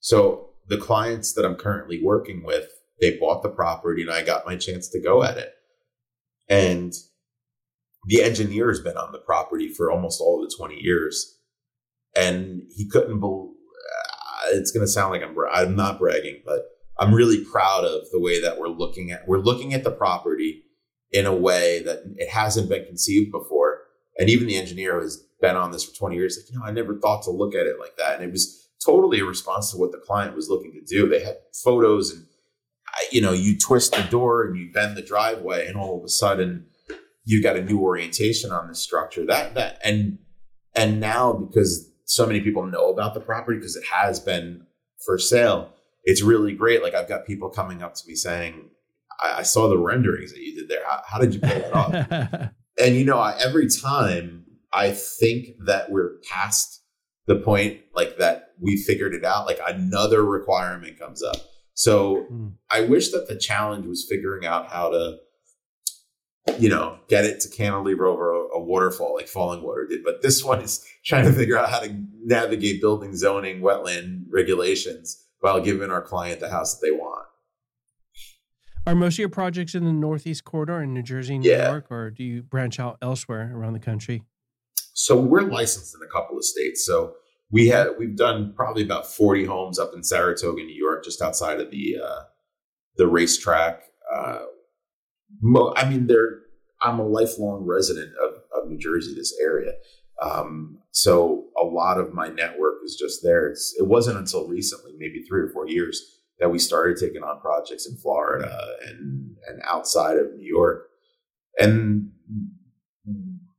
so 0.00 0.50
the 0.68 0.78
clients 0.78 1.32
that 1.34 1.44
I'm 1.44 1.56
currently 1.56 2.00
working 2.02 2.44
with 2.44 2.68
they 3.00 3.18
bought 3.18 3.42
the 3.42 3.48
property 3.48 4.02
and 4.02 4.10
I 4.10 4.22
got 4.22 4.46
my 4.46 4.56
chance 4.56 4.88
to 4.88 5.00
go 5.00 5.22
at 5.22 5.36
it. 5.36 5.52
And 6.48 6.92
the 8.06 8.22
engineer 8.22 8.68
has 8.68 8.80
been 8.80 8.96
on 8.96 9.12
the 9.12 9.18
property 9.18 9.68
for 9.68 9.90
almost 9.90 10.20
all 10.20 10.42
of 10.42 10.48
the 10.48 10.56
20 10.56 10.76
years. 10.76 11.38
And 12.16 12.62
he 12.74 12.88
couldn't 12.88 13.20
believe, 13.20 13.50
uh, 13.50 14.48
it's 14.52 14.70
going 14.70 14.86
to 14.86 14.90
sound 14.90 15.12
like 15.12 15.22
I'm, 15.22 15.34
bra- 15.34 15.52
I'm 15.52 15.76
not 15.76 15.98
bragging, 15.98 16.42
but 16.44 16.66
I'm 16.98 17.12
really 17.12 17.44
proud 17.44 17.84
of 17.84 18.10
the 18.10 18.20
way 18.20 18.40
that 18.40 18.58
we're 18.58 18.68
looking 18.68 19.10
at, 19.10 19.26
we're 19.28 19.38
looking 19.38 19.74
at 19.74 19.84
the 19.84 19.90
property 19.90 20.62
in 21.10 21.26
a 21.26 21.34
way 21.34 21.82
that 21.82 22.02
it 22.16 22.28
hasn't 22.28 22.68
been 22.68 22.86
conceived 22.86 23.32
before. 23.32 23.82
And 24.18 24.30
even 24.30 24.46
the 24.46 24.56
engineer 24.56 25.00
has 25.00 25.22
been 25.40 25.56
on 25.56 25.72
this 25.72 25.84
for 25.84 25.94
20 25.94 26.16
years. 26.16 26.38
Like, 26.38 26.50
you 26.50 26.58
know, 26.58 26.64
I 26.64 26.70
never 26.70 26.94
thought 26.94 27.22
to 27.24 27.30
look 27.30 27.54
at 27.54 27.66
it 27.66 27.78
like 27.78 27.96
that. 27.96 28.16
And 28.16 28.24
it 28.24 28.32
was 28.32 28.68
totally 28.84 29.20
a 29.20 29.24
response 29.24 29.70
to 29.72 29.78
what 29.78 29.92
the 29.92 29.98
client 29.98 30.34
was 30.34 30.48
looking 30.48 30.72
to 30.72 30.80
do. 30.80 31.08
They 31.08 31.22
had 31.22 31.38
photos 31.52 32.12
and 32.12 32.24
you 33.10 33.20
know, 33.20 33.32
you 33.32 33.58
twist 33.58 33.94
the 33.94 34.02
door 34.02 34.44
and 34.44 34.56
you 34.56 34.70
bend 34.72 34.96
the 34.96 35.02
driveway, 35.02 35.66
and 35.66 35.76
all 35.76 35.98
of 35.98 36.04
a 36.04 36.08
sudden 36.08 36.66
you 37.24 37.42
got 37.42 37.56
a 37.56 37.62
new 37.62 37.80
orientation 37.80 38.52
on 38.52 38.68
the 38.68 38.74
structure. 38.74 39.24
That 39.26 39.54
that 39.54 39.80
and 39.84 40.18
and 40.74 41.00
now 41.00 41.32
because 41.32 41.90
so 42.04 42.26
many 42.26 42.40
people 42.40 42.64
know 42.66 42.88
about 42.88 43.14
the 43.14 43.20
property 43.20 43.58
because 43.58 43.76
it 43.76 43.84
has 43.92 44.20
been 44.20 44.66
for 45.04 45.18
sale, 45.18 45.72
it's 46.04 46.22
really 46.22 46.54
great. 46.54 46.82
Like 46.82 46.94
I've 46.94 47.08
got 47.08 47.26
people 47.26 47.50
coming 47.50 47.82
up 47.82 47.94
to 47.94 48.02
me 48.06 48.14
saying, 48.14 48.70
I, 49.22 49.38
I 49.38 49.42
saw 49.42 49.68
the 49.68 49.78
renderings 49.78 50.32
that 50.32 50.40
you 50.40 50.54
did 50.54 50.68
there. 50.68 50.84
How, 50.86 51.02
how 51.06 51.18
did 51.18 51.34
you 51.34 51.40
pull 51.40 51.48
that 51.50 51.72
off? 51.72 52.50
and 52.80 52.94
you 52.94 53.04
know, 53.04 53.18
I, 53.18 53.36
every 53.38 53.68
time 53.68 54.44
I 54.72 54.92
think 54.92 55.48
that 55.66 55.90
we're 55.90 56.18
past 56.30 56.82
the 57.26 57.36
point 57.36 57.80
like 57.94 58.18
that 58.18 58.52
we 58.60 58.76
figured 58.76 59.14
it 59.14 59.24
out, 59.24 59.46
like 59.46 59.58
another 59.66 60.24
requirement 60.24 60.98
comes 60.98 61.22
up. 61.22 61.36
So 61.76 62.26
mm. 62.32 62.52
I 62.70 62.80
wish 62.80 63.10
that 63.10 63.28
the 63.28 63.36
challenge 63.36 63.86
was 63.86 64.06
figuring 64.08 64.46
out 64.46 64.68
how 64.68 64.88
to, 64.90 65.18
you 66.58 66.70
know, 66.70 66.98
get 67.08 67.26
it 67.26 67.40
to 67.40 67.50
cantilever 67.50 68.06
over 68.06 68.32
a, 68.32 68.56
a 68.56 68.60
waterfall 68.60 69.14
like 69.14 69.26
Fallingwater 69.26 69.86
did. 69.86 70.02
But 70.02 70.22
this 70.22 70.42
one 70.42 70.62
is 70.62 70.84
trying 71.04 71.26
to 71.26 71.32
figure 71.32 71.58
out 71.58 71.68
how 71.68 71.80
to 71.80 71.94
navigate 72.24 72.80
building 72.80 73.14
zoning, 73.14 73.60
wetland 73.60 74.24
regulations 74.30 75.22
while 75.40 75.60
giving 75.60 75.90
our 75.90 76.00
client 76.00 76.40
the 76.40 76.48
house 76.48 76.78
that 76.78 76.86
they 76.86 76.92
want. 76.92 77.26
Are 78.86 78.94
most 78.94 79.16
of 79.16 79.18
your 79.18 79.28
projects 79.28 79.74
in 79.74 79.84
the 79.84 79.92
Northeast 79.92 80.44
corridor 80.44 80.80
in 80.80 80.94
New 80.94 81.02
Jersey, 81.02 81.38
New 81.38 81.50
yeah. 81.50 81.68
York, 81.68 81.90
or 81.90 82.10
do 82.10 82.24
you 82.24 82.42
branch 82.42 82.80
out 82.80 82.96
elsewhere 83.02 83.52
around 83.54 83.74
the 83.74 83.80
country? 83.80 84.22
So 84.94 85.20
we're 85.20 85.42
licensed 85.42 85.94
in 85.94 86.00
a 86.06 86.10
couple 86.10 86.38
of 86.38 86.44
states. 86.44 86.86
So 86.86 87.16
we 87.50 87.68
had 87.68 87.88
we've 87.98 88.16
done 88.16 88.52
probably 88.54 88.82
about 88.82 89.06
40 89.06 89.44
homes 89.44 89.78
up 89.78 89.92
in 89.94 90.02
Saratoga, 90.02 90.62
New 90.62 90.74
York, 90.74 91.04
just 91.04 91.22
outside 91.22 91.60
of 91.60 91.70
the 91.70 91.96
uh, 92.02 92.22
the 92.96 93.06
racetrack. 93.06 93.82
Uh, 94.12 94.40
I 95.76 95.88
mean, 95.88 96.06
there. 96.06 96.40
I'm 96.82 96.98
a 96.98 97.06
lifelong 97.06 97.64
resident 97.64 98.12
of, 98.22 98.34
of 98.54 98.68
New 98.68 98.76
Jersey, 98.76 99.14
this 99.14 99.34
area. 99.40 99.72
Um, 100.20 100.78
so 100.90 101.46
a 101.60 101.64
lot 101.64 101.98
of 101.98 102.12
my 102.12 102.28
network 102.28 102.76
is 102.84 102.96
just 102.96 103.22
there. 103.22 103.48
It's, 103.48 103.74
it 103.78 103.86
wasn't 103.86 104.18
until 104.18 104.46
recently, 104.46 104.92
maybe 104.98 105.22
three 105.22 105.40
or 105.40 105.48
four 105.48 105.66
years, 105.68 106.02
that 106.38 106.50
we 106.50 106.58
started 106.58 106.98
taking 106.98 107.22
on 107.22 107.40
projects 107.40 107.86
in 107.86 107.96
Florida 107.96 108.76
and 108.86 109.36
and 109.48 109.62
outside 109.66 110.18
of 110.18 110.34
New 110.34 110.46
York. 110.46 110.88
And 111.58 112.10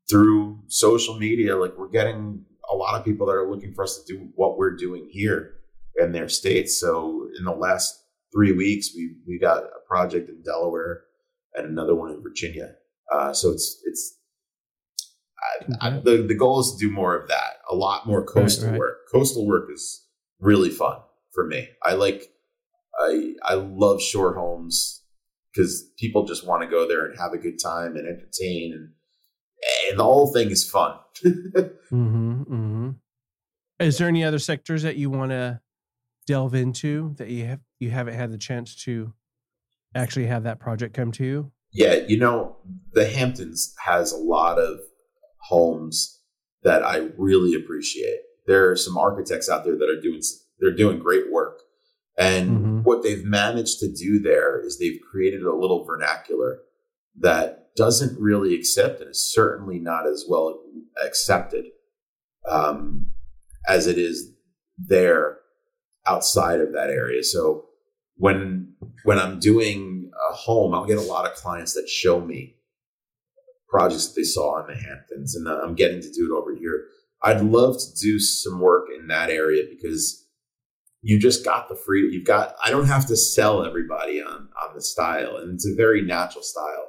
through 0.10 0.60
social 0.68 1.18
media, 1.18 1.56
like 1.56 1.78
we're 1.78 1.90
getting 1.90 2.46
a 2.72 2.76
lot 2.76 2.98
of 2.98 3.06
people 3.06 3.28
that 3.28 3.34
are 3.34 3.50
looking 3.50 3.74
for 3.74 3.84
us 3.84 3.98
to 3.98 4.14
do 4.14 4.30
what 4.36 4.58
we're 4.58 4.76
doing 4.76 5.08
here 5.12 5.54
in 5.96 6.12
their 6.12 6.30
states. 6.30 6.80
So 6.80 7.28
in 7.38 7.46
the 7.46 7.52
last 7.52 8.04
three 8.34 8.52
weeks, 8.52 8.90
we 8.96 9.16
we 9.28 9.40
got 9.40 9.64
a 9.64 9.88
project 9.88 10.30
in 10.30 10.42
Delaware 10.44 11.04
and 11.56 11.66
another 11.66 11.96
one 11.96 12.12
in 12.12 12.22
Virginia. 12.22 12.76
Uh, 13.14 13.34
so 13.34 13.52
it's 13.52 13.82
it's 13.86 14.20
I, 15.82 15.88
I, 15.88 15.90
the 16.00 16.26
the 16.28 16.36
goal 16.36 16.60
is 16.60 16.76
to 16.76 16.78
do 16.78 16.92
more 16.92 17.16
of 17.16 17.28
that, 17.30 17.58
a 17.70 17.76
lot 17.76 18.06
more 18.06 18.24
coastal 18.24 18.66
right, 18.66 18.72
right. 18.72 18.80
work. 18.80 18.98
Coastal 19.12 19.48
work 19.48 19.70
is 19.74 20.06
really 20.40 20.70
fun 20.70 20.98
for 21.34 21.46
me. 21.46 21.68
I 21.84 21.94
like 21.94 22.24
I 23.00 23.34
I 23.44 23.54
love 23.56 24.02
shore 24.02 24.34
homes 24.34 25.04
because 25.54 25.90
people 25.98 26.26
just 26.26 26.46
want 26.46 26.64
to 26.64 26.68
go 26.68 26.88
there 26.88 27.06
and 27.06 27.18
have 27.18 27.34
a 27.34 27.38
good 27.38 27.60
time 27.62 27.96
and 27.96 28.08
entertain 28.08 28.74
and 28.74 28.90
and 28.90 28.94
the 29.96 30.04
whole 30.04 30.32
thing 30.34 30.50
is 30.50 30.70
fun. 30.70 30.98
mm-hmm, 31.26 32.42
mm-hmm. 32.42 32.90
Is 33.80 33.98
there 33.98 34.08
any 34.08 34.24
other 34.24 34.40
sectors 34.40 34.84
that 34.84 34.98
you 34.98 35.10
want 35.10 35.32
to 35.32 35.62
delve 36.26 36.56
into 36.56 37.14
that 37.18 37.30
you 37.30 37.46
have 37.46 37.60
you 37.80 37.90
haven't 37.90 38.16
had 38.16 38.32
the 38.32 38.38
chance 38.38 38.76
to 38.84 39.14
actually 39.96 40.28
have 40.28 40.44
that 40.44 40.60
project 40.60 40.94
come 40.94 41.12
to 41.14 41.24
you? 41.24 41.52
Yeah, 41.72 41.96
you 42.08 42.18
know, 42.18 42.58
the 42.94 43.08
Hamptons 43.08 43.74
has 43.86 44.12
a 44.12 44.18
lot 44.18 44.58
of 44.58 44.80
homes 45.42 46.22
that 46.64 46.84
I 46.84 47.10
really 47.18 47.54
appreciate. 47.54 48.20
There 48.46 48.70
are 48.72 48.76
some 48.76 48.98
architects 48.98 49.50
out 49.50 49.64
there 49.64 49.78
that 49.78 49.90
are 49.90 50.02
doing 50.02 50.22
they're 50.60 50.76
doing 50.76 51.00
great 51.00 51.32
work. 51.32 51.62
And 52.18 52.50
mm-hmm. 52.50 52.80
what 52.80 53.04
they've 53.04 53.24
managed 53.24 53.80
to 53.82 53.92
do 53.92 54.20
there 54.20 54.60
is 54.60 54.80
they've 54.80 55.00
created 55.12 55.44
a 55.44 55.56
little 55.56 55.86
vernacular 55.86 56.60
that 57.20 57.67
doesn't 57.78 58.20
really 58.20 58.56
accept 58.56 59.00
and 59.00 59.12
is 59.12 59.32
certainly 59.32 59.80
not 59.80 60.08
as 60.08 60.26
well 60.28 60.60
accepted 61.06 61.66
um, 62.50 63.12
as 63.68 63.88
it 63.88 63.98
is 63.98 64.34
there 64.78 65.38
outside 66.08 66.60
of 66.60 66.74
that 66.74 66.90
area. 66.90 67.24
So 67.24 67.66
when 68.16 68.74
when 69.04 69.20
I'm 69.20 69.40
doing 69.40 70.12
a 70.30 70.34
home, 70.34 70.74
I'll 70.74 70.86
get 70.86 70.98
a 70.98 71.02
lot 71.02 71.30
of 71.30 71.38
clients 71.38 71.74
that 71.76 71.88
show 71.88 72.20
me 72.20 72.56
projects 73.70 74.08
that 74.08 74.16
they 74.16 74.24
saw 74.24 74.62
in 74.62 74.68
the 74.68 74.82
Hamptons, 74.82 75.36
and 75.36 75.48
I'm 75.48 75.76
getting 75.76 76.02
to 76.02 76.12
do 76.12 76.26
it 76.26 76.38
over 76.38 76.56
here. 76.56 76.86
I'd 77.22 77.42
love 77.42 77.78
to 77.78 78.02
do 78.02 78.20
some 78.20 78.60
work 78.60 78.88
in 78.98 79.08
that 79.08 79.30
area 79.30 79.64
because 79.70 80.26
you 81.02 81.20
just 81.20 81.46
got 81.46 81.70
the 81.70 81.76
freedom. 81.76 82.12
You've 82.12 82.26
got. 82.26 82.56
I 82.64 82.72
don't 82.72 82.88
have 82.88 83.06
to 83.08 83.16
sell 83.16 83.64
everybody 83.64 84.22
on 84.22 84.50
on 84.64 84.74
the 84.74 84.82
style, 84.82 85.38
and 85.38 85.54
it's 85.54 85.68
a 85.68 85.76
very 85.76 86.02
natural 86.02 86.44
style 86.44 86.88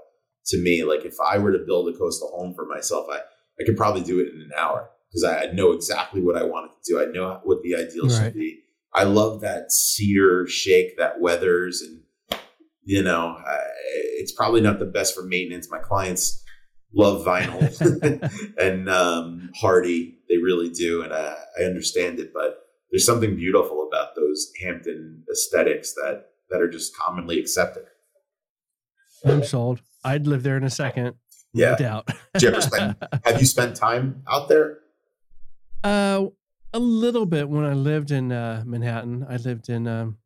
to 0.48 0.62
me. 0.62 0.84
Like 0.84 1.04
if 1.04 1.16
I 1.20 1.38
were 1.38 1.52
to 1.52 1.58
build 1.58 1.88
a 1.88 1.98
coastal 1.98 2.28
home 2.28 2.54
for 2.54 2.66
myself, 2.66 3.06
I 3.10 3.20
I 3.60 3.64
could 3.64 3.76
probably 3.76 4.02
do 4.02 4.20
it 4.20 4.32
in 4.32 4.40
an 4.40 4.50
hour 4.58 4.90
because 5.08 5.24
I, 5.24 5.44
I 5.44 5.52
know 5.52 5.72
exactly 5.72 6.20
what 6.22 6.36
I 6.36 6.44
wanted 6.44 6.70
to 6.84 6.92
do. 6.92 7.00
I 7.00 7.06
know 7.06 7.40
what 7.44 7.62
the 7.62 7.74
ideal 7.74 8.06
right. 8.06 8.24
should 8.24 8.34
be. 8.34 8.60
I 8.94 9.04
love 9.04 9.40
that 9.42 9.70
cedar 9.72 10.46
shake 10.46 10.96
that 10.98 11.20
weathers, 11.20 11.82
and 11.82 12.02
you 12.84 13.02
know, 13.02 13.36
I, 13.44 13.58
it's 14.18 14.32
probably 14.32 14.60
not 14.60 14.78
the 14.78 14.86
best 14.86 15.14
for 15.14 15.22
maintenance. 15.22 15.70
My 15.70 15.78
clients 15.78 16.42
love 16.94 17.24
vinyl 17.24 17.60
and 18.58 18.88
um, 18.88 19.50
Hardie. 19.60 20.14
They 20.28 20.36
really 20.36 20.70
do, 20.70 21.02
and 21.02 21.12
I, 21.12 21.36
I 21.58 21.64
understand 21.64 22.18
it. 22.18 22.32
But 22.32 22.66
there's 22.90 23.06
something 23.06 23.36
beautiful 23.36 23.86
about 23.86 24.14
those 24.14 24.50
Hampton 24.62 25.24
aesthetics 25.30 25.94
that 25.94 26.26
that 26.50 26.60
are 26.62 26.70
just 26.70 26.96
commonly 26.96 27.38
accepted. 27.38 27.84
I'm 29.24 29.44
sold. 29.44 29.80
I'd 30.04 30.26
live 30.26 30.42
there 30.42 30.56
in 30.56 30.64
a 30.64 30.70
second. 30.70 31.14
Yeah, 31.52 31.70
no 31.70 31.76
doubt. 31.76 32.08
Did 32.34 32.42
you 32.42 32.48
ever 32.48 32.60
spend? 32.60 32.96
have 33.24 33.40
you 33.40 33.46
spent 33.46 33.76
time 33.76 34.22
out 34.28 34.48
there? 34.48 34.78
Uh, 35.82 36.26
a 36.72 36.78
little 36.78 37.26
bit 37.26 37.48
when 37.48 37.64
I 37.64 37.72
lived 37.72 38.10
in 38.10 38.32
uh, 38.32 38.62
Manhattan. 38.66 39.26
I 39.28 39.36
lived 39.36 39.68
in 39.68 39.86
um, 39.86 40.18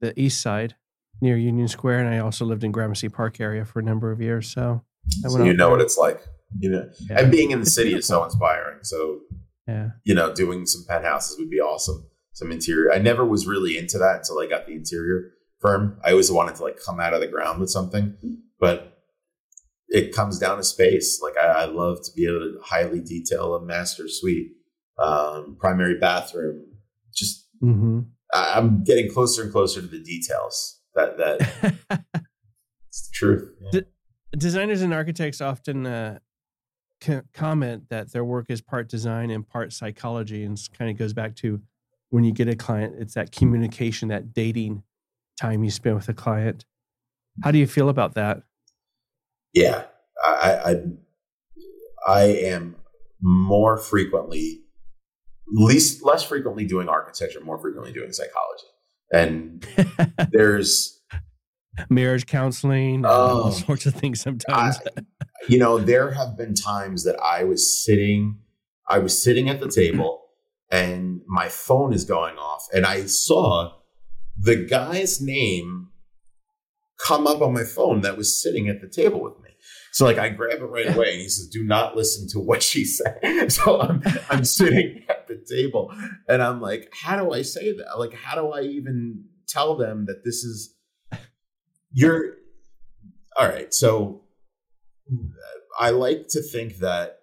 the 0.00 0.18
East 0.20 0.40
Side 0.40 0.74
near 1.20 1.36
Union 1.36 1.68
Square, 1.68 2.00
and 2.00 2.14
I 2.14 2.18
also 2.18 2.44
lived 2.44 2.64
in 2.64 2.72
Gramercy 2.72 3.08
Park 3.08 3.40
area 3.40 3.64
for 3.64 3.78
a 3.78 3.82
number 3.82 4.10
of 4.10 4.20
years. 4.20 4.48
So 4.48 4.82
so 5.08 5.42
you 5.42 5.54
know 5.54 5.70
what 5.70 5.80
it's 5.80 5.96
like, 5.96 6.20
you 6.58 6.70
know. 6.70 6.88
Yeah. 7.08 7.20
And 7.20 7.30
being 7.30 7.50
in 7.50 7.60
the 7.60 7.66
city 7.66 7.94
is 7.94 8.06
so 8.06 8.24
inspiring. 8.24 8.78
So 8.82 9.20
yeah, 9.68 9.90
you 10.04 10.14
know, 10.14 10.34
doing 10.34 10.66
some 10.66 10.84
penthouses 10.86 11.38
would 11.38 11.50
be 11.50 11.60
awesome. 11.60 12.06
Some 12.32 12.50
interior. 12.50 12.92
I 12.92 12.98
never 12.98 13.24
was 13.24 13.46
really 13.46 13.78
into 13.78 13.98
that 13.98 14.16
until 14.16 14.40
I 14.40 14.46
got 14.46 14.66
the 14.66 14.72
interior 14.72 15.32
firm. 15.64 15.98
I 16.04 16.10
always 16.10 16.30
wanted 16.30 16.56
to 16.56 16.62
like 16.62 16.78
come 16.84 17.00
out 17.00 17.14
of 17.14 17.20
the 17.20 17.26
ground 17.26 17.60
with 17.60 17.70
something, 17.70 18.16
but 18.58 19.02
it 19.88 20.14
comes 20.14 20.38
down 20.38 20.56
to 20.58 20.64
space. 20.64 21.20
Like 21.22 21.36
I, 21.38 21.46
I 21.46 21.64
love 21.66 21.98
to 22.04 22.12
be 22.14 22.26
able 22.26 22.40
to 22.40 22.58
highly 22.62 23.00
detail 23.00 23.54
a 23.54 23.64
master 23.64 24.04
suite, 24.08 24.52
um, 24.98 25.56
primary 25.58 25.98
bathroom. 25.98 26.64
Just 27.14 27.46
mm-hmm. 27.62 28.00
I, 28.34 28.54
I'm 28.56 28.84
getting 28.84 29.10
closer 29.10 29.42
and 29.42 29.52
closer 29.52 29.80
to 29.80 29.86
the 29.86 30.02
details. 30.02 30.80
That 30.94 31.16
that 31.18 31.74
it's 32.88 33.08
the 33.08 33.12
truth. 33.12 33.50
Yeah 33.72 33.80
designers 34.36 34.82
and 34.82 34.92
architects 34.92 35.40
often 35.40 35.86
uh, 35.86 36.18
comment 37.32 37.88
that 37.90 38.12
their 38.12 38.24
work 38.24 38.46
is 38.48 38.60
part 38.60 38.88
design 38.88 39.30
and 39.30 39.46
part 39.46 39.72
psychology, 39.72 40.44
and 40.44 40.58
kind 40.76 40.90
of 40.90 40.96
goes 40.96 41.12
back 41.12 41.34
to 41.36 41.60
when 42.10 42.24
you 42.24 42.32
get 42.32 42.48
a 42.48 42.56
client, 42.56 42.94
it's 42.98 43.14
that 43.14 43.32
communication, 43.32 44.08
that 44.08 44.32
dating 44.32 44.82
time 45.40 45.64
you 45.64 45.70
spend 45.70 45.96
with 45.96 46.08
a 46.08 46.14
client. 46.14 46.64
How 47.42 47.50
do 47.50 47.58
you 47.58 47.66
feel 47.66 47.88
about 47.88 48.14
that? 48.14 48.42
Yeah, 49.52 49.84
I, 50.24 50.80
I, 52.06 52.12
I 52.12 52.22
am 52.22 52.76
more 53.20 53.76
frequently, 53.76 54.62
least 55.48 56.04
less 56.04 56.22
frequently 56.24 56.64
doing 56.64 56.88
architecture, 56.88 57.40
more 57.40 57.58
frequently 57.58 57.92
doing 57.92 58.12
psychology, 58.12 58.66
and 59.12 59.66
there's 60.32 61.00
marriage 61.88 62.26
counseling, 62.26 63.04
oh, 63.04 63.08
all 63.08 63.52
sorts 63.52 63.86
of 63.86 63.94
things 63.94 64.20
sometimes. 64.20 64.78
I, 64.96 65.02
you 65.48 65.58
know, 65.58 65.78
there 65.78 66.12
have 66.12 66.36
been 66.36 66.54
times 66.54 67.04
that 67.04 67.16
I 67.20 67.44
was 67.44 67.84
sitting, 67.84 68.38
I 68.88 68.98
was 68.98 69.20
sitting 69.20 69.48
at 69.48 69.60
the 69.60 69.68
table 69.68 70.22
and 70.70 71.20
my 71.26 71.48
phone 71.48 71.92
is 71.92 72.04
going 72.04 72.36
off 72.36 72.66
and 72.72 72.86
I 72.86 73.06
saw 73.06 73.72
the 74.44 74.56
guy's 74.56 75.22
name 75.22 75.88
come 76.98 77.26
up 77.26 77.40
on 77.40 77.54
my 77.54 77.64
phone 77.64 78.02
that 78.02 78.16
was 78.16 78.40
sitting 78.40 78.68
at 78.68 78.80
the 78.80 78.88
table 78.88 79.22
with 79.22 79.40
me. 79.42 79.50
So 79.92 80.04
like 80.04 80.18
I 80.18 80.28
grab 80.28 80.60
it 80.60 80.64
right 80.64 80.94
away 80.94 81.12
and 81.12 81.20
he 81.20 81.28
says, 81.28 81.48
do 81.48 81.64
not 81.64 81.96
listen 81.96 82.28
to 82.30 82.40
what 82.40 82.62
she 82.62 82.84
said. 82.84 83.50
So 83.50 83.80
I'm 83.80 84.02
I'm 84.28 84.44
sitting 84.44 85.02
at 85.08 85.26
the 85.28 85.42
table 85.48 85.92
and 86.28 86.42
I'm 86.42 86.60
like, 86.60 86.92
how 86.92 87.16
do 87.16 87.32
I 87.32 87.42
say 87.42 87.72
that? 87.72 87.98
Like, 87.98 88.12
how 88.12 88.34
do 88.34 88.52
I 88.52 88.62
even 88.62 89.24
tell 89.48 89.76
them 89.76 90.04
that 90.06 90.24
this 90.24 90.44
is 90.44 90.74
you're 91.92 92.34
all 93.38 93.48
right. 93.48 93.72
So 93.72 94.24
I 95.78 95.90
like 95.90 96.28
to 96.30 96.42
think 96.42 96.76
that 96.78 97.20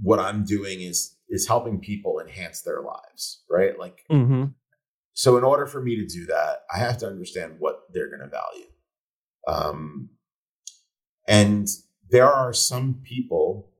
what 0.00 0.20
I'm 0.20 0.44
doing 0.44 0.82
is 0.82 1.16
is 1.28 1.48
helping 1.48 1.80
people 1.80 2.20
enhance 2.20 2.62
their 2.62 2.80
lives, 2.80 3.42
right? 3.50 3.78
Like, 3.78 4.04
mm-hmm. 4.10 4.44
So 5.14 5.36
in 5.36 5.44
order 5.44 5.66
for 5.66 5.80
me 5.80 5.96
to 5.96 6.06
do 6.06 6.26
that, 6.26 6.64
I 6.72 6.78
have 6.78 6.98
to 6.98 7.06
understand 7.06 7.56
what 7.58 7.82
they're 7.92 8.08
going 8.08 8.20
to 8.20 8.28
value. 8.28 8.66
Um, 9.46 10.10
and 11.26 11.68
there 12.10 12.30
are 12.30 12.52
some 12.52 13.00
people 13.02 13.70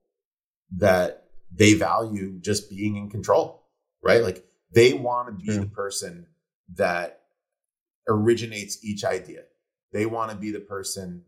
that 0.76 1.24
they 1.52 1.74
value 1.74 2.38
just 2.40 2.70
being 2.70 2.96
in 2.96 3.10
control, 3.10 3.66
right? 4.02 4.22
Like 4.22 4.44
they 4.72 4.92
want 4.92 5.28
to 5.28 5.34
be 5.34 5.52
True. 5.52 5.60
the 5.60 5.66
person 5.66 6.26
that 6.76 7.20
originates 8.08 8.84
each 8.84 9.04
idea. 9.04 9.42
They 9.92 10.06
want 10.06 10.30
to 10.30 10.36
be 10.36 10.50
the 10.50 10.60
person 10.60 11.24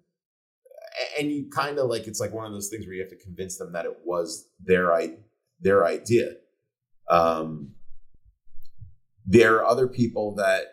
and 1.19 1.31
you 1.31 1.49
kind 1.51 1.79
of 1.79 1.89
like 1.89 2.07
it's 2.07 2.21
like 2.21 2.33
one 2.33 2.47
of 2.47 2.53
those 2.53 2.69
things 2.69 2.87
where 2.87 2.95
you 2.95 3.03
have 3.03 3.11
to 3.11 3.17
convince 3.17 3.59
them 3.59 3.73
that 3.73 3.85
it 3.85 3.97
was 4.05 4.49
their 4.65 4.91
their 5.61 5.87
idea. 5.87 6.33
Um, 7.09 7.73
there 9.27 9.57
are 9.57 9.67
other 9.67 9.89
people 9.89 10.35
that 10.37 10.65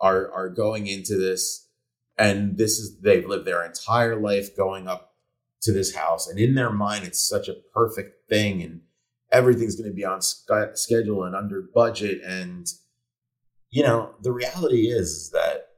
are 0.00 0.32
are 0.32 0.48
going 0.48 0.86
into 0.86 1.18
this, 1.18 1.68
and 2.16 2.56
this 2.56 2.78
is 2.78 3.00
they've 3.00 3.26
lived 3.26 3.46
their 3.46 3.64
entire 3.64 4.16
life 4.16 4.56
going 4.56 4.86
up 4.88 5.14
to 5.62 5.72
this 5.72 5.94
house, 5.94 6.28
and 6.28 6.38
in 6.38 6.54
their 6.54 6.70
mind, 6.70 7.04
it's 7.04 7.26
such 7.26 7.48
a 7.48 7.56
perfect 7.74 8.28
thing, 8.28 8.62
and 8.62 8.80
everything's 9.30 9.76
going 9.76 9.90
to 9.90 9.94
be 9.94 10.04
on 10.04 10.20
schedule 10.20 11.24
and 11.24 11.34
under 11.34 11.62
budget, 11.74 12.20
and 12.24 12.68
you 13.70 13.82
know 13.82 14.14
the 14.22 14.32
reality 14.32 14.88
is 14.88 15.30
that 15.30 15.68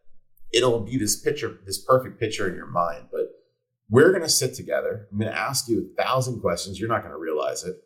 it'll 0.53 0.81
be 0.81 0.97
this 0.97 1.21
picture, 1.21 1.59
this 1.67 1.83
perfect 1.83 2.21
picture 2.21 2.49
in 2.49 2.55
your 2.55 2.67
mind, 2.67 3.07
but 3.11 3.31
we're 3.91 4.11
going 4.11 4.23
to 4.23 4.29
sit 4.29 4.55
together. 4.55 5.09
I'm 5.11 5.19
going 5.19 5.31
to 5.31 5.39
ask 5.39 5.69
you 5.69 5.91
a 5.99 6.03
thousand 6.03 6.41
questions. 6.41 6.79
You're 6.81 6.89
not 6.89 7.03
going 7.03 7.13
to 7.13 7.19
realize 7.19 7.65
it. 7.65 7.77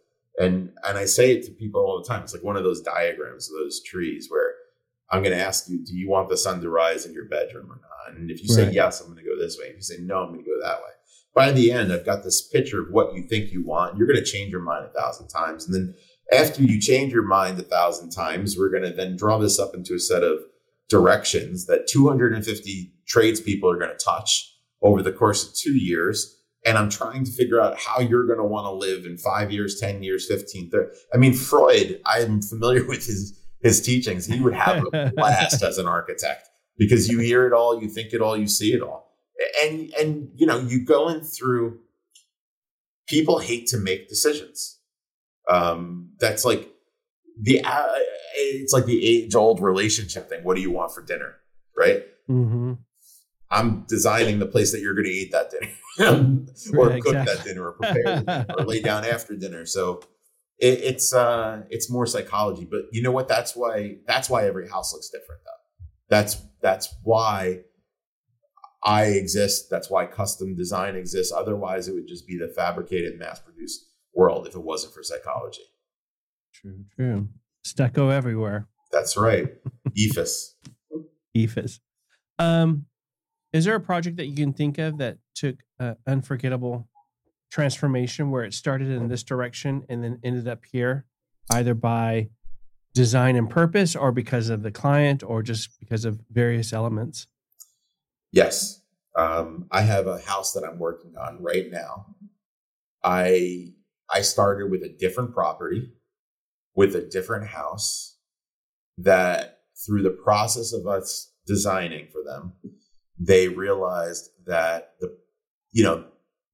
And 0.41 0.71
and 0.87 0.97
I 0.97 1.05
say 1.05 1.33
it 1.33 1.45
to 1.47 1.51
people 1.53 1.81
all 1.81 2.01
the 2.01 2.09
time. 2.09 2.23
It's 2.23 2.35
like 2.35 2.45
one 2.45 2.57
of 2.57 2.65
those 2.65 2.81
diagrams 2.81 3.51
of 3.51 3.59
those 3.59 3.83
trees 3.83 4.29
where 4.31 4.55
I'm 5.11 5.23
going 5.23 5.37
to 5.37 5.43
ask 5.43 5.69
you, 5.69 5.85
do 5.85 5.97
you 5.97 6.09
want 6.09 6.29
the 6.29 6.37
sun 6.37 6.61
to 6.61 6.71
rise 6.71 7.07
in 7.07 7.15
your 7.15 7.25
bedroom 7.25 7.71
or 7.71 7.81
not? 7.81 8.17
And 8.17 8.31
if 8.31 8.43
you 8.43 8.49
say 8.49 8.71
yes, 8.71 9.01
I'm 9.01 9.07
going 9.07 9.19
to 9.19 9.25
go 9.25 9.39
this 9.39 9.59
way. 9.59 9.67
If 9.67 9.77
you 9.77 9.83
say 9.83 9.97
no, 10.01 10.19
I'm 10.19 10.33
going 10.33 10.45
to 10.45 10.51
go 10.51 10.57
that 10.63 10.79
way. 10.79 10.91
By 11.35 11.53
the 11.53 11.73
end, 11.73 11.93
I've 11.93 12.05
got 12.05 12.25
this 12.25 12.47
picture 12.49 12.83
of 12.83 12.89
what 12.91 13.15
you 13.15 13.23
think 13.23 13.51
you 13.51 13.65
want. 13.65 13.97
You're 13.97 14.07
going 14.07 14.19
to 14.19 14.25
change 14.25 14.51
your 14.51 14.61
mind 14.61 14.87
a 14.87 15.01
thousand 15.01 15.29
times. 15.29 15.67
And 15.67 15.75
then 15.75 15.95
after 16.33 16.63
you 16.63 16.81
change 16.81 17.13
your 17.13 17.23
mind 17.23 17.59
a 17.59 17.63
thousand 17.63 18.11
times, 18.11 18.57
we're 18.59 18.71
going 18.71 18.83
to 18.83 18.93
then 18.93 19.17
draw 19.17 19.39
this 19.39 19.59
up 19.59 19.75
into 19.75 19.95
a 19.95 19.99
set 19.99 20.23
of 20.23 20.41
directions 20.89 21.67
that 21.67 21.87
250 21.87 22.93
tradespeople 23.07 23.71
are 23.71 23.79
going 23.79 23.97
to 23.97 24.05
touch 24.05 24.55
over 24.83 25.03
the 25.03 25.13
course 25.13 25.47
of 25.47 25.55
two 25.55 25.77
years. 25.77 26.38
And 26.65 26.77
I'm 26.77 26.91
trying 26.91 27.25
to 27.25 27.31
figure 27.31 27.61
out 27.61 27.79
how 27.79 28.01
you're 28.01 28.27
going 28.27 28.39
to 28.39 28.45
want 28.45 28.67
to 28.67 28.73
live 28.73 29.07
in 29.07 29.17
five 29.17 29.51
years, 29.53 29.79
10 29.79 30.03
years, 30.03 30.27
15, 30.27 30.71
30. 30.71 30.91
I 31.15 31.17
mean, 31.17 31.33
Freud, 31.33 32.01
I'm 32.05 32.43
familiar 32.43 32.87
with 32.87 33.07
his, 33.07 33.41
his 33.63 33.81
teachings. 33.81 34.27
He 34.27 34.41
would 34.41 34.55
have 34.55 34.85
a 34.93 35.13
blast 35.17 35.63
as 35.63 35.79
an 35.79 35.87
architect 35.87 36.49
because 36.77 37.09
you 37.09 37.21
hear 37.21 37.47
it 37.47 37.53
all, 37.53 37.81
you 37.81 37.89
think 37.89 38.13
it 38.13 38.21
all, 38.21 38.37
you 38.37 38.49
see 38.49 38.73
it 38.73 38.83
all. 38.83 39.13
And, 39.63 39.93
and, 39.99 40.31
you 40.35 40.47
know, 40.47 40.59
you 40.59 40.85
go 40.85 41.09
in 41.09 41.23
through, 41.23 41.79
people 43.07 43.39
hate 43.39 43.69
to 43.69 43.79
make 43.79 44.09
decisions. 44.09 44.81
Um, 45.49 46.11
that's 46.19 46.45
like 46.45 46.69
the, 47.41 47.63
uh, 47.63 47.87
it's 48.37 48.73
like 48.73 48.85
the 48.85 49.07
age 49.07 49.35
old 49.35 49.61
relationship 49.61 50.29
thing. 50.29 50.43
What 50.43 50.57
do 50.57 50.61
you 50.61 50.71
want 50.71 50.93
for 50.93 51.03
dinner? 51.03 51.37
Right. 51.77 52.05
Mm-hmm. 52.29 52.75
I'm 53.51 53.85
designing 53.89 54.39
the 54.39 54.47
place 54.47 54.73
that 54.73 54.81
you're 54.81 54.95
going 54.95 55.07
to 55.07 55.11
eat 55.11 55.33
that 55.33 55.51
dinner 55.51 55.73
or 56.79 56.89
right, 56.89 57.03
cook 57.03 57.15
exactly. 57.15 57.35
that 57.35 57.45
dinner 57.45 57.67
or 57.67 57.73
prepare 57.73 58.23
dinner, 58.23 58.47
or 58.59 58.65
lay 58.65 58.81
down 58.81 59.05
after 59.05 59.37
dinner. 59.37 59.67
So 59.67 60.01
it, 60.59 60.81
it's 60.81 61.13
uh 61.13 61.63
it's 61.71 61.91
more 61.91 62.07
psychology, 62.07 62.67
but 62.71 62.83
you 62.93 63.03
know 63.03 63.13
what? 63.13 63.29
That's 63.29 63.57
why 63.57 63.97
that's 64.07 64.29
why 64.29 64.47
every 64.47 64.69
house 64.69 64.93
looks 64.93 65.09
different 65.09 65.43
though. 65.45 65.87
That's 66.09 66.43
that's 66.61 66.95
why 67.03 67.61
I 68.85 69.05
exist. 69.05 69.69
That's 69.71 69.91
why 69.91 70.07
custom 70.07 70.55
design 70.55 70.95
exists. 70.95 71.33
Otherwise, 71.33 71.89
it 71.89 71.95
would 71.95 72.09
just 72.09 72.27
be 72.27 72.37
the 72.37 72.49
fabricated, 72.49 73.19
mass 73.19 73.41
produced 73.41 73.87
world 74.15 74.47
if 74.47 74.55
it 74.55 74.63
wasn't 74.63 74.95
for 74.95 75.03
psychology. 75.03 75.63
True, 76.55 76.85
true. 76.95 77.29
Stucco 77.65 78.09
everywhere. 78.09 78.69
That's 78.93 79.17
right. 79.17 79.49
EIFS. 79.97 80.55
EIFS. 81.37 81.81
Um, 82.39 82.87
is 83.53 83.65
there 83.65 83.75
a 83.75 83.81
project 83.81 84.17
that 84.17 84.27
you 84.27 84.35
can 84.35 84.53
think 84.53 84.79
of 84.79 84.99
that 84.99 85.19
took 85.35 85.57
an 85.79 85.97
unforgettable 86.07 86.89
transformation 87.51 88.31
where 88.31 88.45
it 88.45 88.53
started 88.53 88.89
in 88.89 89.09
this 89.09 89.23
direction 89.23 89.85
and 89.89 90.05
then 90.05 90.19
ended 90.23 90.47
up 90.47 90.65
here, 90.71 91.07
either 91.51 91.75
by 91.75 92.29
design 92.95 93.37
and 93.37 93.49
purpose 93.49 93.97
or 93.97 94.13
because 94.13 94.51
of 94.51 94.63
the 94.63 94.71
client 94.71 95.23
or 95.23 95.43
just 95.43 95.79
because 95.81 96.05
of 96.05 96.21
various 96.31 96.73
elements? 96.73 97.27
Yes. 98.33 98.83
Um, 99.17 99.67
I 99.71 99.83
have 99.83 100.07
a 100.07 100.19
house 100.19 100.53
that 100.53 100.65
I'm 100.65 100.79
working 100.79 101.17
on 101.17 101.43
right 101.43 101.71
now. 101.71 102.15
I 103.03 103.73
I 104.13 104.23
started 104.23 104.71
with 104.71 104.83
a 104.83 104.89
different 104.89 105.35
property, 105.35 105.93
with 106.75 106.95
a 106.95 107.03
different 107.03 107.49
house 107.49 108.17
that 108.97 109.61
through 109.87 110.03
the 110.03 110.11
process 110.11 110.73
of 110.73 110.87
us 110.87 111.33
designing 111.47 112.09
for 112.11 112.23
them, 112.25 112.55
they 113.19 113.49
realized 113.49 114.31
that 114.47 114.95
the 115.01 115.17
you 115.73 115.83
know 115.83 116.05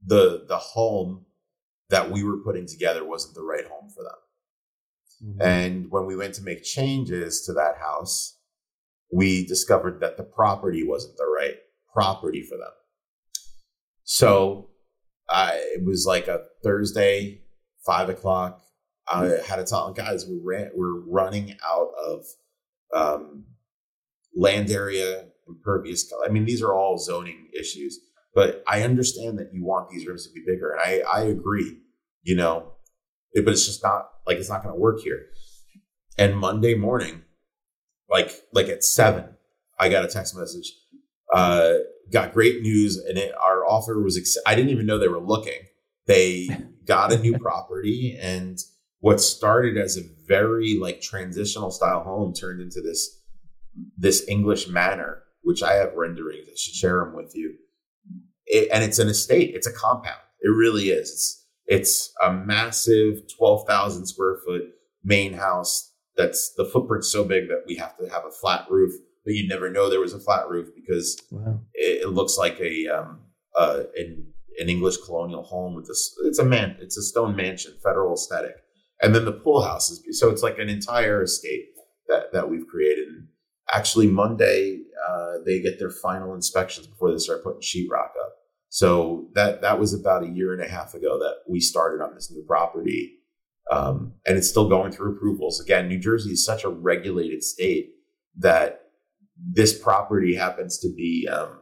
the 0.04 0.44
the 0.48 0.56
home 0.56 1.24
that 1.90 2.10
we 2.10 2.24
were 2.24 2.38
putting 2.38 2.66
together 2.66 3.04
wasn't 3.04 3.34
the 3.34 3.42
right 3.42 3.66
home 3.66 3.90
for 3.90 4.02
them. 4.02 4.12
Mm-hmm. 5.24 5.42
And 5.42 5.90
when 5.90 6.06
we 6.06 6.16
went 6.16 6.34
to 6.34 6.42
make 6.42 6.64
changes 6.64 7.42
to 7.46 7.52
that 7.52 7.76
house, 7.78 8.38
we 9.12 9.46
discovered 9.46 10.00
that 10.00 10.16
the 10.16 10.24
property 10.24 10.84
wasn't 10.86 11.16
the 11.16 11.26
right 11.26 11.56
property 11.92 12.42
for 12.42 12.56
them. 12.56 12.72
So 14.02 14.70
I, 15.28 15.52
it 15.74 15.84
was 15.84 16.04
like 16.06 16.28
a 16.28 16.42
Thursday, 16.62 17.42
five 17.86 18.08
o'clock. 18.08 18.60
I 19.06 19.38
had 19.46 19.56
to 19.56 19.64
tell 19.64 19.92
guys 19.92 20.26
we 20.26 20.40
ran, 20.42 20.70
we're 20.74 21.00
running 21.00 21.56
out 21.64 21.90
of 22.02 22.24
um, 22.94 23.44
land 24.34 24.70
area 24.70 25.26
impervious. 25.48 26.12
I 26.24 26.30
mean, 26.30 26.44
these 26.44 26.62
are 26.62 26.72
all 26.72 26.98
zoning 26.98 27.48
issues, 27.58 27.98
but 28.34 28.62
I 28.66 28.82
understand 28.82 29.38
that 29.38 29.50
you 29.52 29.64
want 29.64 29.90
these 29.90 30.06
rooms 30.06 30.26
to 30.26 30.32
be 30.32 30.42
bigger, 30.46 30.70
and 30.70 30.80
I 30.80 31.02
I 31.08 31.22
agree. 31.22 31.78
You 32.22 32.36
know, 32.36 32.72
but 33.34 33.48
it's 33.48 33.66
just 33.66 33.82
not 33.82 34.08
like 34.26 34.38
it's 34.38 34.48
not 34.48 34.62
going 34.62 34.74
to 34.74 34.80
work 34.80 35.00
here. 35.00 35.26
And 36.16 36.38
Monday 36.38 36.74
morning, 36.74 37.22
like 38.08 38.30
like 38.52 38.68
at 38.68 38.84
seven, 38.84 39.36
I 39.78 39.88
got 39.88 40.04
a 40.04 40.08
text 40.08 40.36
message. 40.36 40.72
Uh, 41.32 41.74
got 42.12 42.32
great 42.32 42.62
news, 42.62 42.96
and 42.96 43.18
it, 43.18 43.32
our 43.40 43.64
offer 43.66 44.00
was. 44.00 44.16
Ex- 44.16 44.36
I 44.46 44.54
didn't 44.54 44.70
even 44.70 44.86
know 44.86 44.98
they 44.98 45.08
were 45.08 45.18
looking. 45.18 45.60
They 46.06 46.48
got 46.86 47.12
a 47.12 47.18
new 47.18 47.38
property, 47.38 48.16
and 48.20 48.58
what 49.00 49.20
started 49.20 49.76
as 49.76 49.96
a 49.96 50.02
very 50.26 50.78
like 50.80 51.00
transitional 51.00 51.70
style 51.70 52.02
home 52.04 52.32
turned 52.32 52.60
into 52.60 52.80
this 52.80 53.20
this 53.98 54.26
English 54.28 54.68
manor 54.68 55.23
which 55.44 55.62
I 55.62 55.74
have 55.74 55.94
renderings. 55.94 56.48
I 56.48 56.54
should 56.56 56.74
share 56.74 57.04
them 57.04 57.14
with 57.14 57.32
you. 57.34 57.54
It, 58.46 58.68
and 58.72 58.82
it's 58.82 58.98
an 58.98 59.08
estate. 59.08 59.54
It's 59.54 59.66
a 59.66 59.72
compound. 59.72 60.20
It 60.40 60.48
really 60.48 60.88
is. 60.88 61.10
It's 61.10 61.44
it's 61.66 62.12
a 62.22 62.32
massive 62.32 63.22
twelve 63.38 63.66
thousand 63.66 64.06
square 64.06 64.38
foot 64.44 64.62
main 65.02 65.34
house. 65.34 65.92
That's 66.16 66.52
the 66.56 66.64
footprint 66.64 67.04
so 67.04 67.24
big 67.24 67.48
that 67.48 67.64
we 67.66 67.76
have 67.76 67.96
to 67.98 68.08
have 68.08 68.24
a 68.26 68.30
flat 68.30 68.66
roof. 68.70 68.92
But 69.24 69.34
you'd 69.34 69.48
never 69.48 69.70
know 69.70 69.88
there 69.88 70.00
was 70.00 70.12
a 70.12 70.20
flat 70.20 70.48
roof 70.48 70.68
because 70.74 71.20
wow. 71.30 71.60
it, 71.72 72.02
it, 72.02 72.08
looks 72.08 72.36
like 72.36 72.60
a 72.60 72.88
um 72.88 73.20
uh 73.56 73.84
an, 73.96 74.26
an 74.58 74.68
English 74.68 74.98
colonial 74.98 75.42
home 75.42 75.74
with 75.74 75.86
this. 75.86 76.14
It's 76.24 76.38
a 76.38 76.44
man. 76.44 76.76
It's 76.80 76.98
a 76.98 77.02
stone 77.02 77.34
mansion, 77.34 77.74
federal 77.82 78.14
aesthetic. 78.14 78.56
And 79.00 79.14
then 79.14 79.24
the 79.24 79.32
pool 79.32 79.62
house 79.62 79.90
is 79.90 80.20
so 80.20 80.30
it's 80.30 80.42
like 80.42 80.58
an 80.58 80.68
entire 80.68 81.22
estate 81.22 81.68
that 82.08 82.32
that 82.32 82.50
we've 82.50 82.66
created. 82.66 83.08
And 83.08 83.28
actually 83.72 84.06
Monday 84.08 84.80
uh, 85.06 85.34
they 85.44 85.60
get 85.60 85.78
their 85.78 85.90
final 85.90 86.34
inspections 86.34 86.86
before 86.86 87.10
they 87.10 87.18
start 87.18 87.42
putting 87.42 87.60
sheetrock 87.60 88.10
up. 88.24 88.36
So 88.68 89.28
that 89.34 89.62
that 89.62 89.78
was 89.78 89.94
about 89.94 90.24
a 90.24 90.28
year 90.28 90.52
and 90.52 90.62
a 90.62 90.68
half 90.68 90.94
ago 90.94 91.18
that 91.18 91.36
we 91.48 91.60
started 91.60 92.02
on 92.02 92.14
this 92.14 92.30
new 92.30 92.42
property, 92.42 93.18
um, 93.70 94.14
and 94.26 94.36
it's 94.36 94.48
still 94.48 94.68
going 94.68 94.90
through 94.90 95.16
approvals. 95.16 95.60
Again, 95.60 95.88
New 95.88 95.98
Jersey 95.98 96.30
is 96.30 96.44
such 96.44 96.64
a 96.64 96.68
regulated 96.68 97.44
state 97.44 97.90
that 98.38 98.90
this 99.36 99.78
property 99.78 100.34
happens 100.34 100.78
to 100.78 100.88
be. 100.88 101.28
Um, 101.30 101.60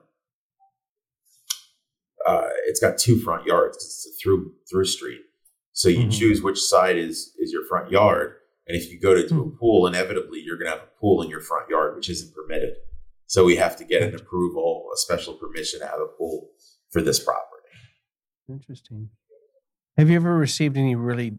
uh, 2.26 2.49
it's 2.66 2.80
got 2.80 2.97
two 2.97 3.18
front 3.18 3.45
yards. 3.45 3.76
It's 3.76 4.07
a 4.07 4.22
through 4.22 4.53
through 4.70 4.86
street, 4.86 5.20
so 5.72 5.90
you 5.90 6.01
mm-hmm. 6.01 6.11
choose 6.11 6.43
which 6.43 6.61
side 6.61 6.97
is 6.97 7.34
is 7.38 7.53
your 7.53 7.66
front 7.66 7.90
yard 7.90 8.36
and 8.66 8.76
if 8.76 8.90
you 8.90 8.99
go 8.99 9.14
to 9.14 9.26
do 9.26 9.40
a 9.40 9.45
hmm. 9.45 9.57
pool, 9.57 9.86
inevitably 9.86 10.40
you're 10.40 10.57
going 10.57 10.70
to 10.70 10.78
have 10.78 10.86
a 10.86 11.01
pool 11.01 11.22
in 11.22 11.28
your 11.28 11.40
front 11.40 11.68
yard, 11.68 11.97
which 11.97 12.09
isn't 12.09 12.34
permitted. 12.34 12.74
So 13.33 13.47
we 13.47 13.57
have 13.57 13.76
to 13.76 13.85
get 13.85 14.03
an 14.03 14.14
approval, 14.14 14.91
a 14.93 14.97
special 14.99 15.33
permission 15.33 15.80
to 15.80 15.87
have 15.87 16.01
a 16.01 16.07
pool 16.18 16.51
for 16.91 17.01
this 17.01 17.18
property. 17.18 17.66
Interesting. 18.47 19.09
Have 19.97 20.11
you 20.11 20.16
ever 20.16 20.37
received 20.37 20.76
any 20.76 20.95
really 20.95 21.39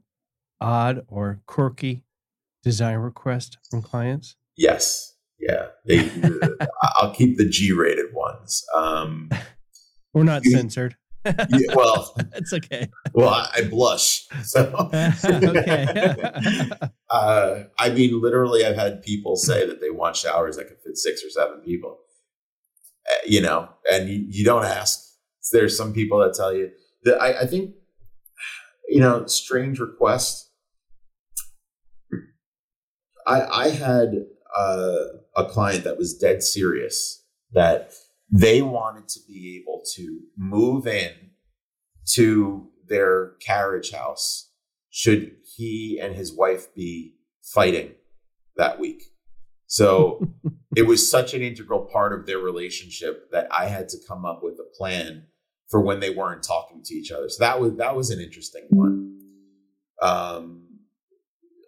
odd 0.59 1.05
or 1.07 1.41
quirky 1.45 2.03
design 2.63 2.97
requests 2.97 3.57
from 3.69 3.83
clients? 3.83 4.35
Yes. 4.57 5.13
Yeah. 5.37 5.67
They, 5.85 6.09
I'll 6.97 7.13
keep 7.13 7.37
the 7.37 7.47
G 7.47 7.71
rated 7.73 8.11
ones. 8.11 8.65
Um, 8.75 9.29
We're 10.15 10.23
not 10.23 10.43
censored. 10.45 10.95
Yeah, 11.25 11.75
well, 11.75 12.15
it's 12.33 12.53
okay. 12.53 12.89
Well, 13.13 13.29
I, 13.29 13.49
I 13.55 13.63
blush. 13.63 14.27
So 14.43 14.89
okay. 14.93 16.09
uh, 17.09 17.63
I 17.79 17.89
mean, 17.89 18.21
literally, 18.21 18.65
I've 18.65 18.75
had 18.75 19.01
people 19.01 19.35
say 19.35 19.65
that 19.67 19.81
they 19.81 19.89
want 19.89 20.15
showers 20.15 20.57
that 20.57 20.67
can 20.67 20.77
fit 20.83 20.97
six 20.97 21.23
or 21.23 21.29
seven 21.29 21.59
people. 21.61 21.99
Uh, 23.09 23.15
you 23.25 23.41
know, 23.41 23.69
and 23.91 24.07
you, 24.07 24.25
you, 24.29 24.45
don't 24.45 24.63
ask. 24.63 24.99
There's 25.51 25.77
some 25.77 25.93
people 25.93 26.19
that 26.19 26.33
tell 26.33 26.53
you 26.53 26.71
that 27.03 27.21
I, 27.21 27.41
I 27.41 27.45
think, 27.45 27.75
you 28.87 29.01
know, 29.01 29.25
strange 29.25 29.79
request. 29.79 30.49
I 33.27 33.41
I 33.41 33.69
had 33.69 34.25
uh, 34.55 34.95
a 35.35 35.45
client 35.45 35.83
that 35.83 35.97
was 35.97 36.17
dead 36.17 36.43
serious 36.43 37.23
that 37.51 37.93
they 38.31 38.61
wanted 38.61 39.07
to 39.09 39.19
be 39.27 39.61
able 39.61 39.83
to 39.95 40.21
move 40.37 40.87
in 40.87 41.11
to 42.05 42.69
their 42.87 43.33
carriage 43.39 43.91
house 43.91 44.49
should 44.89 45.31
he 45.55 45.99
and 46.01 46.15
his 46.15 46.31
wife 46.31 46.73
be 46.75 47.15
fighting 47.41 47.91
that 48.57 48.79
week. 48.79 49.03
So 49.65 50.27
it 50.75 50.83
was 50.83 51.09
such 51.09 51.33
an 51.33 51.41
integral 51.41 51.85
part 51.91 52.13
of 52.13 52.25
their 52.25 52.39
relationship 52.39 53.31
that 53.31 53.47
I 53.51 53.65
had 53.65 53.89
to 53.89 53.97
come 54.07 54.25
up 54.25 54.43
with 54.43 54.59
a 54.59 54.77
plan 54.77 55.25
for 55.69 55.81
when 55.81 55.99
they 55.99 56.11
weren't 56.11 56.43
talking 56.43 56.83
to 56.83 56.93
each 56.93 57.11
other. 57.11 57.29
So 57.29 57.43
that 57.43 57.59
was 57.59 57.75
that 57.77 57.95
was 57.95 58.11
an 58.11 58.19
interesting 58.19 58.67
one. 58.69 59.19
Um, 60.01 60.67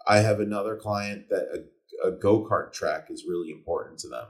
I 0.08 0.18
have 0.18 0.40
another 0.40 0.76
client 0.76 1.30
that 1.30 1.66
a, 2.04 2.10
a 2.10 2.12
go 2.12 2.48
kart 2.48 2.74
track 2.74 3.08
is 3.10 3.26
really 3.28 3.50
important 3.50 3.98
to 4.00 4.10
them. 4.10 4.26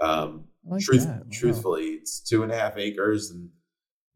Um, 0.00 0.44
like 0.68 0.82
truth, 0.82 1.06
wow. 1.06 1.22
Truthfully, 1.32 1.84
it's 2.00 2.20
two 2.20 2.42
and 2.42 2.52
a 2.52 2.56
half 2.56 2.76
acres, 2.76 3.30
and 3.30 3.50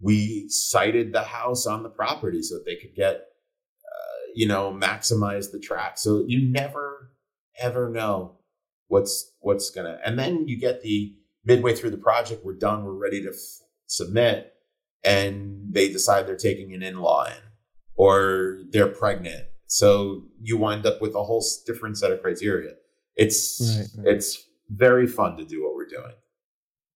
we 0.01 0.47
sited 0.49 1.13
the 1.13 1.23
house 1.23 1.67
on 1.67 1.83
the 1.83 1.89
property 1.89 2.43
so 2.43 2.57
that 2.57 2.65
they 2.67 2.77
could 2.77 2.95
get, 2.95 3.17
uh, 3.17 4.23
you 4.35 4.47
know, 4.47 4.73
maximize 4.73 5.51
the 5.53 5.61
track. 5.61 5.99
So 5.99 6.25
you 6.27 6.51
never 6.51 7.13
ever 7.59 7.91
know 7.91 8.39
what's 8.89 9.33
what's 9.41 9.71
gonna. 9.71 9.99
And 10.05 10.19
then 10.19 10.49
you 10.49 10.59
get 10.59 10.83
the 10.83 11.15
midway 11.45 11.75
through 11.75 11.91
the 11.91 11.99
project, 11.99 12.45
we're 12.45 12.55
done, 12.55 12.85
we're 12.85 12.93
ready 12.93 13.23
to 13.23 13.31
f- 13.31 13.67
submit, 13.87 14.53
and 15.05 15.73
they 15.73 15.91
decide 15.91 16.27
they're 16.27 16.37
taking 16.37 16.73
an 16.75 16.83
in-law 16.83 17.27
in, 17.27 17.43
or 17.95 18.59
they're 18.71 18.89
pregnant. 18.89 19.47
So 19.67 20.25
you 20.41 20.59
wind 20.59 20.85
up 20.85 21.01
with 21.01 21.15
a 21.15 21.23
whole 21.23 21.45
different 21.67 21.97
set 21.97 22.13
of 22.13 22.21
criteria. 22.21 22.73
It's 23.17 23.61
right, 23.97 24.05
right. 24.05 24.15
it's 24.15 24.45
very 24.69 25.07
fun 25.07 25.37
to 25.37 25.45
do 25.45 25.63
what 25.63 25.75
we're 25.75 25.87
doing. 25.87 26.13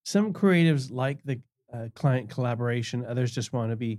Some 0.06 0.32
creatives 0.32 0.92
like 0.92 1.18
the 1.24 1.40
uh, 1.74 1.88
client 1.96 2.30
collaboration. 2.30 3.04
Others 3.04 3.32
just 3.32 3.52
want 3.52 3.72
to 3.72 3.76
be 3.76 3.98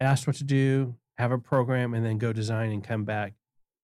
asked 0.00 0.26
what 0.26 0.36
to 0.36 0.44
do, 0.44 0.94
have 1.18 1.32
a 1.32 1.38
program, 1.38 1.92
and 1.92 2.02
then 2.02 2.16
go 2.16 2.32
design 2.32 2.72
and 2.72 2.82
come 2.82 3.04
back. 3.04 3.34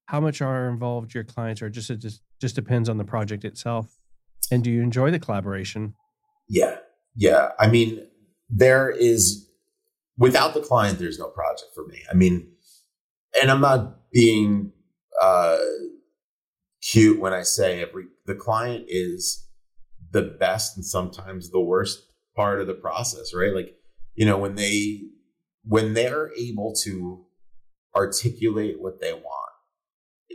How 0.06 0.20
much 0.20 0.40
are 0.40 0.70
involved 0.70 1.12
your 1.12 1.22
clients, 1.22 1.60
or 1.60 1.68
just 1.68 1.90
it 1.90 1.98
just 1.98 2.22
just 2.40 2.54
depends 2.54 2.88
on 2.88 2.96
the 2.96 3.04
project 3.04 3.44
itself? 3.44 3.98
And 4.50 4.64
do 4.64 4.70
you 4.70 4.80
enjoy 4.80 5.10
the 5.10 5.18
collaboration? 5.18 5.92
Yeah, 6.48 6.78
yeah. 7.14 7.50
I 7.58 7.68
mean, 7.68 8.06
there 8.48 8.88
is 8.88 9.46
without 10.16 10.54
the 10.54 10.60
client, 10.62 10.98
there's 10.98 11.18
no 11.18 11.28
project 11.28 11.72
for 11.74 11.86
me. 11.86 12.00
I 12.10 12.14
mean, 12.14 12.52
and 13.38 13.50
I'm 13.50 13.60
not 13.60 14.10
being 14.10 14.72
uh, 15.20 15.58
cute 16.80 17.20
when 17.20 17.34
I 17.34 17.42
say 17.42 17.82
every 17.82 18.06
the 18.24 18.34
client 18.34 18.86
is 18.88 19.43
the 20.14 20.22
best 20.22 20.76
and 20.76 20.86
sometimes 20.86 21.50
the 21.50 21.60
worst 21.60 22.06
part 22.36 22.60
of 22.60 22.68
the 22.68 22.74
process, 22.74 23.34
right? 23.34 23.52
Like, 23.52 23.74
you 24.14 24.24
know, 24.24 24.38
when 24.38 24.54
they 24.54 25.02
when 25.64 25.92
they're 25.92 26.30
able 26.38 26.72
to 26.84 27.26
articulate 27.96 28.80
what 28.80 29.00
they 29.00 29.12
want, 29.12 29.52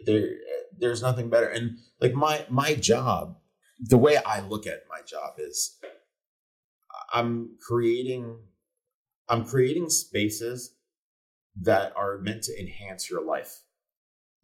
there 0.05 0.32
there's 0.77 1.01
nothing 1.01 1.30
better. 1.30 1.47
And 1.47 1.77
like 2.01 2.13
my 2.13 2.45
my 2.49 2.75
job, 2.75 3.38
the 3.80 3.97
way 3.97 4.17
I 4.17 4.41
look 4.41 4.67
at 4.67 4.84
my 4.89 4.99
job 5.07 5.36
is 5.38 5.77
I'm 7.13 7.55
creating 7.65 8.38
I'm 9.30 9.45
creating 9.45 9.89
spaces 9.89 10.75
that 11.61 11.93
are 11.95 12.17
meant 12.17 12.43
to 12.43 12.59
enhance 12.59 13.09
your 13.09 13.25
life. 13.25 13.61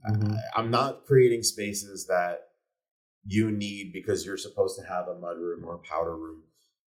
Mm-hmm. 0.10 0.36
I'm 0.56 0.72
not 0.72 1.06
creating 1.06 1.44
spaces 1.44 2.06
that 2.08 2.42
you 3.26 3.52
need 3.52 3.92
because 3.94 4.26
you're 4.26 4.38
supposed 4.38 4.80
to 4.80 4.86
have 4.88 5.08
a 5.08 5.20
mud 5.20 5.38
room 5.38 5.64
or 5.66 5.76
a 5.76 5.80
powder 5.80 6.16
room 6.16 6.44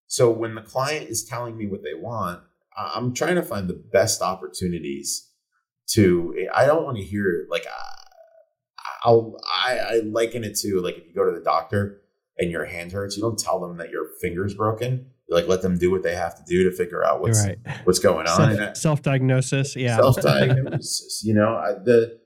so 0.09 0.31
when 0.31 0.55
the 0.55 0.61
client 0.61 1.07
is 1.07 1.23
telling 1.23 1.55
me 1.55 1.67
what 1.67 1.83
they 1.83 1.93
want, 1.93 2.41
I'm 2.75 3.13
trying 3.13 3.35
to 3.35 3.43
find 3.43 3.69
the 3.69 3.75
best 3.75 4.23
opportunities 4.23 5.29
to. 5.91 6.47
I 6.53 6.65
don't 6.65 6.83
want 6.83 6.97
to 6.97 7.03
hear 7.03 7.45
like 7.49 7.65
I'll 9.03 9.37
I, 9.47 9.77
I 9.77 10.01
liken 10.03 10.43
it 10.43 10.57
to 10.57 10.81
like 10.81 10.97
if 10.97 11.05
you 11.05 11.13
go 11.13 11.25
to 11.25 11.37
the 11.37 11.43
doctor 11.43 12.01
and 12.39 12.49
your 12.49 12.65
hand 12.65 12.91
hurts, 12.91 13.17
you 13.17 13.21
don't 13.21 13.37
tell 13.37 13.59
them 13.59 13.77
that 13.77 13.91
your 13.91 14.07
finger's 14.19 14.55
broken. 14.55 15.11
You 15.29 15.35
like 15.35 15.47
let 15.47 15.61
them 15.61 15.77
do 15.77 15.91
what 15.91 16.01
they 16.01 16.15
have 16.15 16.35
to 16.37 16.43
do 16.47 16.67
to 16.67 16.75
figure 16.75 17.05
out 17.05 17.21
what's 17.21 17.45
right. 17.45 17.59
what's 17.83 17.99
going 17.99 18.25
on. 18.25 18.75
Self 18.75 19.03
diagnosis, 19.03 19.75
yeah. 19.75 19.97
Self 19.97 20.19
diagnosis. 20.21 21.21
you 21.23 21.35
know, 21.35 21.55
I, 21.55 21.73
the 21.73 22.19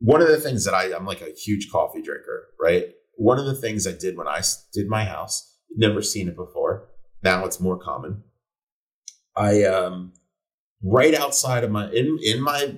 one 0.00 0.20
of 0.20 0.28
the 0.28 0.38
things 0.38 0.66
that 0.66 0.74
I 0.74 0.94
I'm 0.94 1.06
like 1.06 1.22
a 1.22 1.30
huge 1.30 1.70
coffee 1.70 2.02
drinker, 2.02 2.48
right? 2.60 2.88
One 3.16 3.38
of 3.38 3.46
the 3.46 3.54
things 3.54 3.86
I 3.86 3.92
did 3.92 4.16
when 4.16 4.28
I 4.28 4.42
did 4.72 4.88
my 4.88 5.04
house, 5.04 5.56
never 5.76 6.00
seen 6.00 6.28
it 6.28 6.36
before 6.36 6.88
now 7.26 7.44
it's 7.44 7.60
more 7.60 7.76
common. 7.76 8.22
I 9.36 9.64
um 9.64 10.12
right 10.82 11.14
outside 11.14 11.64
of 11.64 11.70
my 11.70 11.90
in 11.90 12.18
in 12.22 12.40
my 12.40 12.76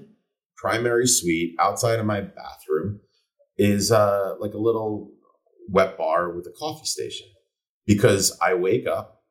primary 0.57 1.07
suite, 1.07 1.55
outside 1.61 1.99
of 1.99 2.07
my 2.07 2.23
bathroom, 2.23 3.01
is 3.57 3.93
uh 3.93 4.35
like 4.41 4.55
a 4.55 4.59
little 4.59 5.11
wet 5.69 5.99
bar 5.99 6.33
with 6.33 6.47
a 6.47 6.55
coffee 6.59 6.87
station. 6.87 7.27
Because 7.87 8.37
I 8.43 8.55
wake 8.55 8.87
up, 8.87 9.23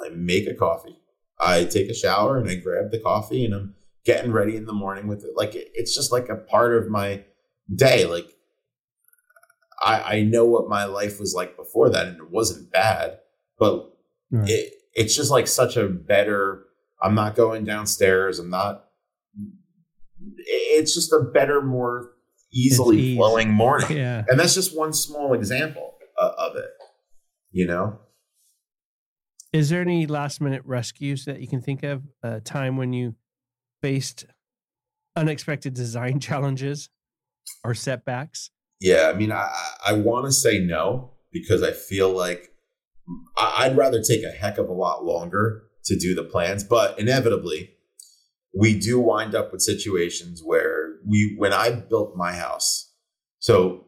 I 0.00 0.10
make 0.10 0.46
a 0.46 0.54
coffee, 0.54 0.98
I 1.40 1.64
take 1.64 1.88
a 1.90 1.94
shower, 1.94 2.38
and 2.38 2.48
I 2.48 2.56
grab 2.56 2.90
the 2.90 3.00
coffee, 3.00 3.44
and 3.44 3.54
I'm 3.54 3.74
getting 4.04 4.32
ready 4.32 4.56
in 4.56 4.66
the 4.66 4.72
morning 4.72 5.06
with 5.06 5.24
it. 5.24 5.32
Like 5.36 5.52
it's 5.54 5.94
just 5.94 6.12
like 6.12 6.28
a 6.28 6.36
part 6.36 6.76
of 6.76 6.90
my 6.90 7.24
day. 7.74 8.04
Like 8.04 8.28
I, 9.84 10.18
I 10.18 10.22
know 10.22 10.44
what 10.44 10.68
my 10.68 10.84
life 10.84 11.20
was 11.20 11.34
like 11.34 11.56
before 11.56 11.90
that, 11.90 12.06
and 12.06 12.16
it 12.18 12.30
wasn't 12.30 12.72
bad, 12.72 13.18
but 13.58 13.96
Right. 14.30 14.48
It, 14.48 14.72
it's 14.94 15.14
just 15.14 15.30
like 15.30 15.46
such 15.46 15.76
a 15.76 15.88
better. 15.88 16.64
I'm 17.02 17.14
not 17.14 17.36
going 17.36 17.64
downstairs. 17.64 18.38
I'm 18.38 18.50
not. 18.50 18.86
It's 20.38 20.94
just 20.94 21.12
a 21.12 21.20
better, 21.20 21.60
more 21.60 22.12
easily 22.52 23.16
flowing 23.16 23.52
morning. 23.52 23.88
Yeah. 23.96 24.24
And 24.28 24.40
that's 24.40 24.54
just 24.54 24.76
one 24.76 24.92
small 24.92 25.34
example 25.34 25.94
uh, 26.18 26.32
of 26.38 26.56
it. 26.56 26.70
You 27.52 27.66
know. 27.66 27.98
Is 29.52 29.70
there 29.70 29.80
any 29.80 30.06
last 30.06 30.40
minute 30.40 30.62
rescues 30.64 31.24
that 31.26 31.40
you 31.40 31.46
can 31.46 31.60
think 31.60 31.82
of? 31.82 32.02
A 32.22 32.40
time 32.40 32.76
when 32.76 32.92
you 32.92 33.14
faced 33.80 34.26
unexpected 35.14 35.74
design 35.74 36.20
challenges 36.20 36.88
or 37.62 37.74
setbacks? 37.74 38.50
Yeah, 38.80 39.10
I 39.12 39.16
mean, 39.16 39.32
I 39.32 39.50
I 39.86 39.92
want 39.94 40.26
to 40.26 40.32
say 40.32 40.58
no 40.58 41.12
because 41.32 41.62
I 41.62 41.72
feel 41.72 42.10
like 42.10 42.50
I'd 43.36 43.76
rather 43.76 44.02
take 44.02 44.24
a 44.24 44.30
heck 44.30 44.58
of 44.58 44.68
a 44.68 44.72
lot 44.72 45.04
longer 45.04 45.64
to 45.84 45.96
do 45.96 46.14
the 46.14 46.24
plans, 46.24 46.64
but 46.64 46.98
inevitably, 46.98 47.70
we 48.54 48.78
do 48.78 48.98
wind 48.98 49.34
up 49.34 49.52
with 49.52 49.62
situations 49.62 50.42
where 50.44 50.96
we, 51.06 51.34
when 51.38 51.52
I 51.52 51.70
built 51.70 52.16
my 52.16 52.32
house, 52.32 52.92
so 53.38 53.84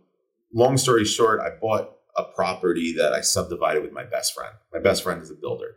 long 0.55 0.77
story 0.77 1.05
short, 1.05 1.41
I 1.41 1.51
bought 1.61 1.91
a 2.17 2.25
property 2.25 2.95
that 2.97 3.13
I 3.13 3.21
subdivided 3.21 3.83
with 3.83 3.93
my 3.93 4.05
best 4.05 4.35
friend. 4.35 4.55
My 4.73 4.81
best 4.81 5.03
friend 5.03 5.23
is 5.23 5.31
a 5.31 5.35
builder. 5.35 5.77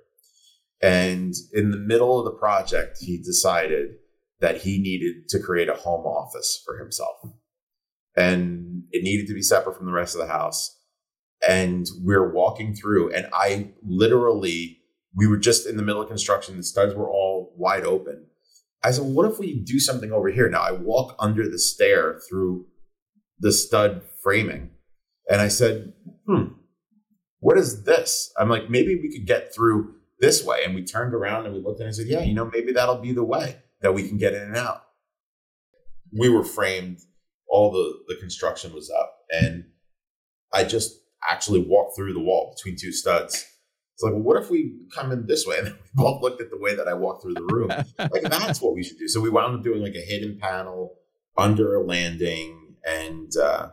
And 0.81 1.33
in 1.53 1.71
the 1.71 1.77
middle 1.77 2.19
of 2.19 2.25
the 2.25 2.37
project, 2.39 2.97
he 2.99 3.17
decided 3.17 3.91
that 4.39 4.61
he 4.61 4.79
needed 4.79 5.29
to 5.29 5.39
create 5.39 5.69
a 5.69 5.75
home 5.75 6.05
office 6.05 6.61
for 6.65 6.79
himself. 6.79 7.15
And 8.15 8.83
it 8.91 9.03
needed 9.03 9.27
to 9.27 9.33
be 9.33 9.41
separate 9.41 9.77
from 9.77 9.85
the 9.85 9.93
rest 9.93 10.15
of 10.15 10.21
the 10.21 10.31
house. 10.31 10.77
And 11.47 11.87
we're 12.01 12.31
walking 12.31 12.75
through 12.75 13.11
and 13.13 13.27
i 13.33 13.71
literally 13.83 14.77
we 15.15 15.27
were 15.27 15.37
just 15.37 15.67
in 15.67 15.75
the 15.75 15.83
middle 15.83 16.01
of 16.01 16.07
construction. 16.07 16.55
The 16.55 16.63
studs 16.63 16.93
were 16.93 17.09
all 17.09 17.53
wide 17.57 17.83
open. 17.83 18.27
I 18.83 18.91
said 18.91 19.05
what 19.05 19.29
if 19.29 19.39
we 19.39 19.59
do 19.59 19.79
something 19.79 20.11
over 20.11 20.29
here? 20.29 20.49
Now 20.49 20.61
i 20.61 20.71
walk 20.71 21.15
under 21.19 21.49
the 21.49 21.57
stair 21.57 22.19
through 22.29 22.67
the 23.39 23.51
stud 23.51 24.03
framing 24.21 24.69
and 25.29 25.41
i 25.41 25.47
said 25.47 25.93
hmm 26.27 26.43
what 27.39 27.57
is 27.57 27.85
this? 27.85 28.31
I'm 28.37 28.49
like 28.49 28.69
maybe 28.69 28.95
we 28.95 29.11
could 29.11 29.25
get 29.25 29.53
through 29.53 29.95
this 30.19 30.45
way. 30.45 30.59
And 30.63 30.75
we 30.75 30.83
turned 30.83 31.15
around 31.15 31.47
and 31.47 31.55
we 31.55 31.61
looked 31.61 31.79
and 31.79 31.89
i 31.89 31.91
said 31.91 32.07
yeah 32.07 32.21
you 32.21 32.35
know 32.35 32.45
maybe 32.45 32.71
that'll 32.71 33.01
be 33.01 33.13
the 33.13 33.23
way 33.23 33.57
that 33.81 33.93
we 33.93 34.07
can 34.07 34.17
get 34.17 34.33
in 34.33 34.43
and 34.43 34.57
out. 34.57 34.83
We 36.13 36.29
were 36.29 36.43
framed 36.43 36.99
all 37.51 37.71
the 37.71 38.13
the 38.13 38.19
construction 38.19 38.73
was 38.73 38.89
up 38.89 39.17
and 39.31 39.65
i 40.53 40.63
just 40.63 41.01
actually 41.29 41.63
walked 41.67 41.95
through 41.95 42.13
the 42.13 42.19
wall 42.19 42.53
between 42.55 42.75
two 42.77 42.91
studs. 42.91 43.47
It's 43.93 44.03
like, 44.03 44.13
well, 44.13 44.21
what 44.21 44.41
if 44.41 44.49
we 44.49 44.73
come 44.93 45.11
in 45.11 45.27
this 45.27 45.45
way? 45.45 45.57
And 45.59 45.67
then 45.67 45.73
we 45.73 45.89
both 45.93 46.21
looked 46.21 46.41
at 46.41 46.49
the 46.49 46.57
way 46.57 46.75
that 46.75 46.87
I 46.87 46.93
walked 46.93 47.23
through 47.23 47.35
the 47.35 47.43
room. 47.43 47.69
like 47.97 48.23
that's 48.23 48.61
what 48.61 48.73
we 48.73 48.83
should 48.83 48.97
do. 48.97 49.07
So 49.07 49.21
we 49.21 49.29
wound 49.29 49.55
up 49.55 49.63
doing 49.63 49.81
like 49.81 49.95
a 49.95 50.05
hidden 50.05 50.37
panel 50.39 50.95
under 51.37 51.75
a 51.75 51.83
landing, 51.83 52.75
and 52.83 53.31
uh, 53.37 53.69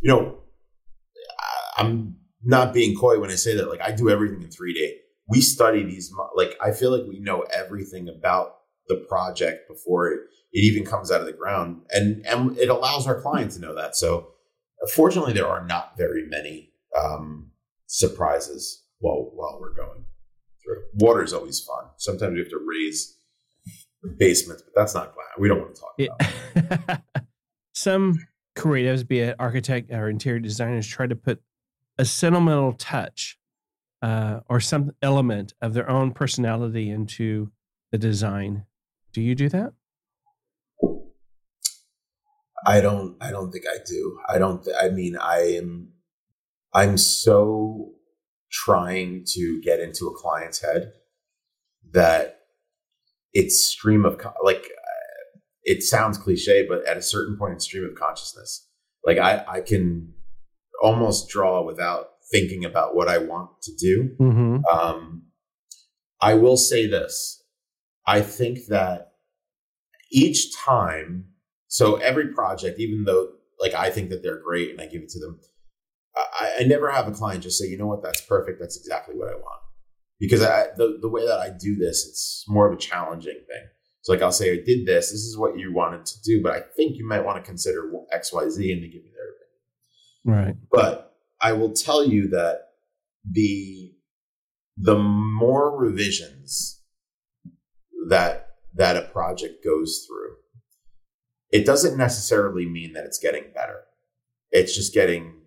you 0.00 0.10
know, 0.10 0.40
I'm 1.76 2.16
not 2.44 2.74
being 2.74 2.96
coy 2.96 3.18
when 3.18 3.30
I 3.30 3.36
say 3.36 3.56
that. 3.56 3.68
Like 3.68 3.80
I 3.80 3.92
do 3.92 4.10
everything 4.10 4.42
in 4.42 4.48
3D. 4.48 4.90
We 5.28 5.40
study 5.40 5.84
these. 5.84 6.12
Like 6.36 6.56
I 6.60 6.72
feel 6.72 6.96
like 6.96 7.08
we 7.08 7.20
know 7.20 7.42
everything 7.52 8.08
about 8.08 8.56
the 8.88 9.04
project 9.08 9.68
before 9.68 10.08
it, 10.08 10.20
it 10.52 10.60
even 10.60 10.84
comes 10.84 11.10
out 11.10 11.20
of 11.20 11.26
the 11.26 11.32
ground, 11.32 11.82
and 11.90 12.24
and 12.26 12.56
it 12.58 12.68
allows 12.68 13.06
our 13.06 13.20
client 13.20 13.52
to 13.52 13.60
know 13.60 13.74
that. 13.74 13.96
So, 13.96 14.28
fortunately, 14.94 15.32
there 15.32 15.46
are 15.46 15.64
not 15.66 15.96
very 15.96 16.26
many 16.28 16.72
um, 16.98 17.50
surprises 17.86 18.84
while 18.98 19.30
while 19.34 19.58
we're 19.60 19.74
going 19.74 20.04
through. 20.62 20.82
Water 20.94 21.22
is 21.22 21.32
always 21.32 21.60
fun. 21.60 21.90
Sometimes 21.96 22.34
we 22.34 22.40
have 22.40 22.50
to 22.50 22.60
raise 22.64 23.16
basements, 24.18 24.62
but 24.62 24.72
that's 24.74 24.94
not 24.94 25.14
glass. 25.14 25.28
We 25.38 25.48
don't 25.48 25.60
want 25.60 25.74
to 25.74 25.80
talk 25.80 26.74
about. 26.84 27.00
Some 27.74 28.18
creatives, 28.56 29.06
be 29.06 29.20
it 29.20 29.36
architect 29.38 29.90
or 29.90 30.08
interior 30.08 30.40
designers, 30.40 30.86
try 30.86 31.06
to 31.06 31.16
put 31.16 31.40
a 31.98 32.04
sentimental 32.04 32.72
touch 32.72 33.38
uh, 34.02 34.40
or 34.48 34.60
some 34.60 34.90
element 35.00 35.54
of 35.62 35.74
their 35.74 35.88
own 35.88 36.12
personality 36.12 36.90
into 36.90 37.50
the 37.92 37.98
design. 37.98 38.64
Do 39.12 39.20
you 39.20 39.34
do 39.34 39.48
that? 39.50 39.72
I 42.64 42.80
don't. 42.80 43.16
I 43.20 43.30
don't 43.30 43.50
think 43.50 43.64
I 43.66 43.78
do. 43.86 44.18
I 44.28 44.38
don't. 44.38 44.62
Th- 44.64 44.76
I 44.80 44.88
mean, 44.88 45.16
I 45.16 45.56
am. 45.56 45.92
I'm 46.72 46.96
so 46.96 47.92
trying 48.50 49.24
to 49.26 49.60
get 49.62 49.80
into 49.80 50.06
a 50.06 50.14
client's 50.14 50.62
head 50.62 50.92
that 51.92 52.40
it's 53.32 53.66
stream 53.66 54.04
of 54.04 54.20
like 54.42 54.70
it 55.64 55.82
sounds 55.82 56.18
cliche, 56.18 56.66
but 56.68 56.86
at 56.86 56.96
a 56.96 57.02
certain 57.02 57.36
point 57.36 57.54
in 57.54 57.60
stream 57.60 57.84
of 57.84 57.94
consciousness, 57.94 58.68
like 59.06 59.18
I, 59.18 59.44
I 59.46 59.60
can 59.60 60.14
almost 60.82 61.28
draw 61.28 61.62
without 61.62 62.08
thinking 62.30 62.64
about 62.64 62.94
what 62.94 63.08
I 63.08 63.18
want 63.18 63.50
to 63.62 63.72
do. 63.78 64.10
Mm-hmm. 64.20 64.64
Um, 64.72 65.22
I 66.20 66.34
will 66.34 66.56
say 66.56 66.86
this. 66.86 67.41
I 68.06 68.20
think 68.20 68.66
that 68.68 69.12
each 70.10 70.54
time, 70.56 71.26
so 71.68 71.96
every 71.96 72.28
project, 72.28 72.78
even 72.78 73.04
though 73.04 73.28
like 73.60 73.74
I 73.74 73.90
think 73.90 74.10
that 74.10 74.22
they're 74.22 74.42
great 74.42 74.70
and 74.70 74.80
I 74.80 74.86
give 74.86 75.02
it 75.02 75.08
to 75.10 75.20
them, 75.20 75.40
I, 76.16 76.56
I 76.60 76.64
never 76.64 76.90
have 76.90 77.08
a 77.08 77.12
client 77.12 77.42
just 77.42 77.58
say, 77.58 77.66
you 77.68 77.78
know 77.78 77.86
what, 77.86 78.02
that's 78.02 78.20
perfect. 78.20 78.60
That's 78.60 78.76
exactly 78.76 79.14
what 79.14 79.28
I 79.28 79.34
want. 79.34 79.60
Because 80.18 80.42
I, 80.42 80.66
the, 80.76 80.98
the 81.00 81.08
way 81.08 81.26
that 81.26 81.38
I 81.38 81.50
do 81.50 81.76
this, 81.76 82.06
it's 82.06 82.44
more 82.48 82.66
of 82.66 82.74
a 82.74 82.80
challenging 82.80 83.40
thing. 83.48 83.66
So 84.02 84.12
like 84.12 84.22
I'll 84.22 84.32
say, 84.32 84.52
I 84.52 84.62
did 84.64 84.84
this. 84.86 85.10
This 85.10 85.20
is 85.20 85.38
what 85.38 85.58
you 85.58 85.72
wanted 85.72 86.04
to 86.06 86.22
do, 86.22 86.42
but 86.42 86.52
I 86.52 86.60
think 86.76 86.96
you 86.96 87.06
might 87.06 87.24
want 87.24 87.42
to 87.42 87.48
consider 87.48 87.90
X, 88.12 88.32
Y, 88.32 88.48
Z, 88.48 88.72
and 88.72 88.82
they 88.82 88.88
give 88.88 89.02
me 89.04 89.10
their 89.14 90.34
opinion. 90.34 90.46
Right. 90.46 90.56
But 90.70 91.16
I 91.40 91.52
will 91.52 91.72
tell 91.72 92.04
you 92.06 92.28
that 92.28 92.58
the 93.28 93.92
the 94.76 94.98
more 94.98 95.76
revisions 95.76 96.41
that 98.12 98.48
that 98.74 98.96
a 98.96 99.02
project 99.02 99.64
goes 99.64 100.06
through, 100.06 100.36
it 101.50 101.66
doesn't 101.66 101.96
necessarily 101.96 102.66
mean 102.66 102.92
that 102.92 103.04
it's 103.04 103.18
getting 103.18 103.44
better. 103.54 103.80
It's 104.50 104.74
just 104.74 104.94
getting 104.94 105.40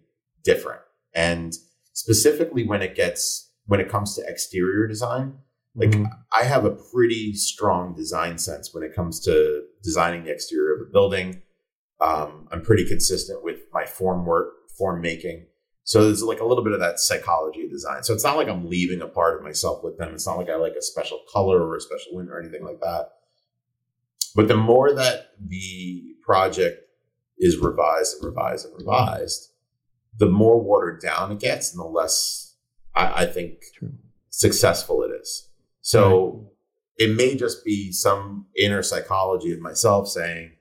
different. 0.43 0.81
And 1.13 1.53
specifically 1.93 2.65
when 2.67 2.81
it 2.81 2.95
gets 2.95 3.51
when 3.67 3.79
it 3.79 3.89
comes 3.89 4.15
to 4.15 4.27
exterior 4.27 4.87
design, 4.87 5.35
like 5.75 5.89
mm-hmm. 5.89 6.05
I 6.37 6.43
have 6.43 6.65
a 6.65 6.77
pretty 6.93 7.33
strong 7.33 7.95
design 7.95 8.37
sense 8.37 8.73
when 8.73 8.83
it 8.83 8.95
comes 8.95 9.19
to 9.21 9.63
designing 9.83 10.23
the 10.23 10.31
exterior 10.31 10.75
of 10.75 10.81
a 10.87 10.91
building. 10.91 11.41
Um, 12.01 12.47
I'm 12.51 12.61
pretty 12.61 12.87
consistent 12.87 13.43
with 13.43 13.61
my 13.71 13.85
form 13.85 14.25
work, 14.25 14.69
form 14.77 15.01
making. 15.01 15.47
So 15.85 16.03
there's 16.03 16.23
like 16.23 16.39
a 16.39 16.45
little 16.45 16.63
bit 16.63 16.73
of 16.73 16.79
that 16.79 16.99
psychology 16.99 17.63
of 17.63 17.69
design. 17.69 18.03
So 18.03 18.13
it's 18.13 18.23
not 18.23 18.37
like 18.37 18.49
I'm 18.49 18.67
leaving 18.67 19.01
a 19.01 19.07
part 19.07 19.37
of 19.37 19.43
myself 19.43 19.83
with 19.83 19.99
them. 19.99 20.15
It's 20.15 20.25
not 20.25 20.37
like 20.37 20.49
I 20.49 20.55
like 20.55 20.73
a 20.73 20.81
special 20.81 21.21
color 21.31 21.61
or 21.61 21.77
a 21.77 21.81
special 21.81 22.15
win 22.15 22.27
or 22.27 22.39
anything 22.39 22.63
like 22.63 22.79
that. 22.81 23.09
But 24.35 24.47
the 24.47 24.57
more 24.57 24.93
that 24.93 25.27
the 25.39 26.15
project 26.23 26.81
is 27.37 27.59
revised 27.59 28.15
and 28.15 28.25
revised 28.25 28.65
and 28.65 28.73
revised, 28.79 29.51
the 30.17 30.27
more 30.27 30.59
watered 30.59 31.01
down 31.01 31.31
it 31.31 31.39
gets 31.39 31.71
and 31.71 31.79
the 31.79 31.87
less 31.87 32.55
I, 32.95 33.23
I 33.23 33.25
think 33.27 33.59
True. 33.77 33.93
successful 34.29 35.03
it 35.03 35.11
is. 35.21 35.49
So 35.81 36.49
right. 36.99 37.09
it 37.09 37.15
may 37.15 37.35
just 37.35 37.63
be 37.63 37.91
some 37.91 38.47
inner 38.57 38.81
psychology 38.81 39.53
of 39.53 39.59
myself 39.59 40.07
saying, 40.07 40.53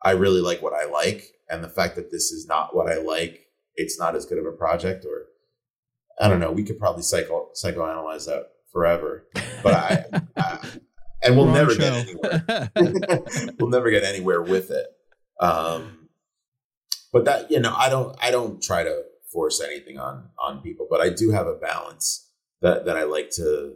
I 0.00 0.12
really 0.12 0.40
like 0.40 0.62
what 0.62 0.74
I 0.74 0.84
like. 0.84 1.24
And 1.50 1.64
the 1.64 1.68
fact 1.68 1.96
that 1.96 2.12
this 2.12 2.30
is 2.30 2.46
not 2.46 2.74
what 2.76 2.90
I 2.90 2.98
like, 2.98 3.43
it's 3.76 3.98
not 3.98 4.14
as 4.14 4.26
good 4.26 4.38
of 4.38 4.46
a 4.46 4.52
project. 4.52 5.04
Or 5.04 5.26
I 6.20 6.28
don't 6.28 6.40
know, 6.40 6.52
we 6.52 6.64
could 6.64 6.78
probably 6.78 7.02
psycho 7.02 7.50
psychoanalyze 7.54 8.26
that 8.26 8.50
forever. 8.72 9.26
But 9.62 9.74
I, 9.74 10.04
I 10.36 10.58
and 11.22 11.36
we'll 11.36 11.46
Wrong 11.46 11.54
never 11.54 11.70
show. 11.70 11.78
get 11.78 12.08
anywhere. 12.08 12.70
we'll 13.58 13.70
never 13.70 13.90
get 13.90 14.04
anywhere 14.04 14.42
with 14.42 14.70
it. 14.70 14.86
Um, 15.40 16.08
but 17.12 17.24
that 17.24 17.50
you 17.50 17.60
know, 17.60 17.74
I 17.74 17.88
don't 17.88 18.16
I 18.20 18.30
don't 18.30 18.62
try 18.62 18.82
to 18.82 19.02
force 19.32 19.60
anything 19.60 19.98
on 19.98 20.28
on 20.38 20.60
people, 20.60 20.86
but 20.88 21.00
I 21.00 21.08
do 21.08 21.30
have 21.30 21.46
a 21.46 21.54
balance 21.54 22.30
that 22.60 22.84
that 22.84 22.96
I 22.96 23.04
like 23.04 23.30
to 23.36 23.74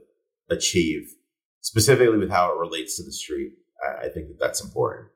achieve, 0.50 1.14
specifically 1.60 2.18
with 2.18 2.30
how 2.30 2.52
it 2.52 2.58
relates 2.58 2.96
to 2.96 3.02
the 3.02 3.12
street. 3.12 3.52
I, 3.82 4.06
I 4.06 4.08
think 4.08 4.28
that 4.28 4.38
that's 4.38 4.62
important. 4.62 5.08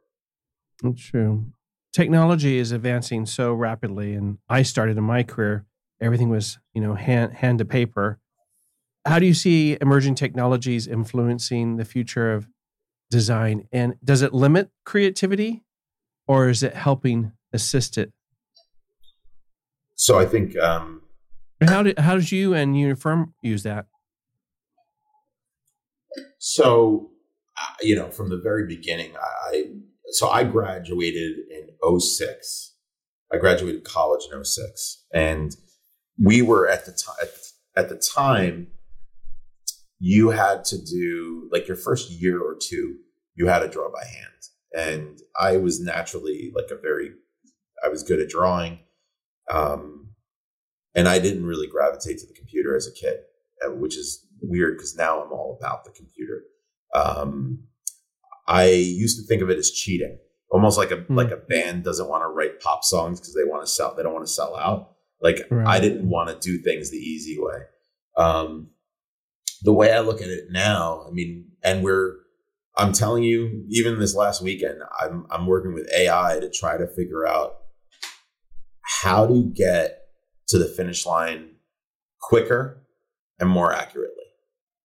That's 0.83 1.01
true. 1.03 1.47
Technology 1.93 2.57
is 2.57 2.73
advancing 2.73 3.27
so 3.27 3.53
rapidly, 3.53 4.15
and 4.15 4.39
I 4.49 4.63
started 4.63 4.97
in 4.97 5.05
my 5.05 5.23
career. 5.23 5.67
Everything 6.01 6.31
was, 6.31 6.59
you 6.73 6.81
know, 6.81 6.95
hand 6.95 7.35
hand 7.35 7.59
to 7.59 7.65
paper. 7.67 8.19
How 9.05 9.19
do 9.19 9.27
you 9.27 9.35
see 9.35 9.77
emerging 9.81 10.15
technologies 10.15 10.87
influencing 10.87 11.77
the 11.77 11.85
future 11.85 12.33
of 12.33 12.49
design? 13.11 13.69
And 13.73 13.95
does 14.03 14.23
it 14.23 14.33
limit 14.33 14.71
creativity, 14.87 15.65
or 16.27 16.49
is 16.49 16.63
it 16.63 16.75
helping 16.75 17.33
assist 17.53 17.99
it? 17.99 18.13
So 19.95 20.19
I 20.19 20.25
think. 20.25 20.57
Um, 20.57 21.03
how 21.63 21.83
did 21.83 21.99
how 21.99 22.17
did 22.17 22.33
you 22.33 22.55
and 22.55 22.79
your 22.79 22.97
firm 22.97 23.35
use 23.43 23.65
that? 23.65 23.87
So, 26.39 27.11
uh, 27.57 27.75
you 27.83 27.95
know, 27.95 28.11
from 28.11 28.31
the 28.31 28.39
very 28.39 28.67
beginning, 28.67 29.13
I 29.17 29.73
so 30.13 30.29
I 30.29 30.45
graduated 30.45 31.39
in 31.51 32.01
06. 32.01 32.75
I 33.33 33.39
graduated 33.39 33.85
college 33.85 34.23
in 34.33 34.45
06. 34.45 35.05
And 35.13 35.57
we 36.23 36.43
were 36.43 36.69
at 36.69 36.87
the 36.87 36.93
time 36.93 37.29
at 37.77 37.89
the 37.89 37.97
time 37.97 38.69
you 39.99 40.31
had 40.31 40.65
to 40.65 40.79
do 40.85 41.49
like 41.51 41.67
your 41.67 41.77
first 41.77 42.11
year 42.11 42.41
or 42.41 42.55
two 42.61 42.97
you 43.35 43.47
had 43.47 43.61
to 43.61 43.69
draw 43.69 43.91
by 43.91 44.05
hand 44.05 44.43
and 44.77 45.21
i 45.41 45.57
was 45.57 45.81
naturally 45.81 46.53
like 46.55 46.71
a 46.71 46.77
very 46.77 47.13
i 47.83 47.89
was 47.89 48.03
good 48.03 48.21
at 48.21 48.29
drawing 48.29 48.79
um, 49.51 50.11
and 50.95 51.09
i 51.09 51.19
didn't 51.19 51.47
really 51.47 51.67
gravitate 51.67 52.19
to 52.19 52.27
the 52.27 52.35
computer 52.35 52.77
as 52.77 52.87
a 52.87 52.93
kid 52.93 53.21
uh, 53.65 53.71
which 53.71 53.97
is 53.97 54.27
weird 54.41 54.77
because 54.77 54.97
now 54.97 55.23
I'm 55.23 55.33
all 55.33 55.57
about 55.59 55.85
the 55.85 55.91
computer. 55.91 56.43
Um, 56.95 57.65
I 58.53 58.67
used 58.67 59.19
to 59.19 59.27
think 59.27 59.41
of 59.41 59.49
it 59.49 59.59
as 59.59 59.71
cheating, 59.71 60.19
almost 60.51 60.77
like 60.77 60.91
a 60.91 60.99
mm. 60.99 61.17
like 61.17 61.31
a 61.31 61.39
band 61.39 61.85
doesn't 61.85 62.09
want 62.09 62.23
to 62.23 62.29
write 62.29 62.61
pop 62.61 62.85
songs 62.85 63.19
because 63.19 63.35
they 63.35 63.45
want 63.45 63.65
to 63.65 63.71
sell. 63.71 63.95
They 63.95 64.03
don't 64.03 64.13
want 64.13 64.27
to 64.27 64.33
sell 64.33 64.55
out. 64.57 64.91
Like 65.23 65.47
right. 65.51 65.67
I 65.67 65.81
didn't 65.81 66.07
want 66.07 66.29
to 66.29 66.39
do 66.39 66.63
things 66.63 66.91
the 66.91 66.99
easy 66.99 67.39
way. 67.41 67.61
Um, 68.19 68.69
the 69.63 69.73
way 69.73 69.91
I 69.91 70.01
look 70.01 70.21
at 70.21 70.29
it 70.29 70.51
now, 70.51 71.07
I 71.09 71.13
mean, 71.13 71.47
and 71.63 71.83
we're 71.83 72.17
I'm 72.77 72.93
telling 72.93 73.23
you, 73.23 73.65
even 73.71 73.99
this 73.99 74.15
last 74.15 74.43
weekend, 74.43 74.83
I'm 75.01 75.27
I'm 75.31 75.47
working 75.47 75.73
with 75.73 75.91
AI 75.91 76.39
to 76.39 76.51
try 76.51 76.77
to 76.77 76.87
figure 76.87 77.27
out 77.27 77.55
how 78.83 79.27
to 79.27 79.51
get 79.55 79.99
to 80.49 80.59
the 80.59 80.69
finish 80.69 81.07
line 81.07 81.53
quicker 82.21 82.85
and 83.41 83.49
more 83.49 83.73
accurately. 83.73 84.25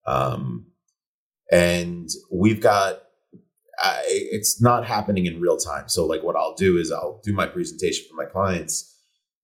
Um, 0.05 0.67
and 1.51 2.09
we've 2.31 2.61
got 2.61 3.01
I, 3.79 4.03
it's 4.07 4.61
not 4.61 4.85
happening 4.85 5.25
in 5.25 5.39
real 5.39 5.57
time. 5.57 5.87
So 5.87 6.05
like 6.05 6.23
what 6.23 6.35
I'll 6.35 6.55
do 6.55 6.77
is 6.77 6.91
I'll 6.91 7.21
do 7.23 7.33
my 7.33 7.45
presentation 7.45 8.05
for 8.09 8.15
my 8.15 8.29
clients, 8.29 8.95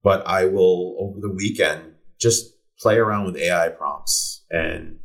but 0.03 0.25
I 0.25 0.45
will 0.45 0.97
over 0.99 1.19
the 1.19 1.33
weekend 1.33 1.93
just 2.19 2.53
play 2.79 2.97
around 2.97 3.25
with 3.25 3.37
AI 3.37 3.69
prompts 3.69 4.45
and 4.49 4.99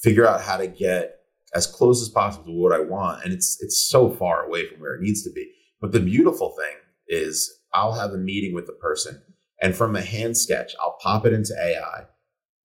figure 0.00 0.26
out 0.26 0.40
how 0.40 0.56
to 0.56 0.66
get 0.66 1.16
as 1.54 1.66
close 1.66 2.02
as 2.02 2.08
possible 2.08 2.46
to 2.46 2.52
what 2.52 2.72
I 2.72 2.80
want. 2.80 3.24
And 3.24 3.32
it's 3.32 3.58
it's 3.60 3.88
so 3.88 4.10
far 4.10 4.44
away 4.44 4.66
from 4.66 4.80
where 4.80 4.94
it 4.94 5.02
needs 5.02 5.22
to 5.24 5.30
be. 5.30 5.52
But 5.80 5.92
the 5.92 6.00
beautiful 6.00 6.54
thing 6.58 6.76
is 7.08 7.52
I'll 7.72 7.92
have 7.92 8.10
a 8.10 8.18
meeting 8.18 8.54
with 8.54 8.66
the 8.66 8.72
person 8.72 9.22
and 9.62 9.76
from 9.76 9.94
a 9.94 10.02
hand 10.02 10.36
sketch, 10.36 10.74
I'll 10.80 10.98
pop 11.00 11.24
it 11.24 11.32
into 11.32 11.54
AI 11.54 12.06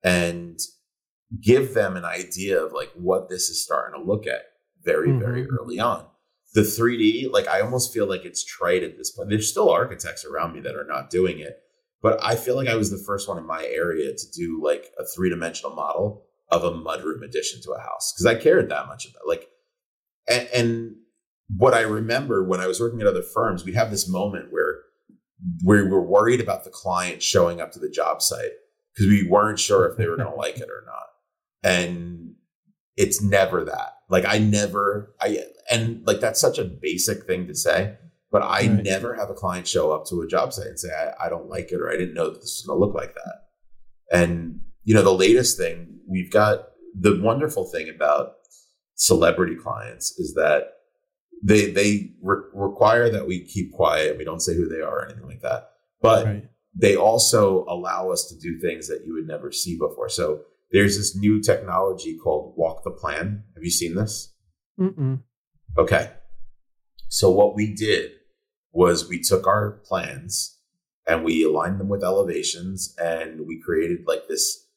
and 0.04 0.60
give 1.42 1.76
them 1.76 1.96
an 1.96 2.04
idea 2.04 2.62
of 2.62 2.74
like 2.74 2.92
what 2.96 3.30
this 3.30 3.50
is 3.50 3.64
starting 3.64 4.00
to 4.00 4.06
look 4.06 4.26
at 4.26 4.42
very, 4.88 5.10
mm-hmm. 5.10 5.20
very 5.20 5.48
early 5.48 5.80
on. 5.80 6.06
The 6.54 6.62
3D, 6.62 7.32
like 7.32 7.48
I 7.48 7.62
almost 7.62 7.94
feel 7.94 8.08
like 8.08 8.26
it's 8.26 8.44
trite 8.44 8.82
at 8.82 8.98
this 8.98 9.12
point. 9.12 9.30
There's 9.30 9.52
still 9.52 9.70
architects 9.70 10.26
around 10.26 10.54
me 10.54 10.62
that 10.62 10.76
are 10.76 10.88
not 10.88 11.12
doing 11.12 11.40
it, 11.40 11.60
but 12.02 12.20
I 12.24 12.36
feel 12.36 12.56
like 12.56 12.70
I 12.70 12.76
was 12.76 12.90
the 12.90 13.04
first 13.06 13.28
one 13.28 13.38
in 13.38 13.46
my 13.46 13.66
area 13.66 14.12
to 14.12 14.32
do 14.32 14.60
like 14.64 14.92
a 14.98 15.06
three 15.06 15.30
dimensional 15.30 15.76
model 15.76 16.24
of 16.50 16.64
a 16.64 16.72
mudroom 16.72 17.22
addition 17.24 17.62
to 17.64 17.72
a 17.72 17.80
house 17.80 18.14
because 18.14 18.26
I 18.26 18.42
cared 18.42 18.70
that 18.70 18.88
much 18.88 19.06
about 19.06 19.28
like, 19.28 19.50
and, 20.30 20.48
and 20.54 20.96
what 21.56 21.74
I 21.74 21.82
remember 21.82 22.44
when 22.44 22.62
I 22.62 22.68
was 22.68 22.80
working 22.80 23.02
at 23.02 23.08
other 23.08 23.22
firms, 23.22 23.66
we'd 23.66 23.76
have 23.76 23.92
this 23.92 24.10
moment 24.10 24.52
where 24.52 24.80
we 25.64 25.84
were 25.84 26.02
worried 26.02 26.42
about 26.42 26.64
the 26.64 26.70
client 26.70 27.22
showing 27.22 27.62
up 27.62 27.72
to 27.74 27.80
the 27.80 27.90
job 27.90 28.22
site 28.22 28.52
because 28.94 29.10
we 29.10 29.28
weren't 29.28 29.60
sure 29.60 29.88
if 29.88 29.98
they 29.98 30.08
were 30.08 30.18
going 30.18 30.30
to 30.34 30.36
like 30.36 30.58
it 30.58 30.70
or 30.70 30.84
not. 30.86 31.08
And 31.64 32.36
it's 32.96 33.22
never 33.22 33.64
that. 33.66 33.97
Like 34.10 34.26
I 34.26 34.38
never, 34.40 35.14
I 35.22 35.40
and 35.72 36.06
like 36.06 36.20
that's 36.20 36.40
such 36.40 36.58
a 36.58 36.64
basic 36.64 37.26
thing 37.26 37.48
to 37.48 37.56
say, 37.56 37.98
but 38.32 38.42
I 38.42 38.68
right. 38.68 38.84
never 38.84 39.16
have 39.16 39.30
a 39.30 39.34
client 39.34 39.68
show 39.68 39.92
up 39.92 40.06
to 40.08 40.22
a 40.22 40.28
job 40.28 40.54
site 40.54 40.68
and 40.68 40.80
say 40.80 40.90
I, 40.90 41.26
I 41.26 41.30
don't 41.30 41.50
like 41.50 41.72
it 41.72 41.82
or 41.82 41.90
I 41.90 41.98
didn't 41.98 42.14
know 42.14 42.30
that 42.30 42.42
this 42.42 42.58
was 42.58 42.66
going 42.68 42.80
to 42.80 42.86
look 42.86 42.96
like 42.96 43.16
that. 43.16 44.18
And 44.18 44.62
you 44.84 44.94
know, 44.94 45.04
the 45.04 45.14
latest 45.14 45.58
thing 45.58 46.00
we've 46.08 46.32
got 46.32 46.70
the 47.00 47.20
wonderful 47.22 47.66
thing 47.66 47.90
about 47.90 48.36
celebrity 48.96 49.56
clients 49.56 50.18
is 50.18 50.34
that 50.34 50.74
they 51.44 51.72
they 51.72 52.12
re- 52.22 52.44
require 52.54 53.10
that 53.10 53.28
we 53.28 53.46
keep 53.46 53.72
quiet. 53.74 54.18
We 54.18 54.24
don't 54.24 54.40
say 54.42 54.56
who 54.56 54.68
they 54.68 54.82
are 54.82 55.00
or 55.00 55.06
anything 55.06 55.28
like 55.28 55.42
that. 55.42 55.72
But 56.02 56.26
right. 56.26 56.44
they 56.76 56.96
also 56.96 57.66
allow 57.68 58.12
us 58.12 58.26
to 58.30 58.40
do 58.40 58.60
things 58.60 58.88
that 58.88 59.04
you 59.06 59.14
would 59.14 59.28
never 59.28 59.52
see 59.52 59.78
before. 59.78 60.10
So 60.10 60.42
there's 60.72 60.98
this 60.98 61.16
new 61.16 61.42
technology 61.42 62.18
called 62.18 62.54
Walk 62.58 62.84
the 62.84 62.92
Plan. 62.92 63.44
Have 63.56 63.64
you 63.64 63.72
seen 63.72 63.96
this? 63.96 64.34
Mm-mm. 64.80 65.22
Okay. 65.78 66.12
So 67.10 67.32
what 67.32 67.56
we 67.56 67.74
did 67.74 68.12
was 68.72 69.08
we 69.08 69.22
took 69.22 69.48
our 69.48 69.82
plans 69.86 70.60
and 71.08 71.24
we 71.24 71.44
aligned 71.44 71.80
them 71.80 71.88
with 71.88 72.04
elevations 72.04 72.94
and 73.02 73.48
we 73.48 73.62
created 73.62 74.06
like 74.06 74.28
this 74.28 74.68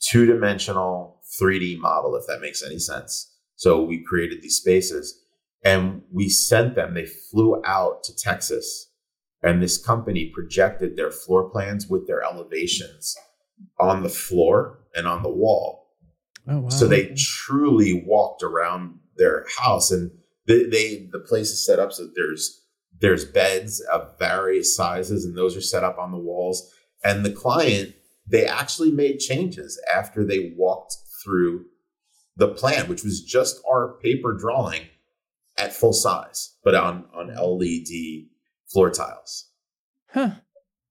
two 0.00 0.26
dimensional 0.26 1.20
3D 1.40 1.78
model, 1.78 2.14
if 2.16 2.26
that 2.26 2.40
makes 2.40 2.62
any 2.62 2.78
sense. 2.78 3.34
So 3.56 3.82
we 3.82 4.04
created 4.04 4.42
these 4.42 4.56
spaces 4.56 5.22
and 5.64 6.02
we 6.12 6.28
sent 6.28 6.74
them, 6.74 6.94
they 6.94 7.06
flew 7.06 7.62
out 7.64 8.02
to 8.04 8.16
Texas 8.16 8.90
and 9.42 9.62
this 9.62 9.82
company 9.82 10.30
projected 10.34 10.96
their 10.96 11.10
floor 11.10 11.48
plans 11.48 11.88
with 11.88 12.06
their 12.06 12.22
elevations 12.22 13.16
on 13.78 14.02
the 14.02 14.08
floor 14.08 14.80
and 14.94 15.06
on 15.06 15.22
the 15.22 15.30
wall. 15.30 15.88
Oh, 16.48 16.60
wow. 16.60 16.68
So 16.68 16.86
they 16.86 17.14
truly 17.16 18.02
walked 18.06 18.42
around 18.42 18.98
their 19.16 19.46
house 19.58 19.90
and 19.90 20.10
they, 20.46 20.64
they 20.64 21.08
the 21.12 21.20
place 21.20 21.50
is 21.50 21.64
set 21.64 21.78
up 21.78 21.92
so 21.92 22.08
there's 22.14 22.64
there's 23.00 23.24
beds 23.24 23.80
of 23.92 24.18
various 24.18 24.74
sizes 24.74 25.24
and 25.24 25.36
those 25.36 25.56
are 25.56 25.60
set 25.60 25.84
up 25.84 25.98
on 25.98 26.10
the 26.10 26.18
walls 26.18 26.72
and 27.04 27.24
the 27.24 27.32
client 27.32 27.94
they 28.26 28.46
actually 28.46 28.90
made 28.90 29.18
changes 29.18 29.80
after 29.94 30.24
they 30.24 30.54
walked 30.56 30.96
through 31.22 31.66
the 32.36 32.48
plan 32.48 32.88
which 32.88 33.04
was 33.04 33.22
just 33.22 33.60
our 33.70 33.98
paper 34.00 34.32
drawing 34.32 34.88
at 35.60 35.74
full 35.74 35.92
size, 35.92 36.56
but 36.64 36.74
on 36.74 37.04
on 37.14 37.28
LED 37.28 38.28
floor 38.66 38.90
tiles. 38.90 39.50
Huh. 40.12 40.30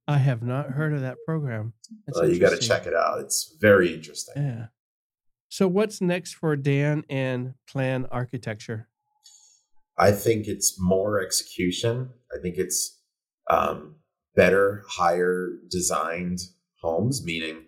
I 0.09 0.17
have 0.17 0.41
not 0.41 0.71
heard 0.71 0.93
of 0.93 1.01
that 1.01 1.17
program. 1.25 1.73
Uh, 2.15 2.25
you 2.25 2.39
got 2.39 2.49
to 2.49 2.57
check 2.57 2.85
it 2.87 2.93
out. 2.93 3.19
It's 3.19 3.55
very 3.61 3.93
interesting. 3.93 4.43
Yeah. 4.43 4.65
So 5.49 5.67
what's 5.67 6.01
next 6.01 6.33
for 6.33 6.55
Dan 6.55 7.03
and 7.09 7.53
Plan 7.67 8.07
Architecture? 8.11 8.87
I 9.97 10.11
think 10.11 10.47
it's 10.47 10.79
more 10.79 11.21
execution. 11.21 12.09
I 12.33 12.41
think 12.41 12.57
it's 12.57 12.99
um, 13.49 13.95
better, 14.35 14.83
higher 14.87 15.49
designed 15.69 16.39
homes, 16.81 17.23
meaning 17.23 17.65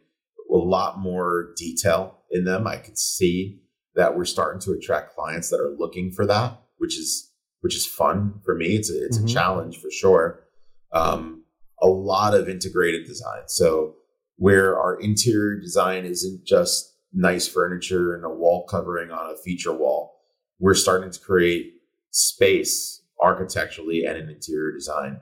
a 0.50 0.56
lot 0.56 1.00
more 1.00 1.54
detail 1.58 2.20
in 2.32 2.46
them. 2.46 2.68
I 2.68 2.78
could 2.78 2.98
see 2.98 3.62
that 3.96 4.18
we're 4.18 4.26
starting 4.26 4.62
to 4.62 4.72
attract 4.72 5.16
clients 5.16 5.50
that 5.50 5.60
are 5.60 5.76
looking 5.78 6.12
for 6.12 6.26
that 6.26 6.62
which 6.82 6.98
is 6.98 7.32
which 7.62 7.76
is 7.76 7.86
fun 7.86 8.42
for 8.44 8.56
me. 8.56 8.76
It's 8.76 8.90
a, 8.90 9.06
it's 9.06 9.18
mm-hmm. 9.18 9.28
a 9.28 9.30
challenge 9.30 9.78
for 9.78 9.92
sure. 9.92 10.44
Um, 10.92 11.41
a 11.82 11.88
lot 11.88 12.34
of 12.34 12.48
integrated 12.48 13.06
design. 13.06 13.44
So 13.48 13.96
where 14.38 14.80
our 14.80 15.00
interior 15.00 15.60
design 15.60 16.06
isn't 16.06 16.46
just 16.46 16.96
nice 17.14 17.48
furniture 17.48 18.16
and 18.16 18.24
a 18.24 18.30
wall 18.30 18.66
covering 18.66 19.12
on 19.12 19.32
a 19.32 19.38
feature 19.38 19.74
wall, 19.74 20.20
we're 20.60 20.76
starting 20.76 21.12
to 21.12 21.20
create 21.20 21.74
space 22.12 23.04
architecturally 23.22 24.06
and 24.06 24.18
in 24.18 24.30
interior 24.30 24.72
design, 24.72 25.20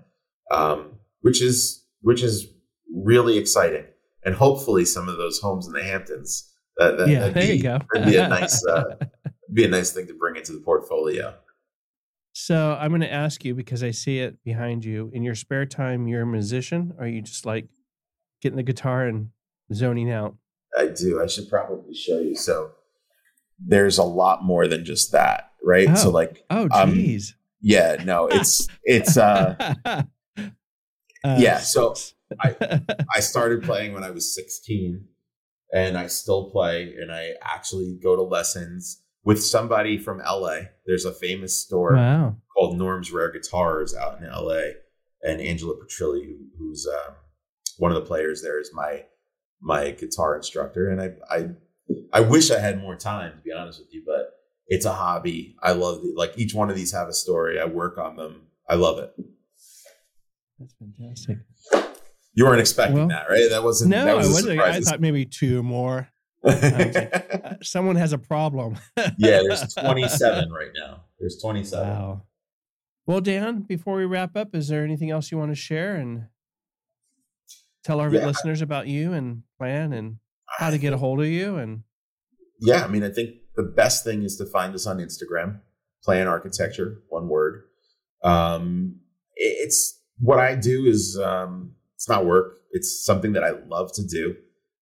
um, 0.52 1.00
which 1.22 1.42
is 1.42 1.86
which 2.02 2.24
is 2.24 2.48
really 2.94 3.38
exciting. 3.38 3.86
And 4.24 4.36
hopefully, 4.36 4.86
some 4.86 5.08
of 5.08 5.18
those 5.18 5.40
homes 5.40 5.66
in 5.66 5.74
the 5.74 5.84
Hamptons. 5.84 6.46
That, 6.78 6.98
that, 6.98 7.10
yeah, 7.10 7.30
there 7.30 7.46
be, 7.46 7.54
you 7.54 7.64
go. 7.64 7.80
be 8.06 8.16
a 8.16 8.28
nice 8.30 8.66
uh, 8.66 8.96
be 9.54 9.66
a 9.66 9.70
nice 9.70 9.92
thing 9.92 10.08
to 10.08 10.14
bring 10.14 10.36
into 10.36 10.54
the 10.54 10.60
portfolio. 10.60 11.36
So 12.42 12.78
I'm 12.80 12.90
going 12.90 13.02
to 13.02 13.12
ask 13.12 13.44
you 13.44 13.54
because 13.54 13.84
I 13.84 13.92
see 13.92 14.20
it 14.20 14.42
behind 14.46 14.86
you. 14.86 15.12
In 15.14 15.24
your 15.24 15.36
spare 15.36 15.66
time, 15.66 16.08
you're 16.08 16.22
a 16.22 16.26
musician. 16.26 16.94
Or 16.98 17.04
are 17.04 17.08
you 17.08 17.22
just 17.22 17.46
like 17.46 17.68
getting 18.42 18.56
the 18.56 18.64
guitar 18.64 19.06
and 19.06 19.30
zoning 19.74 20.10
out? 20.10 20.36
I 20.78 20.88
do. 20.88 21.22
I 21.22 21.28
should 21.28 21.50
probably 21.50 21.94
show 21.94 22.20
you. 22.20 22.36
So 22.36 22.72
there's 23.60 23.98
a 23.98 24.04
lot 24.04 24.42
more 24.42 24.68
than 24.68 24.86
just 24.86 25.12
that, 25.12 25.52
right? 25.64 25.90
Oh. 25.90 25.96
So 25.96 26.10
like, 26.12 26.46
oh, 26.50 26.70
geez. 26.86 27.32
Um, 27.32 27.36
yeah, 27.62 27.98
no, 28.06 28.28
it's 28.28 28.70
it's 28.86 29.18
uh, 29.18 29.74
uh 29.86 30.04
yeah. 31.26 31.58
So 31.58 31.94
I 32.40 32.56
I 33.16 33.20
started 33.20 33.64
playing 33.64 33.94
when 33.94 34.06
I 34.06 34.12
was 34.12 34.34
16, 34.34 35.06
and 35.74 35.98
I 35.98 36.08
still 36.08 36.50
play, 36.52 36.96
and 36.98 37.12
I 37.12 37.34
actually 37.44 38.00
go 38.02 38.16
to 38.16 38.22
lessons 38.22 39.02
with 39.24 39.44
somebody 39.44 39.98
from 39.98 40.20
LA. 40.20 40.60
There's 40.86 41.06
a 41.06 41.12
famous 41.12 41.58
store 41.58 41.96
wow. 41.96 42.36
called 42.56 42.78
Norm's 42.78 43.12
Rare 43.12 43.32
Guitars 43.32 43.96
out 43.96 44.22
in 44.22 44.30
LA, 44.30 44.74
and 45.22 45.42
Angela 45.42 45.76
Petrilli, 45.76 46.26
who, 46.26 46.38
who's 46.58 46.88
um, 46.88 47.16
one 47.78 47.92
of 47.92 47.96
the 47.96 48.08
players 48.08 48.42
there, 48.42 48.60
is 48.60 48.72
my 48.74 49.06
my 49.62 49.92
guitar 49.92 50.36
instructor. 50.36 50.90
And 50.90 51.02
I 51.02 51.14
I 51.30 51.50
I 52.14 52.22
wish 52.22 52.52
I 52.52 52.60
had 52.60 52.82
more 52.82 52.96
time 52.96 53.38
to 53.38 53.44
be 53.44 53.52
honest 53.52 53.80
with 53.80 53.94
you, 53.94 54.04
but 54.06 54.34
it's 54.68 54.86
a 54.86 54.94
hobby. 54.94 55.56
I 55.62 55.74
love 55.74 56.00
it. 56.04 56.16
Like 56.16 56.38
each 56.38 56.54
one 56.54 56.70
of 56.70 56.76
these 56.76 56.94
have 56.94 57.08
a 57.08 57.14
story. 57.14 57.60
I 57.60 57.66
work 57.66 57.98
on 57.98 58.16
them. 58.16 58.44
I 58.70 58.76
love 58.76 59.00
it. 59.00 59.14
That's 60.60 60.76
fantastic. 60.76 61.38
You 62.34 62.46
weren't 62.46 62.62
expecting 62.62 62.98
well, 62.98 63.08
that, 63.08 63.30
right? 63.30 63.50
That 63.50 63.64
wasn't. 63.64 63.92
No, 63.92 64.06
that 64.06 64.16
was 64.16 64.28
I 64.28 64.32
wasn't. 64.32 64.60
I 64.60 64.80
thought 64.82 65.02
maybe 65.02 65.26
two 65.26 65.64
more. 65.64 66.10
Uh, 67.40 67.56
someone 67.62 67.98
has 67.98 68.14
a 68.14 68.18
problem. 68.18 68.78
yeah, 69.18 69.42
there's 69.42 69.74
27 69.78 70.52
right 70.52 70.72
now. 70.76 71.04
There's 71.20 71.38
27. 71.42 71.88
Wow. 71.88 72.24
Well, 73.06 73.22
Dan, 73.22 73.62
before 73.62 73.98
we 73.98 74.06
wrap 74.06 74.38
up, 74.38 74.56
is 74.56 74.68
there 74.68 74.84
anything 74.84 75.10
else 75.10 75.32
you 75.32 75.38
want 75.38 75.52
to 75.52 75.56
share 75.56 75.96
and 75.96 76.28
tell 77.84 78.00
our 78.00 78.14
yeah. 78.14 78.26
listeners 78.26 78.62
about 78.62 78.88
you 78.88 79.14
and 79.14 79.44
plan 79.58 79.94
and 79.94 80.18
how 80.48 80.70
to 80.70 80.78
get 80.78 80.94
a 80.94 80.98
hold 80.98 81.20
of 81.20 81.28
you? 81.28 81.58
And 81.58 81.84
yeah, 82.60 82.84
I 82.84 82.88
mean, 82.88 83.04
I 83.04 83.10
think 83.10 83.36
the 83.56 83.64
best 83.64 84.04
thing 84.04 84.24
is 84.24 84.38
to 84.38 84.46
find 84.46 84.74
us 84.76 84.86
on 84.86 85.00
Instagram, 85.00 85.60
Plan 86.04 86.28
Architecture, 86.28 87.02
one 87.10 87.28
word. 87.28 87.64
Um, 88.24 89.00
it's 89.36 90.02
what 90.20 90.40
I 90.40 90.56
do 90.56 90.86
is 90.86 91.20
um, 91.22 91.74
it's 91.96 92.08
not 92.08 92.26
work. 92.26 92.60
It's 92.72 93.04
something 93.04 93.34
that 93.34 93.44
I 93.44 93.52
love 93.68 93.92
to 93.94 94.06
do 94.06 94.36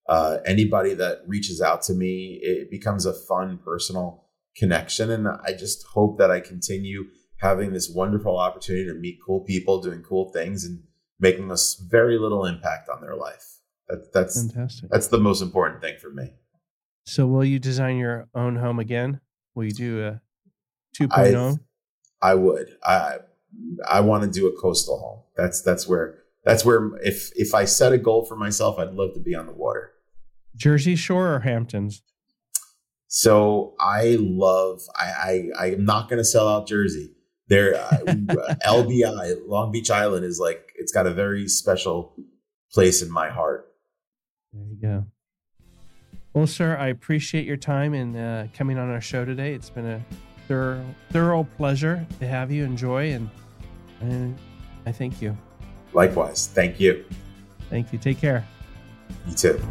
uh, 0.08 0.38
anybody 0.46 0.94
that 0.94 1.20
reaches 1.28 1.62
out 1.62 1.82
to 1.84 1.94
me, 1.94 2.40
it 2.42 2.72
becomes 2.72 3.06
a 3.06 3.14
fun 3.14 3.60
personal 3.64 4.26
connection. 4.56 5.12
And 5.12 5.28
I 5.28 5.54
just 5.58 5.86
hope 5.88 6.18
that 6.18 6.32
I 6.32 6.40
continue 6.40 7.06
having 7.38 7.74
this 7.74 7.90
wonderful 7.90 8.38
opportunity 8.38 8.86
to 8.86 8.94
meet 8.94 9.20
cool 9.26 9.42
people 9.42 9.82
doing 9.82 10.02
cool 10.02 10.32
things 10.32 10.66
and 10.66 10.84
making 11.20 11.52
a 11.52 11.56
very 11.90 12.18
little 12.18 12.46
impact 12.46 12.90
on 12.90 13.02
their 13.02 13.16
life. 13.16 13.60
That, 13.88 14.12
that's 14.14 14.42
fantastic. 14.42 14.90
That's 14.90 15.08
the 15.08 15.20
most 15.20 15.42
important 15.42 15.82
thing 15.82 15.98
for 15.98 16.10
me. 16.10 16.34
So, 17.06 17.26
will 17.26 17.46
you 17.46 17.58
design 17.58 17.98
your 17.98 18.28
own 18.36 18.58
home 18.58 18.80
again? 18.80 19.22
Will 19.56 19.64
you 19.64 19.72
do 19.72 20.06
a 20.06 20.22
2.0? 21.00 21.60
I, 22.22 22.32
I 22.32 22.36
would. 22.36 22.70
I 22.84 23.18
I 23.88 24.02
want 24.02 24.24
to 24.24 24.30
do 24.30 24.48
a 24.48 24.62
coastal 24.62 25.00
home. 25.00 25.20
That's 25.36 25.62
that's 25.62 25.88
where 25.88 26.16
that's 26.44 26.66
where 26.66 26.92
if 26.98 27.32
if 27.36 27.54
I 27.54 27.66
set 27.66 27.94
a 27.94 27.98
goal 27.98 28.26
for 28.26 28.36
myself, 28.36 28.78
I'd 28.78 28.94
love 28.94 29.14
to 29.14 29.20
be 29.20 29.36
on 29.36 29.46
the 29.46 29.54
water. 29.54 29.94
Jersey 30.58 30.96
Shore 30.96 31.34
or 31.34 31.40
Hamptons? 31.40 32.02
So 33.08 33.76
I 33.80 34.18
love. 34.20 34.82
I 34.96 35.50
I 35.58 35.66
I'm 35.66 35.86
not 35.86 36.10
going 36.10 36.18
to 36.18 36.26
sell 36.26 36.48
out 36.48 36.68
Jersey. 36.68 37.14
There, 37.48 37.76
uh, 37.76 37.90
LBI 38.66 39.48
Long 39.48 39.72
Beach 39.72 39.90
Island 39.90 40.26
is 40.26 40.40
like 40.40 40.74
it's 40.76 40.92
got 40.92 41.08
a 41.08 41.14
very 41.14 41.48
special 41.48 42.14
place 42.74 43.02
in 43.02 43.10
my 43.10 43.30
heart. 43.30 43.72
There 44.52 44.66
you 44.66 44.76
go. 44.82 45.06
Well, 46.34 46.48
sir, 46.48 46.78
I 46.78 46.88
appreciate 46.88 47.46
your 47.46 47.58
time 47.58 47.94
and 47.94 48.16
uh, 48.16 48.48
coming 48.54 48.78
on 48.78 48.90
our 48.92 49.02
show 49.02 49.26
today. 49.26 49.54
It's 49.54 49.70
been 49.70 49.88
a 49.88 50.06
thorough, 50.48 50.86
thorough 51.12 51.48
pleasure 51.58 52.06
to 52.20 52.28
have 52.28 52.52
you. 52.52 52.64
Enjoy, 52.64 53.12
and, 53.12 53.30
and 54.02 54.38
I 54.86 54.92
thank 54.92 55.22
you. 55.22 55.36
Likewise. 55.94 56.48
Thank 56.54 56.80
you. 56.80 57.06
Thank 57.70 57.92
you. 57.92 57.98
Take 57.98 58.20
care. 58.20 58.46
You 59.28 59.34
too. 59.34 59.62